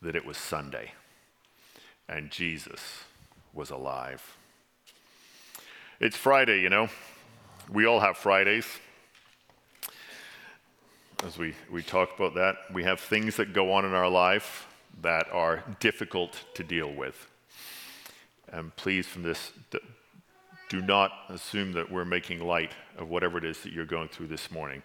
that 0.00 0.14
it 0.14 0.24
was 0.24 0.36
Sunday 0.36 0.92
and 2.08 2.30
Jesus 2.30 3.02
was 3.52 3.70
alive. 3.70 4.36
It's 5.98 6.16
Friday, 6.16 6.60
you 6.60 6.70
know. 6.70 6.90
We 7.68 7.86
all 7.86 7.98
have 7.98 8.16
Fridays. 8.16 8.68
As 11.24 11.38
we, 11.38 11.56
we 11.72 11.82
talk 11.82 12.16
about 12.16 12.34
that, 12.34 12.54
we 12.72 12.84
have 12.84 13.00
things 13.00 13.34
that 13.34 13.52
go 13.52 13.72
on 13.72 13.84
in 13.84 13.94
our 13.94 14.08
life 14.08 14.68
that 15.02 15.26
are 15.32 15.64
difficult 15.80 16.44
to 16.54 16.62
deal 16.62 16.92
with. 16.92 17.26
And 18.52 18.76
please, 18.76 19.08
from 19.08 19.24
this, 19.24 19.50
do 20.70 20.80
not 20.80 21.10
assume 21.28 21.72
that 21.72 21.90
we're 21.90 22.04
making 22.04 22.40
light 22.40 22.70
of 22.96 23.10
whatever 23.10 23.36
it 23.36 23.44
is 23.44 23.60
that 23.64 23.72
you're 23.72 23.84
going 23.84 24.08
through 24.08 24.28
this 24.28 24.50
morning, 24.52 24.82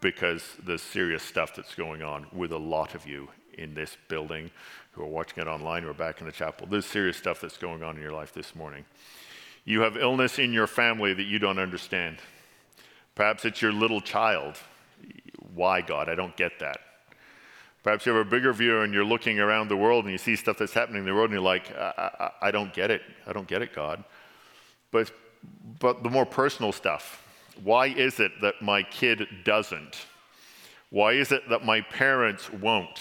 because 0.00 0.42
there's 0.64 0.80
serious 0.80 1.22
stuff 1.22 1.54
that's 1.56 1.74
going 1.74 2.02
on 2.02 2.26
with 2.32 2.52
a 2.52 2.58
lot 2.58 2.94
of 2.94 3.04
you 3.04 3.28
in 3.58 3.74
this 3.74 3.96
building, 4.08 4.50
who 4.92 5.02
are 5.02 5.08
watching 5.08 5.42
it 5.42 5.48
online, 5.48 5.84
are 5.84 5.92
back 5.92 6.20
in 6.20 6.26
the 6.26 6.32
chapel. 6.32 6.68
There's 6.70 6.86
serious 6.86 7.16
stuff 7.16 7.40
that's 7.40 7.56
going 7.56 7.82
on 7.82 7.96
in 7.96 8.02
your 8.02 8.12
life 8.12 8.32
this 8.32 8.54
morning. 8.54 8.84
You 9.64 9.80
have 9.80 9.96
illness 9.96 10.38
in 10.38 10.52
your 10.52 10.68
family 10.68 11.12
that 11.14 11.24
you 11.24 11.40
don't 11.40 11.58
understand. 11.58 12.18
Perhaps 13.16 13.44
it's 13.44 13.60
your 13.60 13.72
little 13.72 14.00
child. 14.00 14.56
Why, 15.52 15.80
God? 15.80 16.08
I 16.08 16.14
don't 16.14 16.36
get 16.36 16.60
that. 16.60 16.78
Perhaps 17.82 18.06
you 18.06 18.12
have 18.12 18.24
a 18.24 18.30
bigger 18.30 18.52
view 18.52 18.82
and 18.82 18.94
you're 18.94 19.04
looking 19.04 19.40
around 19.40 19.68
the 19.68 19.76
world 19.76 20.04
and 20.04 20.12
you 20.12 20.18
see 20.18 20.36
stuff 20.36 20.58
that's 20.58 20.74
happening 20.74 21.00
in 21.00 21.06
the 21.06 21.14
world 21.14 21.30
and 21.30 21.34
you're 21.34 21.40
like, 21.40 21.74
I, 21.76 22.10
I, 22.20 22.48
I 22.48 22.50
don't 22.52 22.72
get 22.72 22.90
it. 22.90 23.02
I 23.26 23.32
don't 23.32 23.48
get 23.48 23.62
it, 23.62 23.74
God. 23.74 24.04
But, 24.90 25.12
but 25.78 26.02
the 26.02 26.10
more 26.10 26.26
personal 26.26 26.72
stuff. 26.72 27.22
Why 27.62 27.86
is 27.86 28.20
it 28.20 28.32
that 28.42 28.60
my 28.60 28.82
kid 28.82 29.26
doesn't? 29.44 30.06
Why 30.90 31.12
is 31.12 31.32
it 31.32 31.48
that 31.48 31.64
my 31.64 31.80
parents 31.80 32.52
won't? 32.52 33.00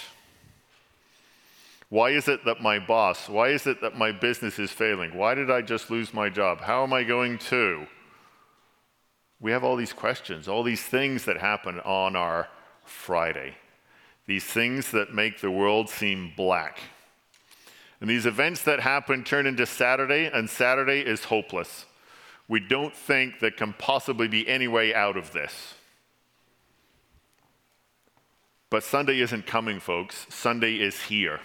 Why 1.89 2.09
is 2.09 2.27
it 2.27 2.43
that 2.45 2.61
my 2.61 2.79
boss, 2.79 3.29
why 3.29 3.49
is 3.49 3.67
it 3.67 3.81
that 3.81 3.95
my 3.95 4.11
business 4.11 4.57
is 4.57 4.71
failing? 4.71 5.15
Why 5.15 5.35
did 5.35 5.51
I 5.51 5.61
just 5.61 5.91
lose 5.91 6.13
my 6.13 6.29
job? 6.29 6.61
How 6.61 6.83
am 6.83 6.93
I 6.93 7.03
going 7.03 7.37
to? 7.49 7.85
We 9.39 9.51
have 9.51 9.63
all 9.63 9.75
these 9.75 9.93
questions, 9.93 10.47
all 10.47 10.63
these 10.63 10.81
things 10.81 11.25
that 11.25 11.37
happen 11.37 11.79
on 11.81 12.15
our 12.15 12.47
Friday, 12.83 13.55
these 14.25 14.43
things 14.43 14.91
that 14.91 15.13
make 15.13 15.41
the 15.41 15.51
world 15.51 15.89
seem 15.89 16.33
black. 16.35 16.79
And 18.05 18.09
these 18.11 18.27
events 18.27 18.61
that 18.65 18.81
happen 18.81 19.23
turn 19.23 19.47
into 19.47 19.65
Saturday, 19.65 20.29
and 20.31 20.47
Saturday 20.47 20.99
is 20.99 21.23
hopeless. 21.23 21.87
We 22.47 22.59
don't 22.59 22.95
think 22.95 23.39
there 23.39 23.49
can 23.49 23.73
possibly 23.73 24.27
be 24.27 24.47
any 24.47 24.67
way 24.67 24.93
out 24.93 25.17
of 25.17 25.31
this. 25.31 25.73
But 28.69 28.83
Sunday 28.83 29.21
isn't 29.21 29.47
coming, 29.47 29.79
folks. 29.79 30.27
Sunday 30.29 30.75
is 30.75 31.01
here. 31.01 31.39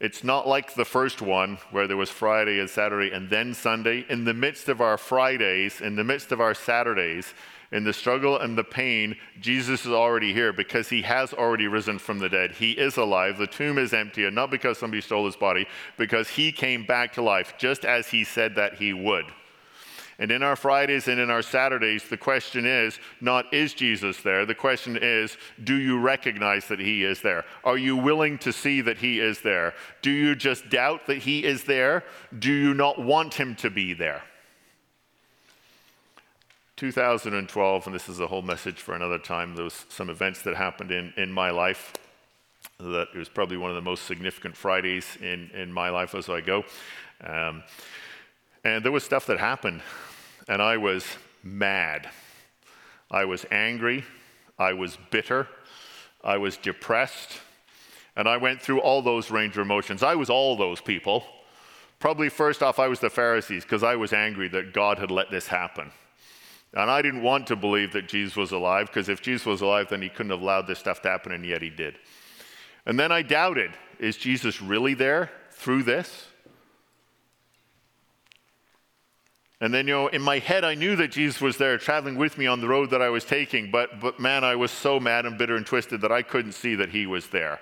It's 0.00 0.24
not 0.24 0.48
like 0.48 0.72
the 0.72 0.86
first 0.86 1.20
one 1.20 1.58
where 1.72 1.86
there 1.86 1.98
was 1.98 2.08
Friday 2.08 2.58
and 2.58 2.70
Saturday 2.70 3.14
and 3.14 3.28
then 3.28 3.52
Sunday. 3.52 4.06
In 4.08 4.24
the 4.24 4.32
midst 4.32 4.70
of 4.70 4.80
our 4.80 4.96
Fridays, 4.96 5.82
in 5.82 5.96
the 5.96 6.04
midst 6.04 6.32
of 6.32 6.40
our 6.40 6.54
Saturdays, 6.54 7.34
in 7.72 7.84
the 7.84 7.92
struggle 7.92 8.38
and 8.38 8.56
the 8.56 8.64
pain, 8.64 9.16
Jesus 9.40 9.86
is 9.86 9.92
already 9.92 10.32
here 10.32 10.52
because 10.52 10.88
he 10.88 11.02
has 11.02 11.32
already 11.32 11.66
risen 11.66 11.98
from 11.98 12.18
the 12.18 12.28
dead. 12.28 12.52
He 12.52 12.72
is 12.72 12.98
alive. 12.98 13.38
The 13.38 13.46
tomb 13.46 13.78
is 13.78 13.94
empty, 13.94 14.26
and 14.26 14.34
not 14.34 14.50
because 14.50 14.78
somebody 14.78 15.00
stole 15.00 15.24
his 15.24 15.36
body, 15.36 15.66
because 15.96 16.28
he 16.28 16.52
came 16.52 16.84
back 16.84 17.14
to 17.14 17.22
life 17.22 17.54
just 17.58 17.84
as 17.84 18.08
he 18.08 18.24
said 18.24 18.54
that 18.56 18.74
he 18.74 18.92
would. 18.92 19.24
And 20.18 20.30
in 20.30 20.42
our 20.42 20.54
Fridays 20.56 21.08
and 21.08 21.18
in 21.18 21.30
our 21.30 21.42
Saturdays, 21.42 22.04
the 22.08 22.18
question 22.18 22.66
is 22.66 22.98
not 23.20 23.52
is 23.52 23.72
Jesus 23.74 24.18
there? 24.18 24.44
The 24.44 24.54
question 24.54 24.98
is 25.00 25.36
do 25.64 25.74
you 25.74 25.98
recognize 25.98 26.68
that 26.68 26.78
he 26.78 27.02
is 27.02 27.22
there? 27.22 27.44
Are 27.64 27.78
you 27.78 27.96
willing 27.96 28.38
to 28.38 28.52
see 28.52 28.82
that 28.82 28.98
he 28.98 29.18
is 29.18 29.40
there? 29.40 29.74
Do 30.02 30.10
you 30.10 30.36
just 30.36 30.68
doubt 30.68 31.06
that 31.06 31.18
he 31.18 31.44
is 31.44 31.64
there? 31.64 32.04
Do 32.38 32.52
you 32.52 32.74
not 32.74 33.02
want 33.02 33.34
him 33.34 33.56
to 33.56 33.70
be 33.70 33.94
there? 33.94 34.22
2012, 36.82 37.86
and 37.86 37.94
this 37.94 38.08
is 38.08 38.18
a 38.18 38.26
whole 38.26 38.42
message 38.42 38.80
for 38.80 38.96
another 38.96 39.16
time, 39.16 39.54
there 39.54 39.62
was 39.62 39.86
some 39.88 40.10
events 40.10 40.42
that 40.42 40.56
happened 40.56 40.90
in, 40.90 41.14
in 41.16 41.30
my 41.30 41.48
life 41.48 41.92
that 42.80 43.06
it 43.14 43.16
was 43.16 43.28
probably 43.28 43.56
one 43.56 43.70
of 43.70 43.76
the 43.76 43.80
most 43.80 44.04
significant 44.04 44.56
Fridays 44.56 45.16
in, 45.20 45.48
in 45.54 45.72
my 45.72 45.90
life 45.90 46.12
as 46.16 46.28
I 46.28 46.40
go. 46.40 46.64
Um, 47.22 47.62
and 48.64 48.84
there 48.84 48.90
was 48.90 49.04
stuff 49.04 49.26
that 49.26 49.38
happened, 49.38 49.80
and 50.48 50.60
I 50.60 50.76
was 50.76 51.06
mad. 51.44 52.10
I 53.12 53.26
was 53.26 53.46
angry. 53.52 54.04
I 54.58 54.72
was 54.72 54.98
bitter. 55.12 55.46
I 56.24 56.38
was 56.38 56.56
depressed. 56.56 57.38
And 58.16 58.28
I 58.28 58.38
went 58.38 58.60
through 58.60 58.80
all 58.80 59.02
those 59.02 59.30
range 59.30 59.56
of 59.56 59.64
emotions. 59.64 60.02
I 60.02 60.16
was 60.16 60.28
all 60.28 60.56
those 60.56 60.80
people. 60.80 61.22
Probably 62.00 62.28
first 62.28 62.60
off, 62.60 62.80
I 62.80 62.88
was 62.88 62.98
the 62.98 63.08
Pharisees 63.08 63.62
because 63.62 63.84
I 63.84 63.94
was 63.94 64.12
angry 64.12 64.48
that 64.48 64.72
God 64.72 64.98
had 64.98 65.12
let 65.12 65.30
this 65.30 65.46
happen. 65.46 65.92
And 66.74 66.90
I 66.90 67.02
didn't 67.02 67.22
want 67.22 67.46
to 67.48 67.56
believe 67.56 67.92
that 67.92 68.08
Jesus 68.08 68.34
was 68.34 68.52
alive 68.52 68.86
because 68.86 69.08
if 69.08 69.20
Jesus 69.20 69.44
was 69.44 69.60
alive, 69.60 69.88
then 69.90 70.00
he 70.00 70.08
couldn't 70.08 70.30
have 70.30 70.40
allowed 70.40 70.66
this 70.66 70.78
stuff 70.78 71.02
to 71.02 71.08
happen, 71.08 71.32
and 71.32 71.44
yet 71.44 71.60
he 71.60 71.70
did. 71.70 71.98
And 72.86 72.98
then 72.98 73.12
I 73.12 73.22
doubted 73.22 73.72
is 73.98 74.16
Jesus 74.16 74.60
really 74.60 74.94
there 74.94 75.30
through 75.52 75.84
this? 75.84 76.26
And 79.60 79.72
then, 79.72 79.86
you 79.86 79.94
know, 79.94 80.08
in 80.08 80.20
my 80.20 80.40
head, 80.40 80.64
I 80.64 80.74
knew 80.74 80.96
that 80.96 81.12
Jesus 81.12 81.40
was 81.40 81.56
there 81.56 81.78
traveling 81.78 82.16
with 82.16 82.36
me 82.36 82.48
on 82.48 82.60
the 82.60 82.66
road 82.66 82.90
that 82.90 83.00
I 83.00 83.10
was 83.10 83.24
taking, 83.24 83.70
but, 83.70 84.00
but 84.00 84.18
man, 84.18 84.42
I 84.42 84.56
was 84.56 84.72
so 84.72 84.98
mad 84.98 85.24
and 85.24 85.38
bitter 85.38 85.54
and 85.54 85.64
twisted 85.64 86.00
that 86.00 86.10
I 86.10 86.22
couldn't 86.22 86.52
see 86.52 86.74
that 86.74 86.88
he 86.88 87.06
was 87.06 87.28
there. 87.28 87.60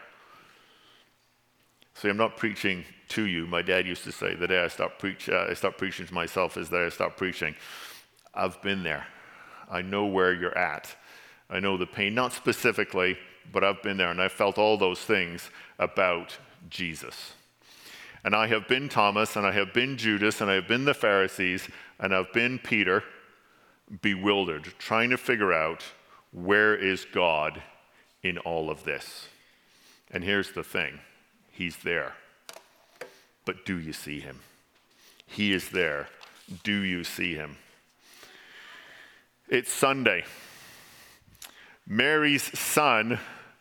See, 1.92 2.08
I'm 2.08 2.16
not 2.16 2.38
preaching 2.38 2.86
to 3.08 3.26
you. 3.26 3.46
My 3.46 3.61
dad 3.61 3.86
used 3.86 4.04
to 4.04 4.12
say, 4.12 4.34
the 4.34 4.46
day 4.46 4.64
I 4.64 4.68
stopped, 4.68 4.98
preach, 4.98 5.28
uh, 5.28 5.48
I 5.50 5.52
stopped 5.52 5.76
preaching 5.76 6.06
to 6.06 6.14
myself 6.14 6.56
is 6.56 6.70
the 6.70 6.78
day 6.78 6.86
I 6.86 6.88
stopped 6.88 7.18
preaching. 7.18 7.54
I've 8.34 8.60
been 8.62 8.82
there. 8.82 9.06
I 9.70 9.82
know 9.82 10.06
where 10.06 10.32
you're 10.32 10.56
at. 10.56 10.94
I 11.48 11.60
know 11.60 11.76
the 11.76 11.86
pain, 11.86 12.14
not 12.14 12.32
specifically, 12.32 13.18
but 13.52 13.64
I've 13.64 13.82
been 13.82 13.96
there 13.96 14.10
and 14.10 14.20
I've 14.20 14.32
felt 14.32 14.58
all 14.58 14.76
those 14.76 15.00
things 15.00 15.50
about 15.78 16.36
Jesus. 16.68 17.34
And 18.22 18.34
I 18.34 18.48
have 18.48 18.68
been 18.68 18.88
Thomas, 18.88 19.36
and 19.36 19.46
I 19.46 19.52
have 19.52 19.72
been 19.72 19.96
Judas, 19.96 20.40
and 20.40 20.50
I 20.50 20.54
have 20.54 20.68
been 20.68 20.84
the 20.84 20.92
Pharisees, 20.92 21.68
and 21.98 22.14
I've 22.14 22.32
been 22.34 22.58
Peter, 22.58 23.02
bewildered, 24.02 24.74
trying 24.78 25.10
to 25.10 25.16
figure 25.16 25.52
out 25.52 25.82
where 26.32 26.74
is 26.74 27.06
God 27.06 27.62
in 28.22 28.36
all 28.38 28.68
of 28.68 28.84
this. 28.84 29.28
And 30.10 30.22
here's 30.22 30.52
the 30.52 30.62
thing 30.62 31.00
He's 31.50 31.78
there. 31.78 32.12
But 33.46 33.64
do 33.64 33.78
you 33.78 33.94
see 33.94 34.20
Him? 34.20 34.40
He 35.26 35.52
is 35.52 35.70
there. 35.70 36.08
Do 36.62 36.82
you 36.82 37.04
see 37.04 37.34
Him? 37.34 37.56
It's 39.51 39.72
Sunday. 39.72 40.22
Mary's 41.84 42.57
son 42.57 43.18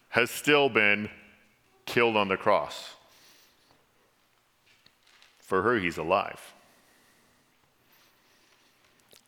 has 0.09 0.29
still 0.29 0.69
been 0.69 1.09
killed 1.87 2.15
on 2.15 2.27
the 2.27 2.37
cross. 2.37 2.93
For 5.39 5.63
her, 5.63 5.79
he's 5.79 5.97
alive. 5.97 6.53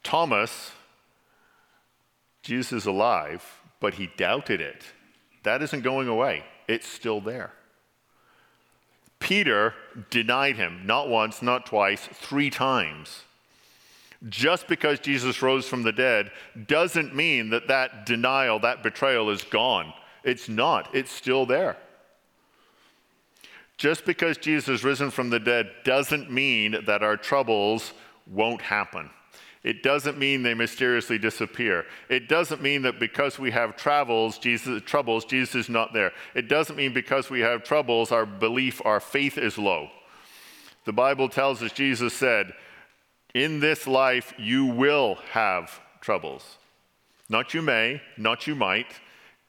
Thomas, 0.03 0.71
Jesus 2.43 2.71
is 2.73 2.85
alive, 2.85 3.43
but 3.79 3.95
he 3.95 4.11
doubted 4.15 4.61
it. 4.61 4.83
That 5.41 5.63
isn't 5.63 5.81
going 5.81 6.07
away, 6.07 6.43
it's 6.67 6.87
still 6.87 7.21
there. 7.21 7.53
Peter 9.17 9.73
denied 10.11 10.57
him, 10.57 10.81
not 10.85 11.09
once, 11.09 11.41
not 11.41 11.65
twice, 11.65 12.07
three 12.13 12.51
times. 12.51 13.23
Just 14.29 14.67
because 14.67 14.99
Jesus 14.99 15.41
rose 15.41 15.67
from 15.67 15.83
the 15.83 15.91
dead 15.91 16.31
doesn't 16.67 17.15
mean 17.15 17.49
that 17.49 17.67
that 17.67 18.05
denial, 18.05 18.59
that 18.59 18.83
betrayal 18.83 19.29
is 19.29 19.43
gone. 19.43 19.93
It's 20.23 20.47
not, 20.47 20.93
it's 20.93 21.11
still 21.11 21.45
there. 21.45 21.77
Just 23.77 24.05
because 24.05 24.37
Jesus 24.37 24.69
is 24.69 24.83
risen 24.83 25.09
from 25.09 25.31
the 25.31 25.39
dead 25.39 25.71
doesn't 25.83 26.31
mean 26.31 26.85
that 26.85 27.01
our 27.01 27.17
troubles 27.17 27.93
won't 28.27 28.61
happen. 28.61 29.09
It 29.63 29.81
doesn't 29.81 30.17
mean 30.17 30.41
they 30.41 30.53
mysteriously 30.53 31.17
disappear. 31.17 31.85
It 32.09 32.27
doesn't 32.27 32.61
mean 32.61 32.83
that 32.83 32.99
because 32.99 33.39
we 33.39 33.51
have 33.51 33.75
travels, 33.75 34.37
Jesus, 34.37 34.81
troubles, 34.83 35.25
Jesus 35.25 35.55
is 35.55 35.69
not 35.69 35.93
there. 35.93 36.11
It 36.35 36.47
doesn't 36.47 36.75
mean 36.75 36.93
because 36.93 37.29
we 37.29 37.41
have 37.41 37.63
troubles, 37.63 38.11
our 38.11 38.25
belief, 38.25 38.81
our 38.85 38.99
faith 38.99 39.37
is 39.37 39.57
low. 39.57 39.89
The 40.85 40.93
Bible 40.93 41.29
tells 41.29 41.61
us, 41.61 41.71
Jesus 41.71 42.13
said, 42.13 42.53
in 43.33 43.59
this 43.59 43.87
life 43.87 44.33
you 44.37 44.65
will 44.65 45.15
have 45.31 45.79
troubles. 45.99 46.57
Not 47.29 47.53
you 47.53 47.61
may, 47.61 48.01
not 48.17 48.47
you 48.47 48.55
might. 48.55 48.99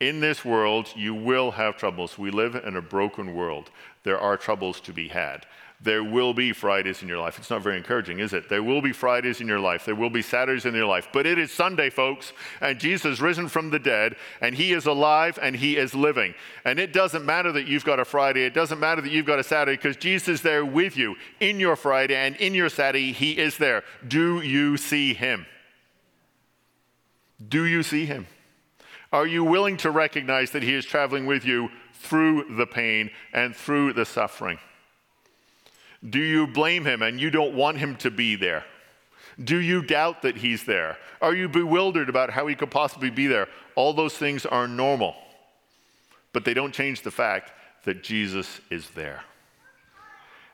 In 0.01 0.20
this 0.20 0.45
world 0.45 0.89
you 0.97 1.14
will 1.14 1.53
have 1.53 1.76
troubles. 1.76 2.18
We 2.18 2.30
live 2.30 2.55
in 2.55 2.76
a 2.76 2.83
broken 2.83 3.35
world. 3.35 3.70
There 4.05 4.18
are 4.18 4.37
troubles 4.37 4.80
to 4.83 4.93
be 4.93 5.09
had. 5.09 5.47
There 5.83 6.05
will 6.05 6.33
be 6.33 6.53
Fridays 6.53 7.03
in 7.03 7.09
your 7.09 7.18
life. 7.18 7.39
It's 7.39 7.51
not 7.51 7.62
very 7.62 7.76
encouraging, 7.76 8.20
is 8.20 8.33
it? 8.33 8.49
There 8.49 8.62
will 8.62 8.80
be 8.80 8.93
Fridays 8.93 9.41
in 9.41 9.49
your 9.49 9.59
life. 9.59 9.85
There 9.85 9.97
will 9.97 10.11
be 10.11 10.22
Saturdays 10.22 10.64
in 10.64 10.74
your 10.74 10.87
life. 10.87 11.09
But 11.12 11.26
it 11.26 11.39
is 11.39 11.51
Sunday, 11.51 11.91
folks, 11.91 12.33
and 12.61 12.78
Jesus 12.78 13.20
risen 13.20 13.49
from 13.49 13.70
the 13.70 13.80
dead, 13.80 14.14
and 14.41 14.55
he 14.55 14.72
is 14.74 14.87
alive 14.87 15.41
and 15.43 15.57
he 15.57 15.76
is 15.76 15.93
living. 15.93 16.35
And 16.64 16.78
it 16.78 16.93
doesn't 16.93 17.24
matter 17.24 17.51
that 17.51 17.66
you've 17.66 17.85
got 17.85 17.99
a 17.99 18.05
Friday, 18.05 18.45
it 18.45 18.55
doesn't 18.55 18.78
matter 18.78 19.01
that 19.01 19.11
you've 19.11 19.26
got 19.26 19.41
a 19.41 19.45
Saturday, 19.45 19.76
because 19.76 19.97
Jesus 19.97 20.28
is 20.28 20.43
there 20.43 20.64
with 20.64 20.97
you 20.97 21.16
in 21.41 21.59
your 21.59 21.74
Friday 21.74 22.14
and 22.14 22.37
in 22.37 22.55
your 22.55 22.68
Saturday. 22.68 23.11
He 23.11 23.37
is 23.37 23.59
there. 23.59 23.83
Do 24.07 24.41
you 24.41 24.76
see 24.76 25.14
him? 25.14 25.47
Do 27.49 27.64
you 27.64 27.83
see 27.83 28.07
him? 28.07 28.28
Are 29.12 29.26
you 29.26 29.43
willing 29.43 29.78
to 29.78 29.91
recognize 29.91 30.53
that 30.53 30.62
he 30.62 30.74
is 30.74 30.85
traveling 30.85 31.26
with 31.26 31.45
you 31.45 31.70
through 31.93 32.57
the 32.57 32.66
pain 32.66 33.11
and 33.33 33.57
through 33.57 33.95
the 33.95 34.05
suffering? 34.05 34.59
Do 36.09 36.19
you 36.19 36.47
blame 36.47 36.85
him 36.85 37.03
and 37.03 37.21
you 37.21 37.31
don't 37.31 37.55
want 37.55 37.79
him 37.79 37.97
to 37.97 38.11
be 38.11 38.37
there? 38.37 38.65
Do 39.43 39.59
you 39.59 39.83
doubt 39.83 40.23
that 40.23 40.37
he's 40.37 40.65
there? 40.65 40.99
Are 41.21 41.35
you 41.35 41.49
bewildered 41.49 42.09
about 42.09 42.31
how 42.31 42.47
he 42.47 42.55
could 42.55 42.71
possibly 42.71 43.11
be 43.11 43.27
there? 43.27 43.49
All 43.77 43.93
those 43.93 44.17
things 44.17 44.45
are 44.45 44.69
normal, 44.69 45.15
but 46.33 46.45
they 46.45 46.55
don't 46.55 46.75
change 46.75 47.03
the 47.03 47.11
fact 47.11 47.53
that 47.85 48.03
Jesus 48.03 48.61
is 48.71 48.91
there 48.91 49.25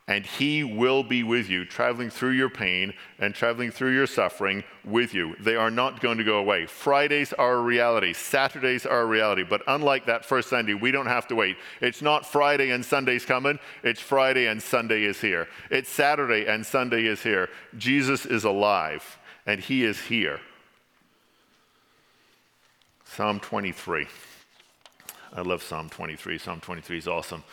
and 0.09 0.25
He 0.25 0.65
will 0.65 1.05
be 1.05 1.23
with 1.23 1.51
you, 1.51 1.67
traveling 1.67 2.09
through 2.09 2.31
your 2.31 2.49
pain 2.49 2.95
and 3.19 3.35
traveling 3.35 3.71
through 3.71 3.95
your 3.95 4.07
suffering 4.07 4.65
with 4.83 5.13
you. 5.13 5.37
They 5.39 5.55
are 5.55 5.71
not 5.71 6.01
going 6.01 6.17
to 6.17 6.25
go 6.25 6.39
away. 6.39 6.65
Fridays 6.65 7.35
are 7.35 7.57
a 7.57 7.61
reality, 7.61 8.15
Saturdays 8.15 8.87
are 8.87 9.03
a 9.03 9.07
reality, 9.07 9.45
but 9.45 9.63
unlike 9.69 10.07
that 10.07 10.25
first 10.25 10.49
Sunday, 10.49 10.73
we 10.73 10.91
don't 10.91 11.07
have 11.07 11.29
to 11.29 11.35
wait. 11.35 11.59
It's 11.83 12.01
not 12.01 12.25
Friday 12.25 12.71
and 12.71 12.83
Sunday's 12.83 13.27
coming, 13.27 13.59
it's 13.85 14.01
Friday 14.01 14.47
and 14.47 14.63
Sunday 14.63 15.05
is 15.05 15.21
here. 15.21 15.47
It's 15.71 15.91
Saturday 15.91 16.47
and 16.47 16.65
Sunday 16.65 17.05
is 17.05 17.23
here. 17.23 17.51
Jesus 17.77 18.25
is 18.25 18.45
alive 18.45 19.19
and 19.47 19.61
He 19.61 19.85
is 19.85 20.01
here. 20.01 20.41
Psalm 23.05 23.41
23. 23.41 24.07
I 25.35 25.43
love 25.43 25.63
Psalm 25.63 25.91
23. 25.91 26.39
Psalm 26.39 26.61
23 26.61 26.99
is 26.99 27.09
awesome. 27.09 27.45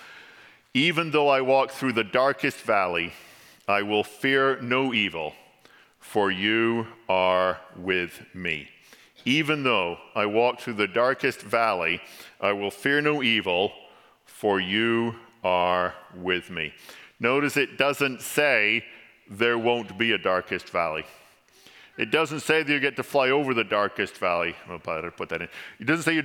Even 0.75 1.11
though 1.11 1.29
I 1.29 1.39
walk 1.39 1.71
through 1.71 1.93
the 1.93 2.03
darkest 2.03 2.57
valley, 2.57 3.13
I 3.65 3.81
will 3.81 4.03
fear 4.03 4.59
no 4.59 4.93
evil, 4.93 5.33
for 6.01 6.29
you 6.29 6.87
are 7.07 7.61
with 7.77 8.21
me. 8.33 8.67
Even 9.23 9.63
though 9.63 9.97
I 10.15 10.25
walk 10.25 10.59
through 10.59 10.73
the 10.73 10.85
darkest 10.85 11.41
valley, 11.41 12.01
I 12.41 12.51
will 12.51 12.71
fear 12.71 12.99
no 12.99 13.23
evil, 13.23 13.71
for 14.25 14.59
you 14.59 15.15
are 15.45 15.93
with 16.13 16.49
me. 16.49 16.73
Notice 17.21 17.55
it 17.55 17.77
doesn't 17.77 18.21
say 18.21 18.83
there 19.29 19.57
won't 19.57 19.97
be 19.97 20.11
a 20.11 20.17
darkest 20.17 20.69
valley. 20.71 21.05
It 21.97 22.11
doesn't 22.11 22.41
say 22.41 22.63
that 22.63 22.71
you 22.71 22.81
get 22.81 22.97
to 22.97 23.03
fly 23.03 23.29
over 23.29 23.53
the 23.53 23.63
darkest 23.63 24.17
valley. 24.17 24.57
I'll 24.67 24.79
put 24.79 25.29
that 25.29 25.41
in. 25.41 25.47
It 25.79 25.85
doesn't 25.85 26.03
say 26.03 26.15
you 26.15 26.21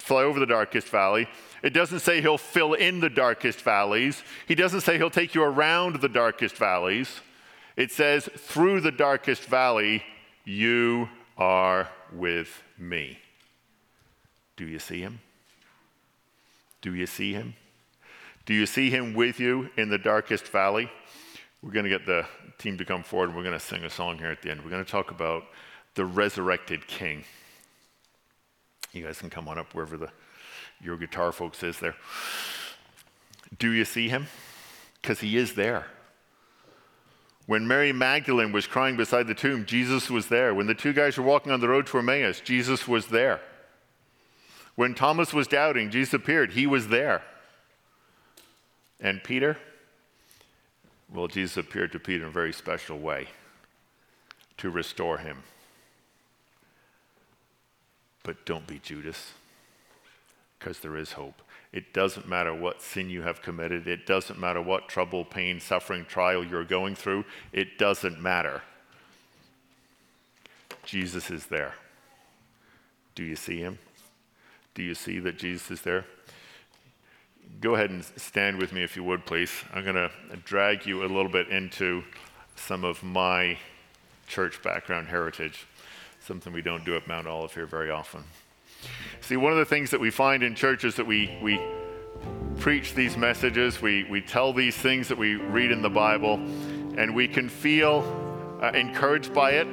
fly 0.00 0.22
over 0.22 0.40
the 0.40 0.46
darkest 0.46 0.88
valley. 0.88 1.28
It 1.62 1.70
doesn't 1.70 2.00
say 2.00 2.20
he'll 2.20 2.38
fill 2.38 2.74
in 2.74 3.00
the 3.00 3.10
darkest 3.10 3.60
valleys. 3.60 4.22
He 4.48 4.54
doesn't 4.54 4.80
say 4.80 4.96
he'll 4.96 5.10
take 5.10 5.34
you 5.34 5.42
around 5.42 6.00
the 6.00 6.08
darkest 6.08 6.56
valleys. 6.56 7.20
It 7.76 7.92
says, 7.92 8.28
through 8.36 8.80
the 8.80 8.90
darkest 8.90 9.44
valley, 9.44 10.02
you 10.44 11.08
are 11.36 11.88
with 12.12 12.62
me. 12.78 13.18
Do 14.56 14.66
you 14.66 14.78
see 14.78 15.00
him? 15.00 15.20
Do 16.82 16.94
you 16.94 17.06
see 17.06 17.32
him? 17.32 17.54
Do 18.46 18.54
you 18.54 18.66
see 18.66 18.90
him 18.90 19.14
with 19.14 19.38
you 19.38 19.70
in 19.76 19.90
the 19.90 19.98
darkest 19.98 20.48
valley? 20.48 20.90
We're 21.62 21.72
going 21.72 21.84
to 21.84 21.90
get 21.90 22.06
the 22.06 22.26
team 22.58 22.78
to 22.78 22.84
come 22.84 23.02
forward 23.02 23.28
and 23.28 23.36
we're 23.36 23.44
going 23.44 23.58
to 23.58 23.64
sing 23.64 23.84
a 23.84 23.90
song 23.90 24.18
here 24.18 24.30
at 24.30 24.42
the 24.42 24.50
end. 24.50 24.62
We're 24.64 24.70
going 24.70 24.84
to 24.84 24.90
talk 24.90 25.10
about 25.10 25.44
the 25.94 26.04
resurrected 26.04 26.86
king. 26.86 27.24
You 28.92 29.04
guys 29.04 29.18
can 29.18 29.30
come 29.30 29.48
on 29.48 29.58
up 29.58 29.74
wherever 29.74 29.96
the, 29.96 30.10
your 30.82 30.96
guitar 30.96 31.32
folks 31.32 31.62
is 31.62 31.78
there. 31.78 31.94
Do 33.58 33.70
you 33.70 33.84
see 33.84 34.08
him? 34.08 34.26
Because 35.00 35.20
he 35.20 35.36
is 35.36 35.54
there. 35.54 35.86
When 37.46 37.66
Mary 37.66 37.92
Magdalene 37.92 38.52
was 38.52 38.66
crying 38.66 38.96
beside 38.96 39.26
the 39.26 39.34
tomb, 39.34 39.66
Jesus 39.66 40.08
was 40.08 40.28
there. 40.28 40.54
When 40.54 40.66
the 40.66 40.74
two 40.74 40.92
guys 40.92 41.18
were 41.18 41.24
walking 41.24 41.50
on 41.50 41.60
the 41.60 41.68
road 41.68 41.86
to 41.88 41.98
Emmaus, 41.98 42.40
Jesus 42.40 42.86
was 42.86 43.06
there. 43.06 43.40
When 44.76 44.94
Thomas 44.94 45.32
was 45.32 45.48
doubting, 45.48 45.90
Jesus 45.90 46.14
appeared. 46.14 46.52
He 46.52 46.66
was 46.66 46.88
there. 46.88 47.22
And 49.00 49.22
Peter? 49.24 49.56
Well, 51.12 51.26
Jesus 51.26 51.56
appeared 51.56 51.92
to 51.92 51.98
Peter 51.98 52.22
in 52.22 52.28
a 52.28 52.32
very 52.32 52.52
special 52.52 52.98
way 52.98 53.28
to 54.58 54.70
restore 54.70 55.18
him. 55.18 55.42
But 58.22 58.44
don't 58.44 58.66
be 58.66 58.78
Judas, 58.78 59.32
because 60.58 60.80
there 60.80 60.96
is 60.96 61.12
hope. 61.12 61.42
It 61.72 61.94
doesn't 61.94 62.28
matter 62.28 62.52
what 62.54 62.82
sin 62.82 63.08
you 63.08 63.22
have 63.22 63.42
committed. 63.42 63.86
It 63.86 64.04
doesn't 64.06 64.38
matter 64.38 64.60
what 64.60 64.88
trouble, 64.88 65.24
pain, 65.24 65.60
suffering, 65.60 66.04
trial 66.04 66.44
you're 66.44 66.64
going 66.64 66.96
through. 66.96 67.24
It 67.52 67.78
doesn't 67.78 68.20
matter. 68.20 68.62
Jesus 70.84 71.30
is 71.30 71.46
there. 71.46 71.74
Do 73.14 73.22
you 73.22 73.36
see 73.36 73.58
him? 73.58 73.78
Do 74.74 74.82
you 74.82 74.94
see 74.94 75.20
that 75.20 75.38
Jesus 75.38 75.70
is 75.70 75.82
there? 75.82 76.06
Go 77.60 77.74
ahead 77.74 77.90
and 77.90 78.04
stand 78.16 78.58
with 78.58 78.72
me 78.72 78.82
if 78.82 78.96
you 78.96 79.04
would, 79.04 79.26
please. 79.26 79.50
I'm 79.72 79.84
going 79.84 79.96
to 79.96 80.10
drag 80.44 80.86
you 80.86 81.04
a 81.04 81.06
little 81.06 81.28
bit 81.28 81.48
into 81.48 82.02
some 82.56 82.84
of 82.84 83.02
my 83.02 83.58
church 84.26 84.62
background 84.62 85.08
heritage, 85.08 85.66
something 86.20 86.52
we 86.52 86.62
don't 86.62 86.84
do 86.84 86.96
at 86.96 87.06
Mount 87.08 87.26
Olive 87.26 87.54
here 87.54 87.66
very 87.66 87.90
often. 87.90 88.22
See, 89.20 89.36
one 89.36 89.52
of 89.52 89.58
the 89.58 89.64
things 89.64 89.90
that 89.90 90.00
we 90.00 90.10
find 90.10 90.42
in 90.42 90.54
church 90.54 90.84
is 90.84 90.96
that 90.96 91.06
we, 91.06 91.38
we 91.42 91.60
preach 92.58 92.94
these 92.94 93.16
messages, 93.16 93.80
we, 93.80 94.04
we 94.04 94.20
tell 94.20 94.52
these 94.52 94.76
things 94.76 95.08
that 95.08 95.18
we 95.18 95.34
read 95.34 95.70
in 95.70 95.82
the 95.82 95.90
Bible, 95.90 96.34
and 96.96 97.14
we 97.14 97.26
can 97.28 97.48
feel 97.48 98.04
uh, 98.62 98.70
encouraged 98.72 99.32
by 99.32 99.52
it. 99.52 99.66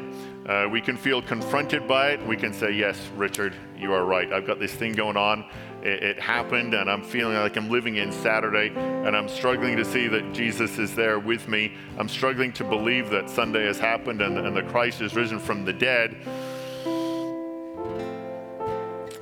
Uh, 0.48 0.68
we 0.70 0.80
can 0.80 0.96
feel 0.96 1.22
confronted 1.22 1.88
by 1.88 2.12
it. 2.12 2.26
We 2.26 2.38
can 2.38 2.54
say, 2.54 2.72
Yes, 2.72 2.98
Richard, 3.18 3.54
you 3.78 3.92
are 3.92 4.06
right. 4.06 4.32
I've 4.32 4.48
got 4.48 4.60
this 4.60 4.74
thing 4.74 4.94
going 4.94 5.18
on. 5.18 5.46
It, 5.84 6.04
it, 6.04 6.20
happened, 6.20 6.74
and 6.74 6.90
I'm 6.90 7.04
feeling 7.04 7.36
like 7.36 7.56
I'm 7.56 7.70
living 7.70 7.98
in 7.98 8.12
Saturday, 8.12 8.74
and 8.76 9.16
I'm 9.16 9.30
struggling 9.30 9.78
to 9.78 9.86
see 9.86 10.08
that 10.08 10.34
Jesus 10.34 10.80
is 10.80 10.96
there 10.96 11.20
with 11.20 11.48
me. 11.48 11.76
I'm 11.98 12.10
struggling 12.10 12.52
to 12.54 12.64
believe 12.64 13.10
that 13.12 13.30
Sunday 13.30 13.66
has 13.66 13.78
happened 13.78 14.22
and, 14.22 14.38
and 14.38 14.56
that 14.58 14.68
Christ 14.70 15.02
is 15.02 15.16
risen 15.16 15.40
from 15.40 15.66
the 15.66 15.74
dead. 15.74 16.16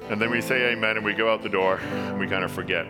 And 0.09 0.21
then 0.21 0.29
we 0.29 0.39
say 0.39 0.71
amen 0.71 0.97
and 0.97 1.05
we 1.05 1.13
go 1.13 1.33
out 1.33 1.41
the 1.41 1.49
door 1.49 1.77
and 1.77 2.19
we 2.19 2.27
kind 2.27 2.43
of 2.43 2.51
forget. 2.51 2.85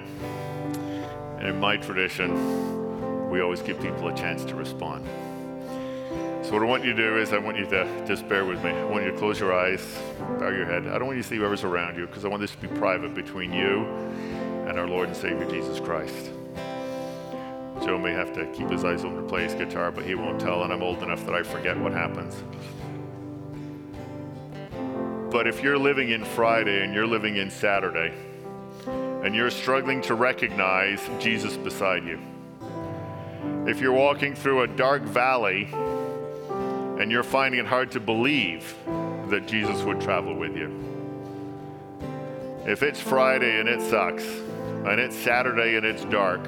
And 1.38 1.48
in 1.48 1.60
my 1.60 1.78
tradition, 1.78 3.30
we 3.30 3.42
always 3.42 3.62
give 3.62 3.80
people 3.82 4.10
a 4.10 4.16
chance 4.16 4.44
to 4.46 4.56
respond. 4.56 5.08
What 6.56 6.64
I 6.64 6.68
want 6.68 6.86
you 6.86 6.94
to 6.94 7.04
do 7.04 7.18
is, 7.18 7.34
I 7.34 7.38
want 7.38 7.58
you 7.58 7.66
to 7.66 8.06
just 8.08 8.30
bear 8.30 8.46
with 8.46 8.64
me. 8.64 8.70
I 8.70 8.86
want 8.86 9.04
you 9.04 9.12
to 9.12 9.18
close 9.18 9.42
your 9.42 9.54
eyes, 9.54 10.00
bow 10.40 10.48
your 10.48 10.66
head. 10.66 10.88
I 10.88 10.98
don't 10.98 11.08
want 11.08 11.18
you 11.18 11.22
to 11.22 11.28
see 11.28 11.36
whoever's 11.36 11.66
around 11.66 11.98
you 11.98 12.08
because 12.08 12.24
I 12.24 12.30
want 12.30 12.40
this 12.40 12.52
to 12.52 12.58
be 12.58 12.70
private 12.80 13.14
between 13.14 13.52
you 13.52 13.84
and 14.66 14.80
our 14.80 14.88
Lord 14.88 15.10
and 15.10 15.18
Savior 15.18 15.46
Jesus 15.50 15.82
Christ. 15.82 16.32
Joe 17.84 18.00
may 18.00 18.14
have 18.14 18.32
to 18.36 18.46
keep 18.54 18.70
his 18.70 18.86
eyes 18.86 19.04
open 19.04 19.18
to 19.18 19.28
play 19.28 19.44
his 19.44 19.54
guitar, 19.54 19.92
but 19.92 20.06
he 20.06 20.16
won't 20.16 20.40
tell, 20.40 20.64
and 20.64 20.72
I'm 20.72 20.82
old 20.82 21.04
enough 21.04 21.26
that 21.26 21.36
I 21.36 21.44
forget 21.44 21.78
what 21.78 21.92
happens. 21.92 22.42
But 25.34 25.48
if 25.48 25.62
you're 25.62 25.78
living 25.78 26.12
in 26.12 26.24
Friday 26.24 26.86
and 26.86 26.94
you're 26.94 27.06
living 27.06 27.36
in 27.36 27.52
Saturday, 27.52 28.14
and 28.88 29.36
you're 29.36 29.52
struggling 29.52 30.02
to 30.04 30.16
recognize 30.16 31.02
Jesus 31.20 31.58
beside 31.58 32.06
you, 32.06 32.18
if 33.68 33.82
you're 33.82 33.92
walking 33.92 34.34
through 34.34 34.62
a 34.62 34.68
dark 34.70 35.02
valley 35.02 35.68
and 37.00 37.12
you're 37.12 37.24
finding 37.24 37.60
it 37.60 37.66
hard 37.66 37.92
to 37.92 38.00
believe 38.00 38.76
that 39.30 39.48
Jesus 39.48 39.82
would 39.84 40.00
travel 40.00 40.36
with 40.36 40.56
you, 40.56 40.72
if 42.66 42.82
it's 42.84 43.00
Friday 43.00 43.60
and 43.60 43.70
it 43.70 43.82
sucks, 43.82 44.26
and 44.26 45.00
it's 45.00 45.16
Saturday 45.16 45.76
and 45.78 45.86
it's 45.86 46.06
dark, 46.06 46.48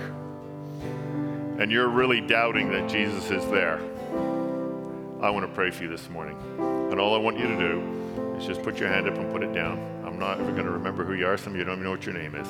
and 1.59 1.71
you're 1.71 1.89
really 1.89 2.21
doubting 2.21 2.71
that 2.71 2.89
Jesus 2.89 3.31
is 3.31 3.45
there, 3.47 3.79
I 5.21 5.29
want 5.31 5.47
to 5.47 5.51
pray 5.53 5.71
for 5.71 5.83
you 5.83 5.89
this 5.89 6.07
morning. 6.09 6.37
And 6.91 6.99
all 6.99 7.15
I 7.15 7.17
want 7.17 7.39
you 7.39 7.47
to 7.47 7.57
do 7.57 8.35
is 8.37 8.45
just 8.45 8.61
put 8.61 8.77
your 8.77 8.89
hand 8.89 9.07
up 9.07 9.17
and 9.17 9.31
put 9.31 9.41
it 9.41 9.51
down. 9.53 9.79
I'm 10.05 10.19
not 10.19 10.39
ever 10.39 10.51
going 10.51 10.65
to 10.65 10.71
remember 10.71 11.03
who 11.03 11.13
you 11.13 11.27
are. 11.27 11.37
Some 11.37 11.53
of 11.53 11.59
you 11.59 11.65
don't 11.65 11.73
even 11.73 11.83
know 11.83 11.91
what 11.91 12.05
your 12.05 12.13
name 12.13 12.35
is. 12.35 12.47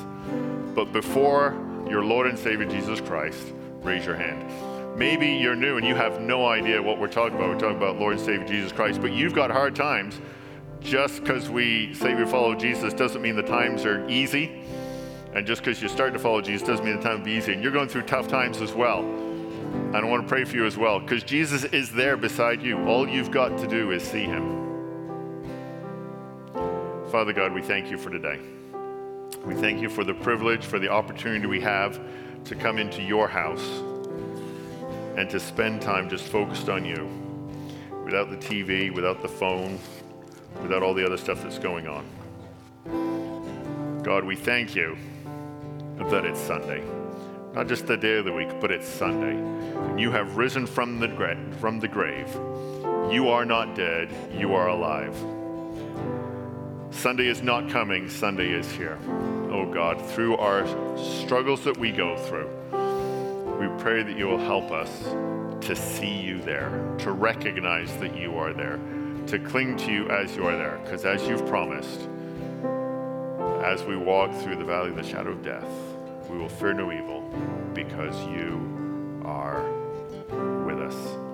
But 0.75 0.91
before 0.91 1.55
your 1.89 2.03
Lord 2.03 2.27
and 2.27 2.37
Savior 2.37 2.65
Jesus 2.65 2.99
Christ, 2.99 3.53
raise 3.81 4.05
your 4.05 4.15
hand. 4.15 4.76
Maybe 4.97 5.27
you're 5.27 5.55
new 5.55 5.77
and 5.77 5.85
you 5.85 5.93
have 5.93 6.21
no 6.21 6.47
idea 6.47 6.81
what 6.81 6.97
we're 6.97 7.07
talking 7.07 7.37
about. 7.37 7.49
We're 7.49 7.59
talking 7.59 7.77
about 7.77 7.99
Lord 7.99 8.13
and 8.13 8.25
Savior 8.25 8.47
Jesus 8.47 8.71
Christ, 8.71 8.99
but 8.99 9.11
you've 9.11 9.35
got 9.35 9.51
hard 9.51 9.75
times. 9.75 10.19
Just 10.81 11.21
because 11.21 11.51
we 11.51 11.93
say 11.93 12.15
we 12.15 12.25
follow 12.25 12.55
Jesus 12.55 12.95
doesn't 12.95 13.21
mean 13.21 13.35
the 13.35 13.43
times 13.43 13.85
are 13.85 14.09
easy. 14.09 14.63
And 15.35 15.45
just 15.45 15.61
because 15.61 15.83
you 15.83 15.87
start 15.87 16.13
to 16.13 16.19
follow 16.19 16.41
Jesus 16.41 16.67
doesn't 16.67 16.83
mean 16.83 16.95
the 16.95 17.03
time 17.03 17.19
will 17.19 17.25
be 17.25 17.33
easy. 17.33 17.53
And 17.53 17.61
you're 17.61 17.71
going 17.71 17.87
through 17.87 18.03
tough 18.03 18.27
times 18.27 18.59
as 18.59 18.73
well. 18.73 19.01
And 19.01 19.95
I 19.95 20.03
want 20.03 20.23
to 20.23 20.27
pray 20.27 20.43
for 20.45 20.55
you 20.55 20.65
as 20.65 20.77
well 20.77 20.99
because 20.99 21.23
Jesus 21.23 21.63
is 21.65 21.91
there 21.91 22.17
beside 22.17 22.63
you. 22.63 22.83
All 22.87 23.07
you've 23.07 23.29
got 23.29 23.55
to 23.59 23.67
do 23.67 23.91
is 23.91 24.01
see 24.01 24.23
him. 24.23 24.65
Father 27.11 27.33
God, 27.33 27.53
we 27.53 27.61
thank 27.61 27.91
you 27.91 27.99
for 27.99 28.09
today. 28.09 28.39
We 29.45 29.53
thank 29.53 29.79
you 29.79 29.89
for 29.89 30.03
the 30.03 30.15
privilege, 30.15 30.65
for 30.65 30.79
the 30.79 30.89
opportunity 30.89 31.45
we 31.45 31.61
have 31.61 32.01
to 32.45 32.55
come 32.55 32.79
into 32.79 33.03
your 33.03 33.27
house 33.27 33.83
and 35.17 35.29
to 35.31 35.39
spend 35.39 35.81
time 35.81 36.07
just 36.09 36.25
focused 36.25 36.69
on 36.69 36.85
you 36.85 37.09
without 38.05 38.29
the 38.29 38.37
TV, 38.37 38.93
without 38.93 39.21
the 39.21 39.27
phone, 39.27 39.79
without 40.61 40.83
all 40.83 40.93
the 40.93 41.05
other 41.05 41.17
stuff 41.17 41.41
that's 41.41 41.59
going 41.59 41.87
on. 41.87 42.05
God, 44.03 44.23
we 44.23 44.35
thank 44.35 44.75
you 44.75 44.95
that 45.97 46.23
it's 46.23 46.39
Sunday. 46.39 46.83
Not 47.53 47.67
just 47.67 47.87
the 47.87 47.97
day 47.97 48.19
of 48.19 48.25
the 48.25 48.31
week, 48.31 48.49
but 48.61 48.71
it's 48.71 48.87
Sunday. 48.87 49.35
And 49.89 49.99
you 49.99 50.11
have 50.11 50.37
risen 50.37 50.67
from 50.67 50.99
the, 50.99 51.07
gra- 51.07 51.37
from 51.59 51.79
the 51.79 51.87
grave. 51.87 52.29
You 53.11 53.29
are 53.29 53.43
not 53.43 53.75
dead, 53.75 54.09
you 54.31 54.53
are 54.53 54.69
alive. 54.69 55.15
Sunday 56.91 57.27
is 57.27 57.41
not 57.41 57.69
coming, 57.69 58.07
Sunday 58.07 58.51
is 58.51 58.71
here. 58.71 58.99
Oh 59.51 59.65
God, 59.73 59.99
through 60.11 60.37
our 60.37 60.67
struggles 60.97 61.63
that 61.63 61.77
we 61.77 61.91
go 61.91 62.15
through, 62.17 62.49
we 63.59 63.67
pray 63.79 64.03
that 64.03 64.17
you 64.17 64.27
will 64.27 64.37
help 64.37 64.71
us 64.71 65.03
to 65.65 65.75
see 65.75 66.13
you 66.13 66.41
there, 66.41 66.95
to 66.99 67.11
recognize 67.11 67.95
that 67.97 68.15
you 68.15 68.37
are 68.37 68.53
there, 68.53 68.79
to 69.27 69.39
cling 69.39 69.75
to 69.77 69.91
you 69.91 70.09
as 70.09 70.35
you 70.35 70.45
are 70.45 70.55
there. 70.55 70.79
Because 70.83 71.05
as 71.05 71.27
you've 71.27 71.45
promised, 71.47 72.07
as 73.63 73.83
we 73.83 73.97
walk 73.97 74.33
through 74.35 74.57
the 74.57 74.63
valley 74.63 74.89
of 74.89 74.95
the 74.95 75.03
shadow 75.03 75.31
of 75.31 75.43
death, 75.43 75.67
we 76.29 76.37
will 76.37 76.49
fear 76.49 76.73
no 76.73 76.91
evil 76.91 77.21
because 77.73 78.15
you 78.27 79.21
are 79.25 79.63
with 80.65 80.79
us. 80.79 81.26